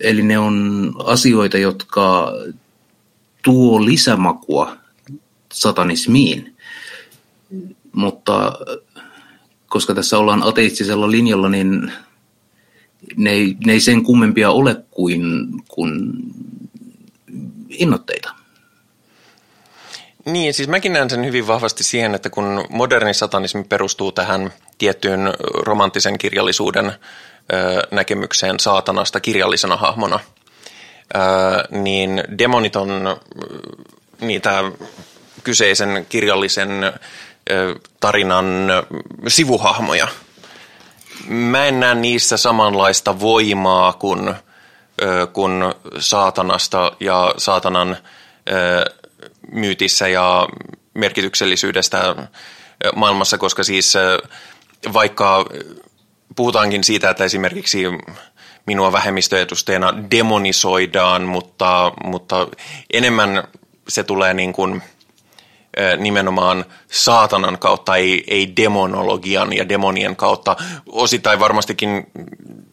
eli 0.00 0.22
ne 0.22 0.38
on 0.38 0.92
asioita, 1.04 1.58
jotka 1.58 2.32
tuo 3.42 3.84
lisämakua 3.84 4.76
satanismiin. 5.52 6.56
Mutta 7.92 8.52
koska 9.74 9.94
tässä 9.94 10.18
ollaan 10.18 10.42
ateistisella 10.42 11.10
linjalla, 11.10 11.48
niin 11.48 11.92
ne 13.16 13.30
ei, 13.30 13.56
ne 13.66 13.72
ei 13.72 13.80
sen 13.80 14.02
kummempia 14.02 14.50
ole 14.50 14.76
kuin, 14.90 15.46
kuin 15.68 16.12
innoitteita. 17.68 18.34
Niin, 20.24 20.54
siis 20.54 20.68
mäkin 20.68 20.92
näen 20.92 21.10
sen 21.10 21.24
hyvin 21.24 21.46
vahvasti 21.46 21.84
siihen, 21.84 22.14
että 22.14 22.30
kun 22.30 22.64
moderni 22.68 23.14
satanismi 23.14 23.64
perustuu 23.64 24.12
tähän 24.12 24.52
tiettyyn 24.78 25.20
romanttisen 25.52 26.18
kirjallisuuden 26.18 26.92
näkemykseen 27.90 28.60
saatanasta 28.60 29.20
kirjallisena 29.20 29.76
hahmona, 29.76 30.20
niin 31.70 32.24
demonit 32.38 32.76
on 32.76 33.16
niitä 34.20 34.64
kyseisen 35.44 36.06
kirjallisen 36.08 36.70
tarinan 38.00 38.46
sivuhahmoja. 39.28 40.08
Mä 41.28 41.66
en 41.66 41.80
näe 41.80 41.94
niissä 41.94 42.36
samanlaista 42.36 43.20
voimaa 43.20 43.92
kuin, 43.92 44.34
kun 45.32 45.74
saatanasta 45.98 46.92
ja 47.00 47.34
saatanan 47.38 47.96
myytissä 49.52 50.08
ja 50.08 50.48
merkityksellisyydestä 50.94 52.14
maailmassa, 52.94 53.38
koska 53.38 53.64
siis 53.64 53.94
vaikka 54.92 55.44
puhutaankin 56.36 56.84
siitä, 56.84 57.10
että 57.10 57.24
esimerkiksi 57.24 57.82
minua 58.66 58.92
vähemmistöedustajana 58.92 59.94
demonisoidaan, 60.10 61.22
mutta, 61.22 61.92
mutta 62.04 62.48
enemmän 62.92 63.48
se 63.88 64.04
tulee 64.04 64.34
niin 64.34 64.52
kuin– 64.52 64.82
nimenomaan 65.96 66.64
saatanan 66.90 67.58
kautta, 67.58 67.96
ei, 67.96 68.24
ei 68.26 68.52
demonologian 68.56 69.52
ja 69.52 69.68
demonien 69.68 70.16
kautta. 70.16 70.56
Osittain 70.86 71.40
varmastikin 71.40 72.06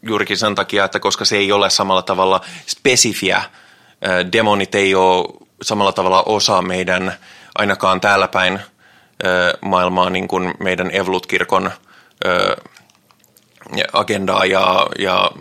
juurikin 0.03 0.37
sen 0.37 0.55
takia, 0.55 0.85
että 0.85 0.99
koska 0.99 1.25
se 1.25 1.37
ei 1.37 1.51
ole 1.51 1.69
samalla 1.69 2.01
tavalla 2.01 2.41
spesifiä. 2.67 3.43
Demonit 4.31 4.75
ei 4.75 4.95
ole 4.95 5.47
samalla 5.61 5.91
tavalla 5.91 6.23
osa 6.23 6.61
meidän, 6.61 7.13
ainakaan 7.55 8.01
täällä 8.01 8.27
päin 8.27 8.59
maailmaa, 9.61 10.09
niin 10.09 10.27
kuin 10.27 10.53
meidän 10.59 10.91
Evlut-kirkon 10.91 11.71
agendaa 13.93 14.45
ja, 14.45 14.87
ja, 14.99 15.31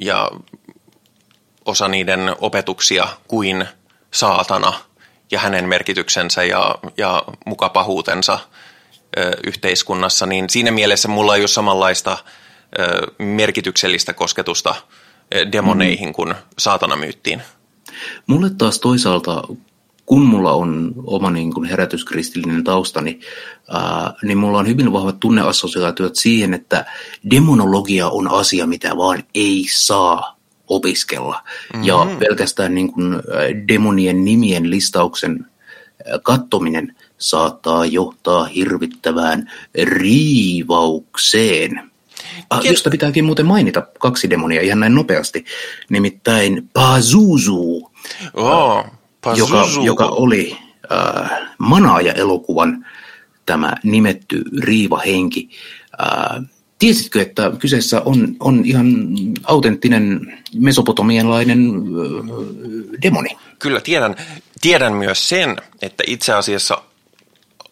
ja 0.00 0.30
osa 1.64 1.88
niiden 1.88 2.36
opetuksia 2.40 3.08
kuin 3.28 3.68
saatana– 4.10 4.72
ja 5.32 5.38
hänen 5.38 5.68
merkityksensä 5.68 6.44
ja, 6.44 6.74
ja 6.96 7.24
mukapahuutensa 7.46 8.38
ö, 9.18 9.30
yhteiskunnassa, 9.46 10.26
niin 10.26 10.50
siinä 10.50 10.70
mielessä 10.70 11.08
mulla 11.08 11.36
ei 11.36 11.42
ole 11.42 11.48
samanlaista 11.48 12.18
ö, 12.78 13.06
merkityksellistä 13.18 14.12
kosketusta 14.12 14.74
ö, 15.34 15.52
demoneihin 15.52 16.08
mm. 16.08 16.12
kuin 16.12 16.34
saatanamyyttiin. 16.58 17.42
Mulle 18.26 18.50
taas 18.50 18.80
toisaalta, 18.80 19.42
kun 20.06 20.22
mulla 20.22 20.52
on 20.52 20.92
oma 21.06 21.30
niin 21.30 21.54
kuin 21.54 21.68
herätyskristillinen 21.68 22.64
taustani, 22.64 23.20
ää, 23.68 24.14
niin 24.22 24.38
mulla 24.38 24.58
on 24.58 24.66
hyvin 24.66 24.92
vahvat 24.92 25.20
tunneassosiaatiot 25.20 26.16
siihen, 26.16 26.54
että 26.54 26.84
demonologia 27.30 28.08
on 28.08 28.28
asia, 28.28 28.66
mitä 28.66 28.96
vaan 28.96 29.24
ei 29.34 29.66
saa 29.70 30.41
opiskella. 30.74 31.42
Mm-hmm. 31.44 31.84
Ja 31.84 32.06
pelkästään 32.18 32.74
niin 32.74 32.92
kuin 32.92 33.14
demonien 33.68 34.24
nimien 34.24 34.70
listauksen 34.70 35.46
kattominen 36.22 36.96
saattaa 37.18 37.86
johtaa 37.86 38.44
hirvittävään 38.44 39.50
riivaukseen. 39.84 41.90
Ah, 42.50 42.64
josta 42.64 42.90
pitääkin 42.90 43.24
muuten 43.24 43.46
mainita 43.46 43.86
kaksi 43.98 44.30
demonia 44.30 44.60
ihan 44.60 44.80
näin 44.80 44.94
nopeasti. 44.94 45.44
Nimittäin 45.88 46.70
Pazuzu, 46.72 47.90
oh, 48.34 48.84
Pazuzu. 49.20 49.54
Joka, 49.54 49.84
joka 49.84 50.06
oli 50.06 50.56
äh, 50.92 51.30
Manaaja-elokuvan 51.58 52.86
tämä 53.46 53.72
nimetty 53.82 54.44
riivahenki. 54.60 55.50
Äh, 56.02 56.42
Tiesitkö, 56.82 57.22
että 57.22 57.52
kyseessä 57.58 58.02
on, 58.04 58.36
on 58.40 58.62
ihan 58.64 58.86
autenttinen 59.44 60.38
mesopotamialainen 60.54 61.72
demoni? 63.02 63.38
Kyllä 63.58 63.80
tiedän. 63.80 64.16
Tiedän 64.60 64.92
myös 64.92 65.28
sen, 65.28 65.56
että 65.82 66.04
itse 66.06 66.32
asiassa 66.32 66.82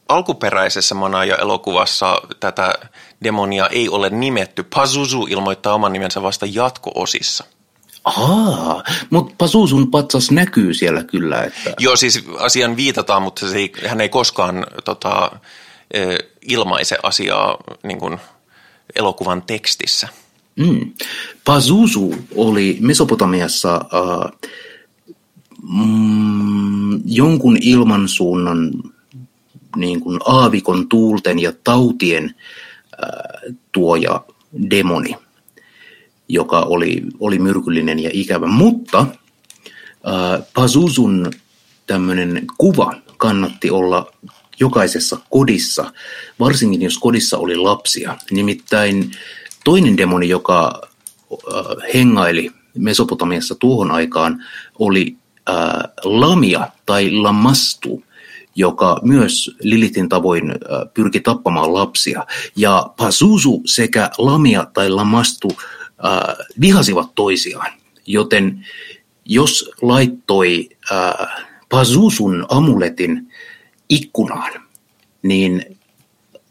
alkuperäisessä 0.09 0.95
Manaja-elokuvassa 0.95 2.23
tätä 2.41 2.75
demonia 3.25 3.69
ei 3.69 3.89
ole 3.89 4.11
nimetty. 4.11 4.63
Pazuzu 4.63 5.27
ilmoittaa 5.31 5.75
oman 5.75 5.93
nimensä 5.93 6.23
vasta 6.23 6.47
jatko-osissa. 6.47 7.45
Aa, 8.05 8.83
mutta 9.11 9.35
Pazuzun 9.39 9.91
patsas 9.91 10.31
näkyy 10.31 10.75
siellä 10.75 11.05
kyllä. 11.05 11.43
Että... 11.43 11.75
Joo, 11.79 11.97
siis 11.97 12.25
asian 12.39 12.77
viitataan, 12.77 13.23
mutta 13.23 13.49
se 13.49 13.57
ei, 13.57 13.73
hän 13.87 14.01
ei 14.01 14.09
koskaan 14.09 14.67
tota, 14.85 15.31
ilmaise 16.43 16.99
asiaa 17.03 17.57
niin 17.83 17.99
kuin– 17.99 18.19
elokuvan 18.97 19.43
tekstissä. 19.43 20.09
Mm. 20.57 20.93
Pazuzu 21.45 22.15
oli 22.35 22.77
Mesopotamiassa 22.81 23.75
äh, 23.75 24.51
mm, 25.63 27.01
jonkun 27.05 27.59
ilmansuunnan 27.61 28.73
niin 29.77 30.01
kuin 30.01 30.21
aavikon 30.27 30.89
tuulten 30.89 31.39
ja 31.39 31.53
tautien 31.65 32.25
äh, 32.25 33.55
tuoja 33.73 34.25
demoni, 34.71 35.17
joka 36.29 36.61
oli, 36.61 37.03
oli 37.21 37.39
myrkyllinen 37.39 37.99
ja 37.99 38.11
ikävä. 38.13 38.47
Mutta 38.47 38.99
äh, 39.01 40.47
Pazuzun 40.55 41.33
tämmöinen 41.87 42.47
kuva 42.59 42.95
kannatti 43.17 43.71
olla 43.71 44.13
jokaisessa 44.61 45.19
kodissa, 45.31 45.93
varsinkin 46.41 46.83
jos 46.83 46.99
kodissa 46.99 47.39
oli 47.39 47.57
lapsia. 47.57 48.17
Nimittäin 48.31 49.11
toinen 49.65 49.97
demoni, 49.97 50.29
joka 50.29 50.81
äh, 51.33 51.39
hengaili 51.95 52.51
Mesopotamiassa 52.79 53.55
tuohon 53.55 53.91
aikaan, 53.91 54.45
oli 54.79 55.17
äh, 55.51 55.57
Lamia 56.05 56.69
tai 56.87 57.11
Lamastu, 57.11 58.05
joka 58.57 59.01
myös 59.03 59.51
Lilitin 59.63 60.09
tavoin 60.09 60.51
äh, 60.51 60.57
pyrki 60.95 61.21
tappamaan 61.21 61.75
lapsia. 61.75 62.27
Ja 62.57 62.91
Pazuzu 62.97 63.63
sekä 63.67 64.11
Lamia 64.19 64.67
tai 64.75 64.91
Lamastu 64.91 65.49
vihasivat 66.61 67.15
toisiaan, 67.15 67.73
joten 68.07 68.67
jos 69.25 69.71
laittoi 69.83 70.69
Pazuzun 71.71 72.47
amuletin 72.49 73.30
ikkunaan, 73.91 74.63
niin 75.23 75.79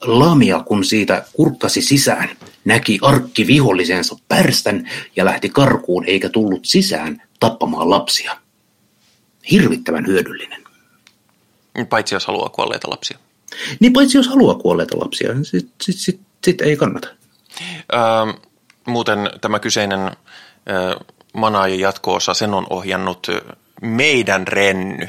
Lamia, 0.02 0.64
kun 0.66 0.86
siitä 0.86 1.26
kurkkasi 1.34 1.82
sisään, 1.82 2.30
näki 2.66 3.00
arkki 3.02 3.48
vihollisensa 3.48 4.16
pärstän 4.28 4.90
ja 5.16 5.26
lähti 5.26 5.50
karkuun 5.50 6.06
eikä 6.06 6.30
tullut 6.30 6.66
sisään 6.66 7.22
tappamaan 7.40 7.90
lapsia. 7.90 8.38
Hirvittävän 9.52 10.08
hyödyllinen. 10.08 10.64
Paitsi 11.90 12.16
jos 12.16 12.28
haluaa 12.28 12.50
kuolleita 12.50 12.90
lapsia. 12.90 13.18
Niin 13.80 13.94
paitsi 13.94 14.18
jos 14.18 14.28
haluaa 14.28 14.56
kuolleita 14.56 15.00
lapsia, 15.00 15.44
sitten 15.44 15.74
sit, 15.82 16.00
sit, 16.00 16.22
sit 16.46 16.62
ei 16.62 16.78
kannata. 16.78 17.08
Öö, 17.94 18.34
muuten 18.88 19.30
tämä 19.42 19.60
kyseinen 19.60 20.00
öö, 20.00 20.96
manaajan 21.34 21.80
jatko-osa, 21.80 22.34
sen 22.34 22.54
on 22.54 22.68
ohjannut 22.70 23.28
meidän 23.82 24.48
renny. 24.48 25.08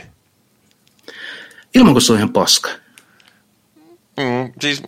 Ilmanko 1.74 2.00
se 2.00 2.12
on 2.12 2.18
ihan 2.18 2.32
paska? 2.32 2.68
Mm, 4.16 4.52
siis 4.60 4.82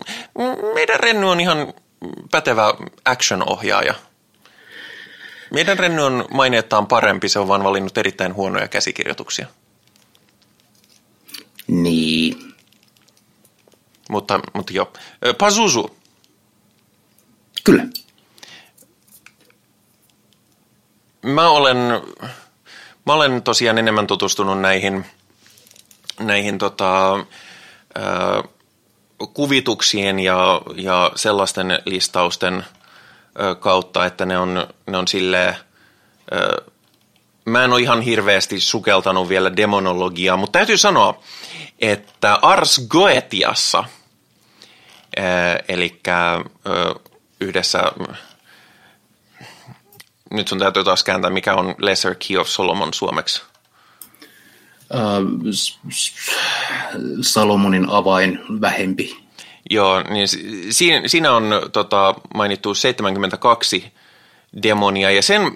meidän 0.73 0.99
renny 0.99 1.29
on 1.29 1.39
ihan 1.39 1.73
pätevä 2.31 2.73
action-ohjaaja. 3.05 3.93
Meidän 5.51 5.79
renny 5.79 6.01
on 6.01 6.25
maineettaan 6.31 6.87
parempi, 6.87 7.29
se 7.29 7.39
on 7.39 7.47
vaan 7.47 7.63
valinnut 7.63 7.97
erittäin 7.97 8.33
huonoja 8.33 8.67
käsikirjoituksia. 8.67 9.47
Niin. 11.67 12.53
Mutta, 14.09 14.39
mutta 14.53 14.73
joo. 14.73 14.93
Pazuzu. 15.37 15.97
Kyllä. 17.63 17.85
Mä 21.21 21.49
olen, 21.49 21.77
mä 23.05 23.13
olen 23.13 23.43
tosiaan 23.43 23.77
enemmän 23.77 24.07
tutustunut 24.07 24.61
näihin, 24.61 25.05
näihin 26.19 26.57
tota, 26.57 27.15
äh, 27.15 28.43
kuvituksien 29.33 30.19
ja, 30.19 30.61
ja 30.75 31.11
sellaisten 31.15 31.79
listausten 31.85 32.55
äh, 32.55 32.65
kautta, 33.59 34.05
että 34.05 34.25
ne 34.25 34.37
on, 34.37 34.67
ne 34.87 34.97
on 34.97 35.07
silleen, 35.07 35.49
äh, 35.49 36.73
mä 37.45 37.63
en 37.63 37.73
ole 37.73 37.81
ihan 37.81 38.01
hirveästi 38.01 38.59
sukeltanut 38.59 39.29
vielä 39.29 39.55
demonologiaa, 39.55 40.37
mutta 40.37 40.59
täytyy 40.59 40.77
sanoa, 40.77 41.19
että 41.79 42.39
Ars 42.41 42.81
Goetiassa, 42.89 43.83
eli 45.67 46.01
yhdessä 47.39 47.91
nyt 50.33 50.47
sun 50.47 50.59
täytyy 50.59 50.83
taas 50.83 51.03
kääntää, 51.03 51.31
mikä 51.31 51.53
on 51.53 51.75
Lesser 51.77 52.15
Key 52.27 52.37
of 52.37 52.47
Solomon 52.47 52.93
suomeksi. 52.93 53.41
Uh, 54.93 55.51
Salomonin 57.21 57.89
avain 57.89 58.39
vähempi. 58.61 59.23
Joo, 59.69 60.03
niin 60.09 60.27
siinä, 61.07 61.31
on 61.31 61.51
tota, 61.71 62.15
mainittu 62.35 62.75
72 62.75 63.93
demonia 64.63 65.11
ja 65.11 65.21
sen 65.21 65.51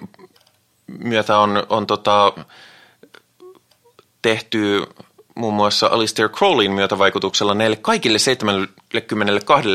myötä 0.86 1.38
on, 1.38 1.66
on 1.68 1.86
tota, 1.86 2.32
tehty 4.22 4.86
muun 5.34 5.54
muassa 5.54 5.86
Alistair 5.86 6.28
Crowleyn 6.28 6.72
myötävaikutuksella 6.72 7.54
näille 7.54 7.76
kaikille 7.76 8.18
72 8.18 9.68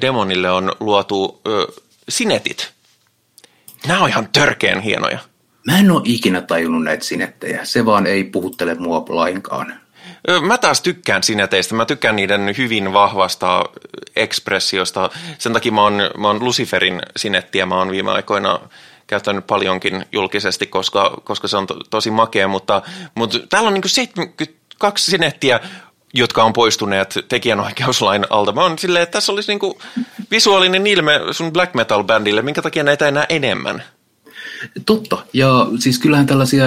demonille 0.00 0.50
on 0.50 0.72
luotu 0.80 1.40
ö, 1.46 1.66
sinetit– 2.08 2.72
Nämä 3.86 4.02
on 4.02 4.08
ihan 4.08 4.28
törkeän 4.32 4.80
hienoja. 4.80 5.18
Mä 5.66 5.78
en 5.78 5.90
ole 5.90 6.02
ikinä 6.04 6.40
tajunnut 6.40 6.82
näitä 6.82 7.04
sinettejä. 7.04 7.64
Se 7.64 7.86
vaan 7.86 8.06
ei 8.06 8.24
puhuttele 8.24 8.74
mua 8.74 9.04
lainkaan. 9.08 9.80
Mä 10.42 10.58
taas 10.58 10.80
tykkään 10.80 11.22
sineteistä. 11.22 11.74
Mä 11.74 11.84
tykkään 11.86 12.16
niiden 12.16 12.54
hyvin 12.58 12.92
vahvasta 12.92 13.64
ekspressiosta. 14.16 15.10
Sen 15.38 15.52
takia 15.52 15.72
mä 15.72 15.82
oon, 15.82 15.94
mä 16.18 16.26
oon 16.26 16.44
Luciferin 16.44 17.02
sinettiä. 17.16 17.66
Mä 17.66 17.78
oon 17.78 17.90
viime 17.90 18.10
aikoina 18.10 18.60
käyttänyt 19.06 19.46
paljonkin 19.46 20.06
julkisesti, 20.12 20.66
koska, 20.66 21.20
koska 21.24 21.48
se 21.48 21.56
on 21.56 21.66
to, 21.66 21.74
tosi 21.90 22.10
makea. 22.10 22.48
Mutta, 22.48 22.82
mutta 23.14 23.38
täällä 23.50 23.68
on 23.68 23.74
niin 23.74 23.82
72 23.88 25.10
sinettiä, 25.10 25.60
jotka 26.14 26.44
on 26.44 26.52
poistuneet 26.52 27.18
tekijänoikeuslain 27.28 28.26
alta. 28.30 28.52
Mä 28.52 28.62
oon 28.62 28.78
silleen, 28.78 29.02
että 29.02 29.12
tässä 29.12 29.32
olisi 29.32 29.52
niinku 29.52 29.78
visuaalinen 30.30 30.86
ilme 30.86 31.20
sun 31.30 31.52
black 31.52 31.74
metal 31.74 32.04
bändille, 32.04 32.42
minkä 32.42 32.62
takia 32.62 32.82
näitä 32.82 33.08
enää 33.08 33.26
enemmän? 33.28 33.82
Totta, 34.86 35.26
ja 35.32 35.66
siis 35.78 35.98
kyllähän 35.98 36.26
tällaisia 36.26 36.64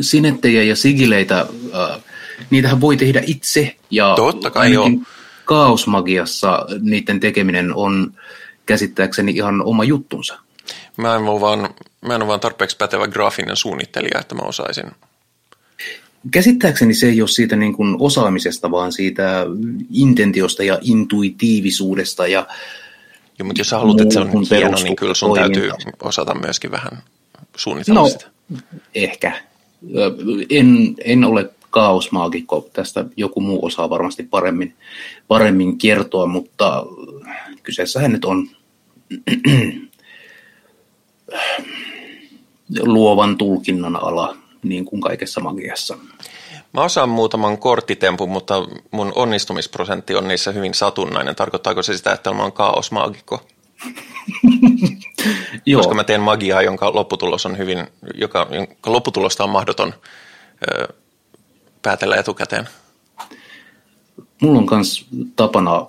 sinettejä 0.00 0.62
ja 0.62 0.76
sigileitä, 0.76 1.40
äh, 1.40 2.00
niitähän 2.50 2.80
voi 2.80 2.96
tehdä 2.96 3.22
itse. 3.26 3.76
Ja 3.90 4.12
Totta 4.16 4.50
kai 4.50 4.72
joo. 4.72 4.90
Kaosmagiassa 5.44 6.66
niiden 6.80 7.20
tekeminen 7.20 7.74
on 7.74 8.12
käsittääkseni 8.66 9.32
ihan 9.32 9.62
oma 9.62 9.84
juttunsa. 9.84 10.38
Mä 10.96 11.14
en 11.14 11.22
ole 11.22 11.40
vaan, 11.40 11.68
mä 12.00 12.14
en 12.14 12.22
ole 12.22 12.28
vaan 12.28 12.40
tarpeeksi 12.40 12.76
pätevä 12.76 13.08
graafinen 13.08 13.56
suunnittelija, 13.56 14.20
että 14.20 14.34
mä 14.34 14.42
osaisin 14.42 14.86
Käsittääkseni 16.30 16.94
se 16.94 17.08
ei 17.08 17.22
ole 17.22 17.28
siitä 17.28 17.56
niin 17.56 17.72
kuin 17.72 17.96
osaamisesta, 17.98 18.70
vaan 18.70 18.92
siitä 18.92 19.46
intentiosta 19.92 20.62
ja 20.64 20.78
intuitiivisuudesta. 20.82 22.26
Ja 22.26 22.46
Joo, 23.38 23.46
mutta 23.46 23.60
jos 23.60 23.68
sä 23.68 23.78
haluat, 23.78 24.00
että 24.00 24.14
se 24.14 24.20
on 24.20 24.30
hieno, 24.50 24.78
niin 24.82 24.96
kyllä 24.96 25.14
sun 25.14 25.28
toiminta. 25.28 25.60
täytyy 25.60 25.92
osata 26.02 26.34
myöskin 26.34 26.70
vähän 26.70 27.02
suunnitella 27.56 28.00
no, 28.00 28.08
sitä. 28.08 28.26
ehkä. 28.94 29.32
En, 30.50 30.94
en 31.04 31.24
ole 31.24 31.50
kaosmaagikko, 31.70 32.68
tästä 32.72 33.04
joku 33.16 33.40
muu 33.40 33.64
osaa 33.64 33.90
varmasti 33.90 34.22
paremmin, 34.22 34.74
paremmin 35.28 35.78
kertoa, 35.78 36.26
mutta 36.26 36.86
kyseessähän 37.62 38.12
nyt 38.12 38.24
on 38.24 38.48
luovan 42.84 43.38
tulkinnan 43.38 43.96
ala 43.96 44.36
niin 44.62 44.84
kuin 44.84 45.00
kaikessa 45.00 45.40
magiassa. 45.40 45.98
Mä 46.72 46.82
osaan 46.82 47.08
muutaman 47.08 47.58
korttitempun, 47.58 48.28
mutta 48.28 48.54
mun 48.90 49.12
onnistumisprosentti 49.14 50.14
on 50.14 50.28
niissä 50.28 50.52
hyvin 50.52 50.74
satunnainen. 50.74 51.36
Tarkoittaako 51.36 51.82
se 51.82 51.96
sitä, 51.96 52.12
että 52.12 52.32
mä 52.32 52.42
oon 52.42 52.52
kaosmaagikko? 52.52 53.46
Joo. 55.66 55.78
Koska 55.78 55.94
mä 55.94 56.04
teen 56.04 56.20
magiaa, 56.20 56.62
jonka 56.62 56.94
lopputulos 56.94 57.46
on 57.46 57.58
hyvin, 57.58 57.86
joka, 58.14 58.46
jonka 58.50 58.92
lopputulosta 58.92 59.44
on 59.44 59.50
mahdoton 59.50 59.94
ö, 60.70 60.88
päätellä 61.82 62.16
etukäteen. 62.16 62.68
Mulla 64.42 64.58
on 64.58 64.68
myös 64.70 65.06
tapana 65.36 65.86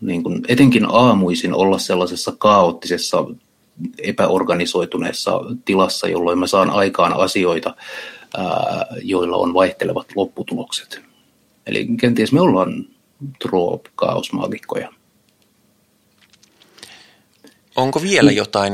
niin 0.00 0.22
kun 0.22 0.44
etenkin 0.48 0.86
aamuisin 0.88 1.54
olla 1.54 1.78
sellaisessa 1.78 2.32
kaoottisessa 2.38 3.24
epäorganisoituneessa 4.02 5.40
tilassa, 5.64 6.08
jolloin 6.08 6.38
mä 6.38 6.46
saan 6.46 6.70
aikaan 6.70 7.12
asioita, 7.12 7.74
joilla 9.02 9.36
on 9.36 9.54
vaihtelevat 9.54 10.06
lopputulokset. 10.16 11.00
Eli 11.66 11.86
kenties 12.00 12.32
me 12.32 12.40
ollaan 12.40 12.86
troop-kaosmaagikkoja. 13.42 14.92
Onko 17.76 18.02
vielä 18.02 18.32
jotain 18.32 18.72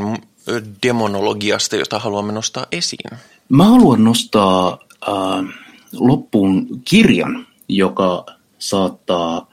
demonologiasta, 0.82 1.76
jota 1.76 1.98
haluamme 1.98 2.32
nostaa 2.32 2.66
esiin? 2.72 3.18
Mä 3.48 3.64
haluan 3.64 4.04
nostaa 4.04 4.78
äh, 5.08 5.54
loppuun 5.92 6.66
kirjan, 6.84 7.46
joka 7.68 8.26
saattaa 8.58 9.50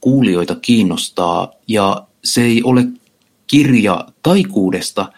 kuulijoita 0.00 0.54
kiinnostaa. 0.54 1.52
Ja 1.68 2.06
se 2.24 2.42
ei 2.44 2.62
ole 2.62 2.86
kirja 3.46 4.08
taikuudesta, 4.22 5.12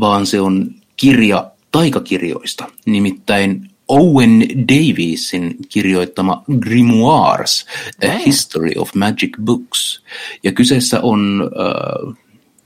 vaan 0.00 0.26
se 0.26 0.40
on 0.40 0.74
kirja 0.96 1.50
taikakirjoista, 1.72 2.64
nimittäin 2.86 3.70
Owen 3.88 4.48
Davisin 4.68 5.56
kirjoittama 5.68 6.44
Grimoires, 6.60 7.66
A 8.08 8.18
History 8.18 8.72
of 8.76 8.94
Magic 8.94 9.30
Books. 9.44 10.02
Ja 10.42 10.52
kyseessä 10.52 11.00
on 11.00 11.42
äh, 11.42 12.16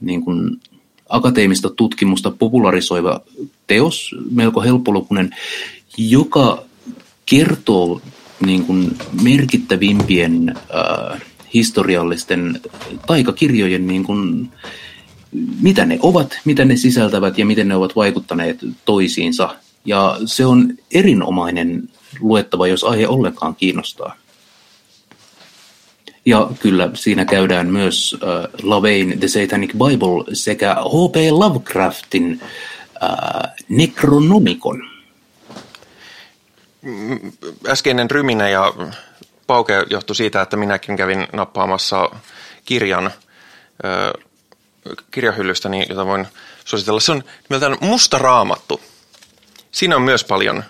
niin 0.05 0.21
kuin 0.21 0.59
akateemista 1.09 1.69
tutkimusta 1.69 2.31
popularisoiva 2.31 3.21
teos, 3.67 4.15
melko 4.31 4.61
helppolukunen, 4.61 5.35
joka 5.97 6.63
kertoo 7.25 8.01
niin 8.45 8.65
kuin 8.65 8.97
merkittävimpien 9.23 10.55
äh, 10.57 11.21
historiallisten 11.53 12.61
taikakirjojen, 13.07 13.87
niin 13.87 14.03
kuin, 14.03 14.49
mitä 15.61 15.85
ne 15.85 15.99
ovat, 16.01 16.39
mitä 16.45 16.65
ne 16.65 16.75
sisältävät 16.75 17.37
ja 17.37 17.45
miten 17.45 17.67
ne 17.67 17.75
ovat 17.75 17.95
vaikuttaneet 17.95 18.59
toisiinsa. 18.85 19.55
Ja 19.85 20.17
se 20.25 20.45
on 20.45 20.73
erinomainen 20.91 21.89
luettava, 22.19 22.67
jos 22.67 22.83
aihe 22.83 23.07
ollenkaan 23.07 23.55
kiinnostaa. 23.55 24.15
Ja 26.25 26.49
kyllä 26.59 26.89
siinä 26.93 27.25
käydään 27.25 27.67
myös 27.67 28.15
äh, 28.23 28.49
Lavain 28.63 29.19
The 29.19 29.27
Satanic 29.27 29.71
Bible 29.71 30.35
sekä 30.35 30.75
H.P. 30.75 31.15
Lovecraftin 31.31 32.41
äh, 33.03 33.53
Necronomicon. 33.69 34.89
Äskeinen 37.67 38.11
ryminä 38.11 38.49
ja 38.49 38.73
pauke 39.47 39.85
johtui 39.89 40.15
siitä, 40.15 40.41
että 40.41 40.57
minäkin 40.57 40.97
kävin 40.97 41.27
nappaamassa 41.33 42.09
kirjan 42.65 43.05
äh, 43.05 44.23
kirjahyllystäni, 45.11 45.85
jota 45.89 46.05
voin 46.05 46.27
suositella. 46.65 46.99
Se 46.99 47.11
on 47.11 47.23
nimeltään 47.49 47.77
Musta 47.81 48.17
Raamattu. 48.17 48.81
Siinä 49.71 49.95
on 49.95 50.01
myös 50.01 50.23
paljon 50.23 50.63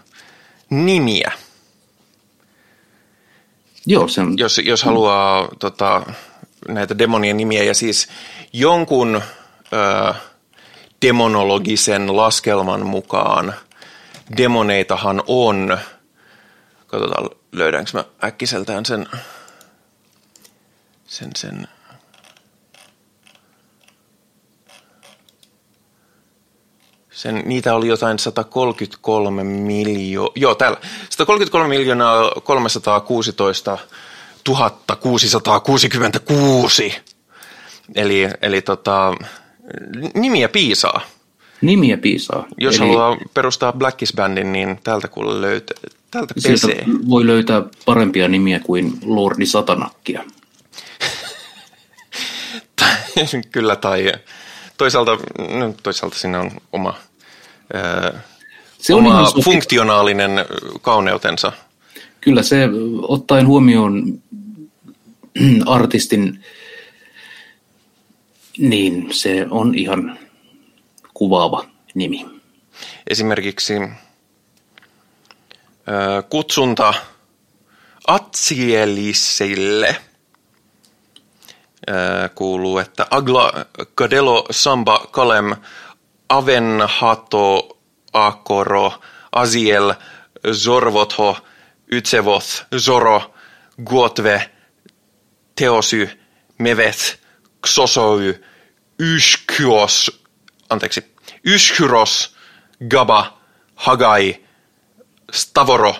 nimiä. 0.69 1.31
Joo, 3.85 4.07
se 4.07 4.21
on... 4.21 4.37
Jos, 4.37 4.57
jos 4.57 4.83
haluaa 4.83 5.47
tota, 5.59 6.01
näitä 6.67 6.97
demonien 6.97 7.37
nimiä 7.37 7.63
ja 7.63 7.73
siis 7.73 8.07
jonkun 8.53 9.21
ö, 9.73 10.13
demonologisen 11.01 12.15
laskelman 12.17 12.85
mukaan 12.85 13.53
demoneitahan 14.37 15.23
on, 15.27 15.77
katsotaan 16.87 17.29
löydänkö 17.51 17.91
mä 17.93 18.03
äkkiseltään 18.23 18.85
sen, 18.85 19.07
sen, 21.05 21.29
sen 21.35 21.67
Sen, 27.13 27.43
niitä 27.45 27.75
oli 27.75 27.87
jotain 27.87 28.19
133 28.19 29.43
miljoonaa, 29.43 30.31
joo 30.35 30.55
täällä, 30.55 30.77
133 31.09 31.67
miljoonaa 31.67 32.31
316 32.43 33.77
666. 34.99 36.95
Eli, 37.95 38.29
eli 38.41 38.61
tota, 38.61 39.15
nimiä 40.13 40.49
piisaa. 40.49 41.01
Nimiä 41.61 41.97
piisaa. 41.97 42.47
Jos 42.57 42.75
eli... 42.75 42.87
haluaa 42.87 43.17
perustaa 43.33 43.73
Blackis 43.73 44.13
Bandin, 44.15 44.51
niin 44.51 44.79
täältä 44.83 45.07
kuule 45.07 45.41
löytää, 45.41 45.77
täältä 46.11 46.33
pesee. 46.43 46.83
voi 47.09 47.27
löytää 47.27 47.63
parempia 47.85 48.27
nimiä 48.27 48.59
kuin 48.59 48.93
Lordi 49.05 49.45
Satanakkia. 49.45 50.23
Kyllä, 53.51 53.75
tai 53.75 54.11
toisaalta, 54.77 55.11
no, 55.37 55.73
toisaalta 55.83 56.17
siinä 56.17 56.39
on 56.39 56.51
oma 56.71 56.95
se 58.83 58.93
on 58.93 59.05
ihan 59.05 59.25
funktionaalinen 59.43 60.31
kauneutensa. 60.81 61.51
Kyllä 62.21 62.43
se 62.43 62.69
ottaen 63.01 63.47
huomioon 63.47 64.21
artistin, 65.65 66.45
niin 68.57 69.07
se 69.13 69.45
on 69.49 69.75
ihan 69.75 70.19
kuvaava 71.13 71.65
nimi. 71.93 72.25
Esimerkiksi 73.09 73.73
kutsunta 76.29 76.93
Atsielisille 78.07 79.95
kuuluu, 82.35 82.77
että 82.77 83.07
Agla 83.11 83.51
Kadelo 83.95 84.45
Samba 84.51 85.07
Kalem 85.11 85.55
Avenhato 86.29 87.79
Akoro, 88.13 88.93
Aziel, 89.31 89.93
Zorvotho, 90.51 91.37
Ytsevoth, 91.91 92.65
Zoro, 92.77 93.33
Guotve, 93.83 94.51
Teosy, 95.55 96.09
Meveth, 96.57 97.17
Xosoy, 97.67 98.43
Yskyos, 98.99 100.21
anteeksi, 100.69 101.15
Yskyros, 101.47 102.35
Gaba, 102.89 103.37
Hagai, 103.75 104.45
Stavoro, 105.31 105.95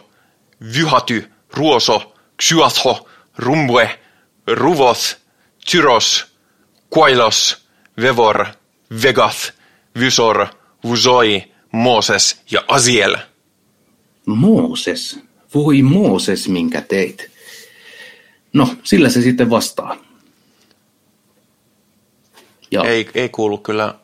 Vyhaty, 0.73 1.31
Ruoso, 1.53 2.13
Xyatho, 2.41 3.09
Rumbue, 3.37 3.99
Ruvoth, 4.47 5.22
Tyros, 5.71 6.25
Quailos, 6.97 7.67
Vevor, 8.01 8.45
Vegath, 9.03 9.53
Vysor, 9.99 10.47
Vuzoi, 10.83 11.43
Mooses 11.71 12.41
ja 12.51 12.63
Aziel. 12.67 13.17
Mooses? 14.25 15.19
Voi 15.53 15.81
Mooses, 15.81 16.47
minkä 16.47 16.81
teit. 16.81 17.31
No, 18.53 18.75
sillä 18.83 19.09
se 19.09 19.21
sitten 19.21 19.49
vastaa. 19.49 19.97
Ja. 22.71 22.83
Ei, 22.83 23.09
ei 23.15 23.29
kuulu 23.29 23.57
kyllä, 23.57 23.95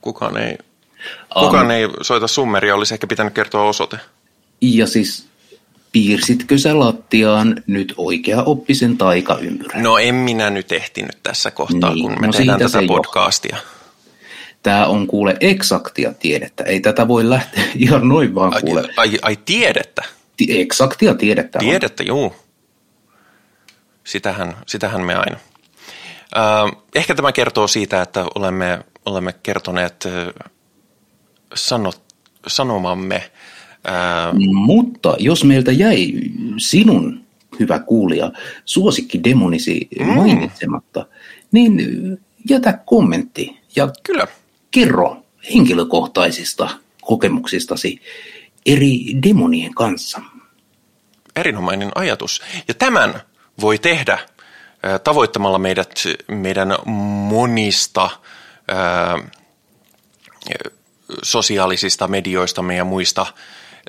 kukaan 0.00 0.36
ei, 0.36 0.58
kukaan 1.34 1.66
um, 1.66 1.70
ei 1.70 1.88
soita 2.02 2.28
summeria, 2.28 2.74
olisi 2.74 2.94
ehkä 2.94 3.06
pitänyt 3.06 3.34
kertoa 3.34 3.68
osoite. 3.68 3.98
Ja 4.60 4.86
siis 4.86 5.29
piirsitkö 5.92 6.58
sä 6.58 6.78
lattiaan 6.78 7.62
nyt 7.66 7.94
oikea 7.96 8.42
oppisen 8.42 8.98
taikaympyrän? 8.98 9.82
No 9.82 9.98
en 9.98 10.14
minä 10.14 10.50
nyt 10.50 10.72
ehtinyt 10.72 11.18
tässä 11.22 11.50
kohtaa, 11.50 11.94
niin, 11.94 12.02
kun 12.02 12.20
me 12.20 12.26
no 12.26 12.32
tehdään 12.32 12.58
tätä 12.58 12.78
podcastia. 12.88 13.56
Johtaa. 13.56 13.80
Tämä 14.62 14.86
on 14.86 15.06
kuule 15.06 15.36
eksaktia 15.40 16.12
tiedettä. 16.12 16.64
Ei 16.64 16.80
tätä 16.80 17.08
voi 17.08 17.30
lähteä 17.30 17.64
ihan 17.84 18.08
noin 18.08 18.34
vaan 18.34 18.52
kuule. 18.60 18.80
Ai, 18.80 18.88
ai, 18.96 19.18
ai 19.22 19.36
tiedettä? 19.44 20.02
Eksaktia 20.48 21.14
tiedettä 21.14 21.58
Tiedettä, 21.58 22.02
juu. 22.02 22.34
Sitähän, 24.04 24.56
sitähän 24.66 25.00
me 25.00 25.14
aina. 25.14 25.36
Äh, 26.36 26.80
ehkä 26.94 27.14
tämä 27.14 27.32
kertoo 27.32 27.66
siitä, 27.66 28.02
että 28.02 28.24
olemme, 28.34 28.78
olemme 29.06 29.32
kertoneet 29.42 30.06
äh, 30.06 30.50
sanot, 31.54 32.02
sanomamme. 32.46 33.30
Äh, 33.88 34.34
Mutta 34.52 35.16
jos 35.18 35.44
meiltä 35.44 35.72
jäi 35.72 36.12
sinun, 36.56 37.20
hyvä 37.60 37.78
kuulija, 37.78 38.32
suosikki 38.64 39.24
demonisi 39.24 39.88
mm. 40.00 40.06
mainitsematta, 40.06 41.06
niin 41.52 41.80
jätä 42.50 42.78
kommentti. 42.86 43.60
Ja 43.76 43.92
Kyllä 44.02 44.26
kerro 44.70 45.22
henkilökohtaisista 45.54 46.68
kokemuksistasi 47.00 48.00
eri 48.66 48.98
demonien 49.28 49.74
kanssa. 49.74 50.20
Erinomainen 51.36 51.90
ajatus. 51.94 52.42
Ja 52.68 52.74
tämän 52.74 53.20
voi 53.60 53.78
tehdä 53.78 54.18
tavoittamalla 55.04 55.58
meidät 55.58 55.90
meidän 56.28 56.74
monista 57.28 58.10
ää, 58.68 59.18
sosiaalisista 61.22 62.08
medioista 62.08 62.62
ja 62.76 62.84
muista 62.84 63.26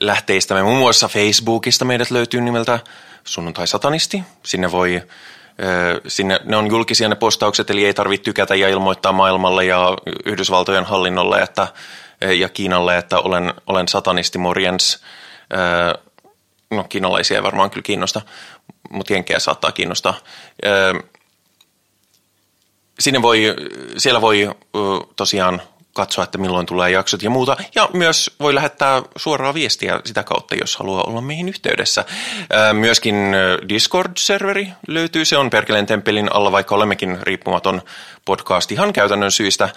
lähteistämme. 0.02 0.64
Muun 0.64 0.78
muassa 0.78 1.08
Facebookista 1.08 1.86
meidät 1.86 2.12
löytyy 2.12 2.42
nimeltä 2.42 2.80
Sunnuntai 3.24 3.68
Satanisti. 3.68 4.24
Sinne 4.44 4.72
voi 4.72 5.02
Sinne, 6.08 6.40
ne 6.44 6.58
on 6.58 6.68
julkisia 6.68 7.10
ne 7.10 7.16
postaukset, 7.16 7.70
eli 7.70 7.86
ei 7.86 7.94
tarvitse 7.94 8.24
tykätä 8.24 8.56
ja 8.56 8.70
ilmoittaa 8.70 9.12
maailmalle 9.12 9.66
ja 9.66 9.98
Yhdysvaltojen 10.26 10.86
hallinnolle 10.86 11.42
että, 11.42 11.68
ja 12.38 12.50
Kiinalle, 12.50 12.98
että 12.98 13.20
olen, 13.20 13.54
olen 13.68 13.88
satanisti 13.88 14.38
morjens. 14.38 15.04
No 16.72 16.84
kiinalaisia 16.84 17.38
ei 17.38 17.44
varmaan 17.44 17.70
kyllä 17.70 17.84
kiinnosta, 17.84 18.22
mutta 18.90 19.14
jenkejä 19.14 19.40
saattaa 19.40 19.72
kiinnostaa. 19.72 20.14
Sinne 23.00 23.22
voi, 23.22 23.56
siellä 23.98 24.22
voi 24.22 24.50
tosiaan 25.16 25.62
katsoa, 25.94 26.24
että 26.24 26.38
milloin 26.38 26.66
tulee 26.66 26.92
jaksot 26.92 27.24
ja 27.24 27.30
muuta. 27.30 27.58
Ja 27.76 27.90
myös 27.94 28.36
voi 28.40 28.56
lähettää 28.56 29.02
suoraa 29.16 29.54
viestiä 29.54 30.00
sitä 30.06 30.24
kautta, 30.24 30.56
jos 30.56 30.76
haluaa 30.78 31.04
olla 31.04 31.22
meihin 31.22 31.50
yhteydessä. 31.50 32.06
Myöskin 32.74 33.16
Discord-serveri 33.70 34.68
löytyy. 34.88 35.26
Se 35.26 35.38
on 35.38 35.50
Perkeleen 35.50 35.86
temppelin 35.86 36.36
alla, 36.36 36.52
vaikka 36.52 36.76
olemmekin 36.76 37.18
riippumaton 37.22 37.82
podcast 38.26 38.72
ihan 38.72 38.94
käytännön 38.94 39.32
syistä. 39.32 39.70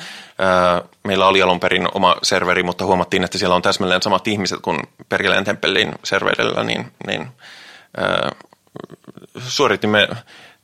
Meillä 1.05 1.27
oli 1.27 1.43
alun 1.43 1.61
perin 1.61 1.89
oma 1.95 2.17
serveri, 2.23 2.63
mutta 2.63 2.85
huomattiin, 2.85 3.25
että 3.25 3.39
siellä 3.39 3.57
on 3.57 3.63
täsmälleen 3.63 4.03
samat 4.03 4.29
ihmiset 4.29 4.59
kuin 4.63 4.79
Perkeleen 5.09 5.45
temppelin 5.45 5.93
serverillä, 6.05 6.65
niin, 6.65 6.93
niin 7.07 7.29
suoritimme 9.49 10.09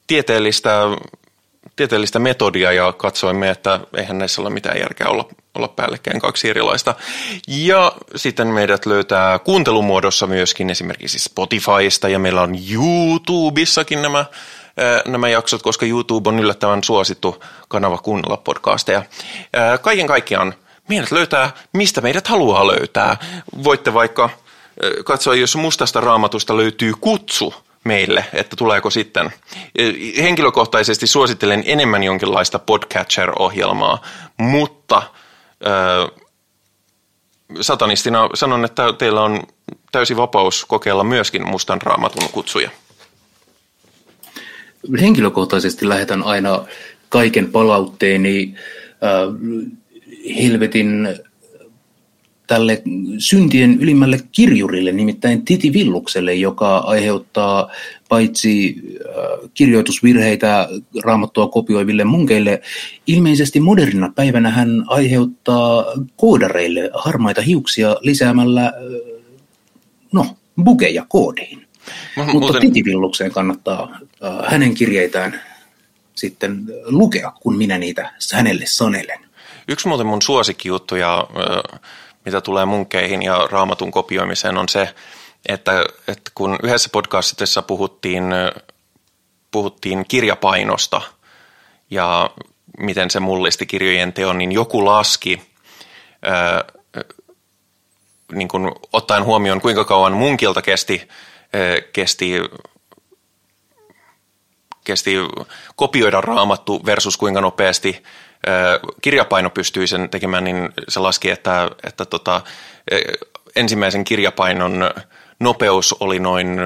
tieteellistä 0.06 0.80
tieteellistä 1.76 2.18
metodia 2.18 2.72
ja 2.72 2.92
katsoimme, 2.92 3.50
että 3.50 3.80
eihän 3.96 4.18
näissä 4.18 4.42
ole 4.42 4.50
mitään 4.50 4.78
järkeä 4.78 5.08
olla, 5.08 5.28
olla 5.54 5.68
päällekkäin 5.68 6.20
kaksi 6.20 6.50
erilaista. 6.50 6.94
Ja 7.48 7.92
sitten 8.16 8.46
meidät 8.48 8.86
löytää 8.86 9.38
kuuntelumuodossa 9.38 10.26
myöskin 10.26 10.70
esimerkiksi 10.70 11.18
Spotifysta 11.18 12.08
ja 12.08 12.18
meillä 12.18 12.42
on 12.42 12.54
YouTubissakin 12.72 14.02
nämä 14.02 14.24
nämä 15.06 15.28
jaksot, 15.28 15.62
koska 15.62 15.86
YouTube 15.86 16.28
on 16.28 16.38
yllättävän 16.38 16.84
suosittu 16.84 17.44
kanava 17.68 17.98
kuunnella 17.98 18.36
podcasteja. 18.36 19.02
Kaiken 19.82 20.06
kaikkiaan 20.06 20.54
meidät 20.88 21.10
löytää, 21.10 21.50
mistä 21.72 22.00
meidät 22.00 22.26
haluaa 22.26 22.66
löytää. 22.66 23.16
Voitte 23.64 23.94
vaikka 23.94 24.30
katsoa, 25.04 25.34
jos 25.34 25.56
mustasta 25.56 26.00
raamatusta 26.00 26.56
löytyy 26.56 26.92
kutsu 27.00 27.54
meille, 27.84 28.24
että 28.32 28.56
tuleeko 28.56 28.90
sitten. 28.90 29.30
Henkilökohtaisesti 30.16 31.06
suosittelen 31.06 31.62
enemmän 31.66 32.02
jonkinlaista 32.02 32.58
podcatcher-ohjelmaa, 32.58 34.02
mutta 34.36 35.02
satanistina 37.60 38.28
sanon, 38.34 38.64
että 38.64 38.92
teillä 38.98 39.22
on 39.22 39.42
täysi 39.92 40.16
vapaus 40.16 40.64
kokeilla 40.64 41.04
myöskin 41.04 41.48
mustan 41.48 41.82
raamatun 41.82 42.28
kutsuja. 42.32 42.70
Henkilökohtaisesti 45.00 45.88
lähetän 45.88 46.22
aina 46.22 46.64
kaiken 47.08 47.52
palautteeni 47.52 48.54
äh, 48.54 49.60
helvetin 50.42 51.08
tälle 52.50 52.82
syntien 53.18 53.78
ylimmälle 53.80 54.20
kirjurille, 54.32 54.92
nimittäin 54.92 55.44
Titi 55.44 55.72
Villukselle, 55.72 56.34
joka 56.34 56.78
aiheuttaa 56.78 57.70
paitsi 58.08 58.76
äh, 58.76 59.50
kirjoitusvirheitä 59.54 60.68
raamattua 61.04 61.48
kopioiville 61.48 62.04
munkeille, 62.04 62.62
ilmeisesti 63.06 63.60
modernina 63.60 64.12
päivänä 64.14 64.50
hän 64.50 64.84
aiheuttaa 64.86 65.84
koodareille 66.16 66.90
harmaita 66.94 67.42
hiuksia 67.42 67.96
lisäämällä, 68.00 68.66
äh, 68.66 68.72
no, 70.12 70.26
bugeja 70.64 71.06
koodiin. 71.08 71.66
Mutta 72.16 72.32
muuten... 72.32 72.60
Titi 72.60 72.84
Villukseen 72.84 73.32
kannattaa 73.32 73.98
äh, 74.24 74.50
hänen 74.50 74.74
kirjeitään 74.74 75.40
sitten 76.14 76.64
lukea, 76.84 77.32
kun 77.40 77.56
minä 77.56 77.78
niitä 77.78 78.12
hänelle 78.32 78.66
sanelen. 78.66 79.18
Yksi 79.68 79.88
muuten 79.88 80.06
mun 80.06 80.22
suosikkijuttuja 80.22 81.28
mitä 82.24 82.40
tulee 82.40 82.64
munkeihin 82.64 83.22
ja 83.22 83.48
raamatun 83.50 83.90
kopioimiseen, 83.90 84.58
on 84.58 84.68
se, 84.68 84.94
että, 85.48 85.84
että 86.08 86.30
kun 86.34 86.58
yhdessä 86.62 86.88
podcastissa 86.92 87.62
puhuttiin, 87.62 88.24
puhuttiin 89.50 90.04
kirjapainosta 90.08 91.00
ja 91.90 92.30
miten 92.78 93.10
se 93.10 93.20
mullisti 93.20 93.66
kirjojen 93.66 94.12
teon, 94.12 94.38
niin 94.38 94.52
joku 94.52 94.84
laski, 94.84 95.42
ää, 96.22 96.64
niin 98.32 98.48
kuin 98.48 98.72
ottaen 98.92 99.24
huomioon, 99.24 99.60
kuinka 99.60 99.84
kauan 99.84 100.12
munkilta 100.12 100.62
kesti, 100.62 101.08
ää, 101.52 101.80
kesti 101.92 102.32
kesti 104.84 105.16
kopioida 105.76 106.20
raamattu 106.20 106.86
versus 106.86 107.16
kuinka 107.16 107.40
nopeasti 107.40 108.02
kirjapaino 109.02 109.50
pystyi 109.50 109.86
sen 109.86 110.08
tekemään, 110.08 110.44
niin 110.44 110.68
se 110.88 111.00
laski, 111.00 111.30
että, 111.30 111.70
että 111.82 112.04
tota, 112.04 112.42
ensimmäisen 113.56 114.04
kirjapainon 114.04 114.90
nopeus 115.40 115.92
oli 116.00 116.18
noin 116.18 116.56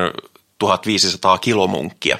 1500 0.58 1.38
kilomunkkia. 1.38 2.18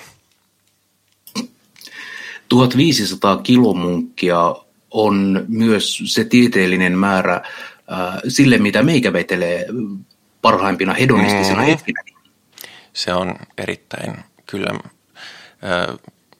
1500 2.48 3.36
kilomunkkia 3.36 4.54
on 4.90 5.44
myös 5.48 6.02
se 6.04 6.24
tieteellinen 6.24 6.98
määrä 6.98 7.34
äh, 7.34 8.20
sille, 8.28 8.58
mitä 8.58 8.82
meikä 8.82 9.12
vetelee 9.12 9.66
parhaimpina 10.42 10.94
hedonistisena 10.94 11.60
mm. 11.60 11.66
hetkinä. 11.66 12.02
Se 12.92 13.14
on 13.14 13.34
erittäin 13.58 14.16
kyllä 14.46 14.70
äh, 14.70 15.96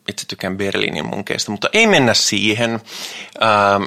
itse 0.08 0.26
tykkään 0.26 0.56
Berliinin 0.56 1.06
munkeista, 1.06 1.50
mutta 1.50 1.68
ei 1.72 1.86
mennä 1.86 2.14
siihen. 2.14 2.80
Ää, 3.40 3.50
ää, 3.50 3.80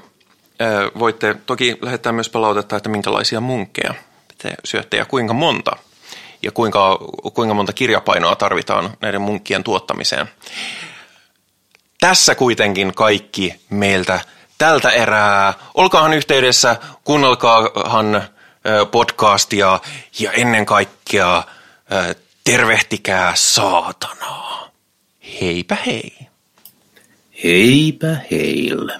voitte 1.00 1.36
toki 1.46 1.78
lähettää 1.82 2.12
myös 2.12 2.30
palautetta, 2.30 2.78
että 2.78 2.90
minkälaisia 2.90 3.42
munkkeja 3.42 3.94
te 4.38 4.56
syötte 4.64 4.98
ja 4.98 5.06
kuinka 5.06 5.34
monta. 5.34 5.72
Ja 6.44 6.52
kuinka, 6.52 7.00
kuinka 7.34 7.54
monta 7.54 7.74
kirjapainoa 7.74 8.36
tarvitaan 8.36 8.98
näiden 9.02 9.22
munkkien 9.22 9.64
tuottamiseen. 9.64 10.30
Tässä 12.00 12.36
kuitenkin 12.36 12.94
kaikki 12.94 13.56
meiltä 13.70 14.20
tältä 14.58 14.90
erää. 14.90 15.54
Olkaahan 15.74 16.14
yhteydessä, 16.14 16.76
kuunnelkaahan 17.04 18.24
podcastia 18.92 19.80
ja 20.20 20.32
ennen 20.32 20.66
kaikkea 20.66 21.44
tervehtikää 22.44 23.32
saatanaa. 23.36 24.67
Heipä 25.42 25.78
hei. 25.86 26.14
Heipä 27.44 28.18
heillä. 28.32 29.00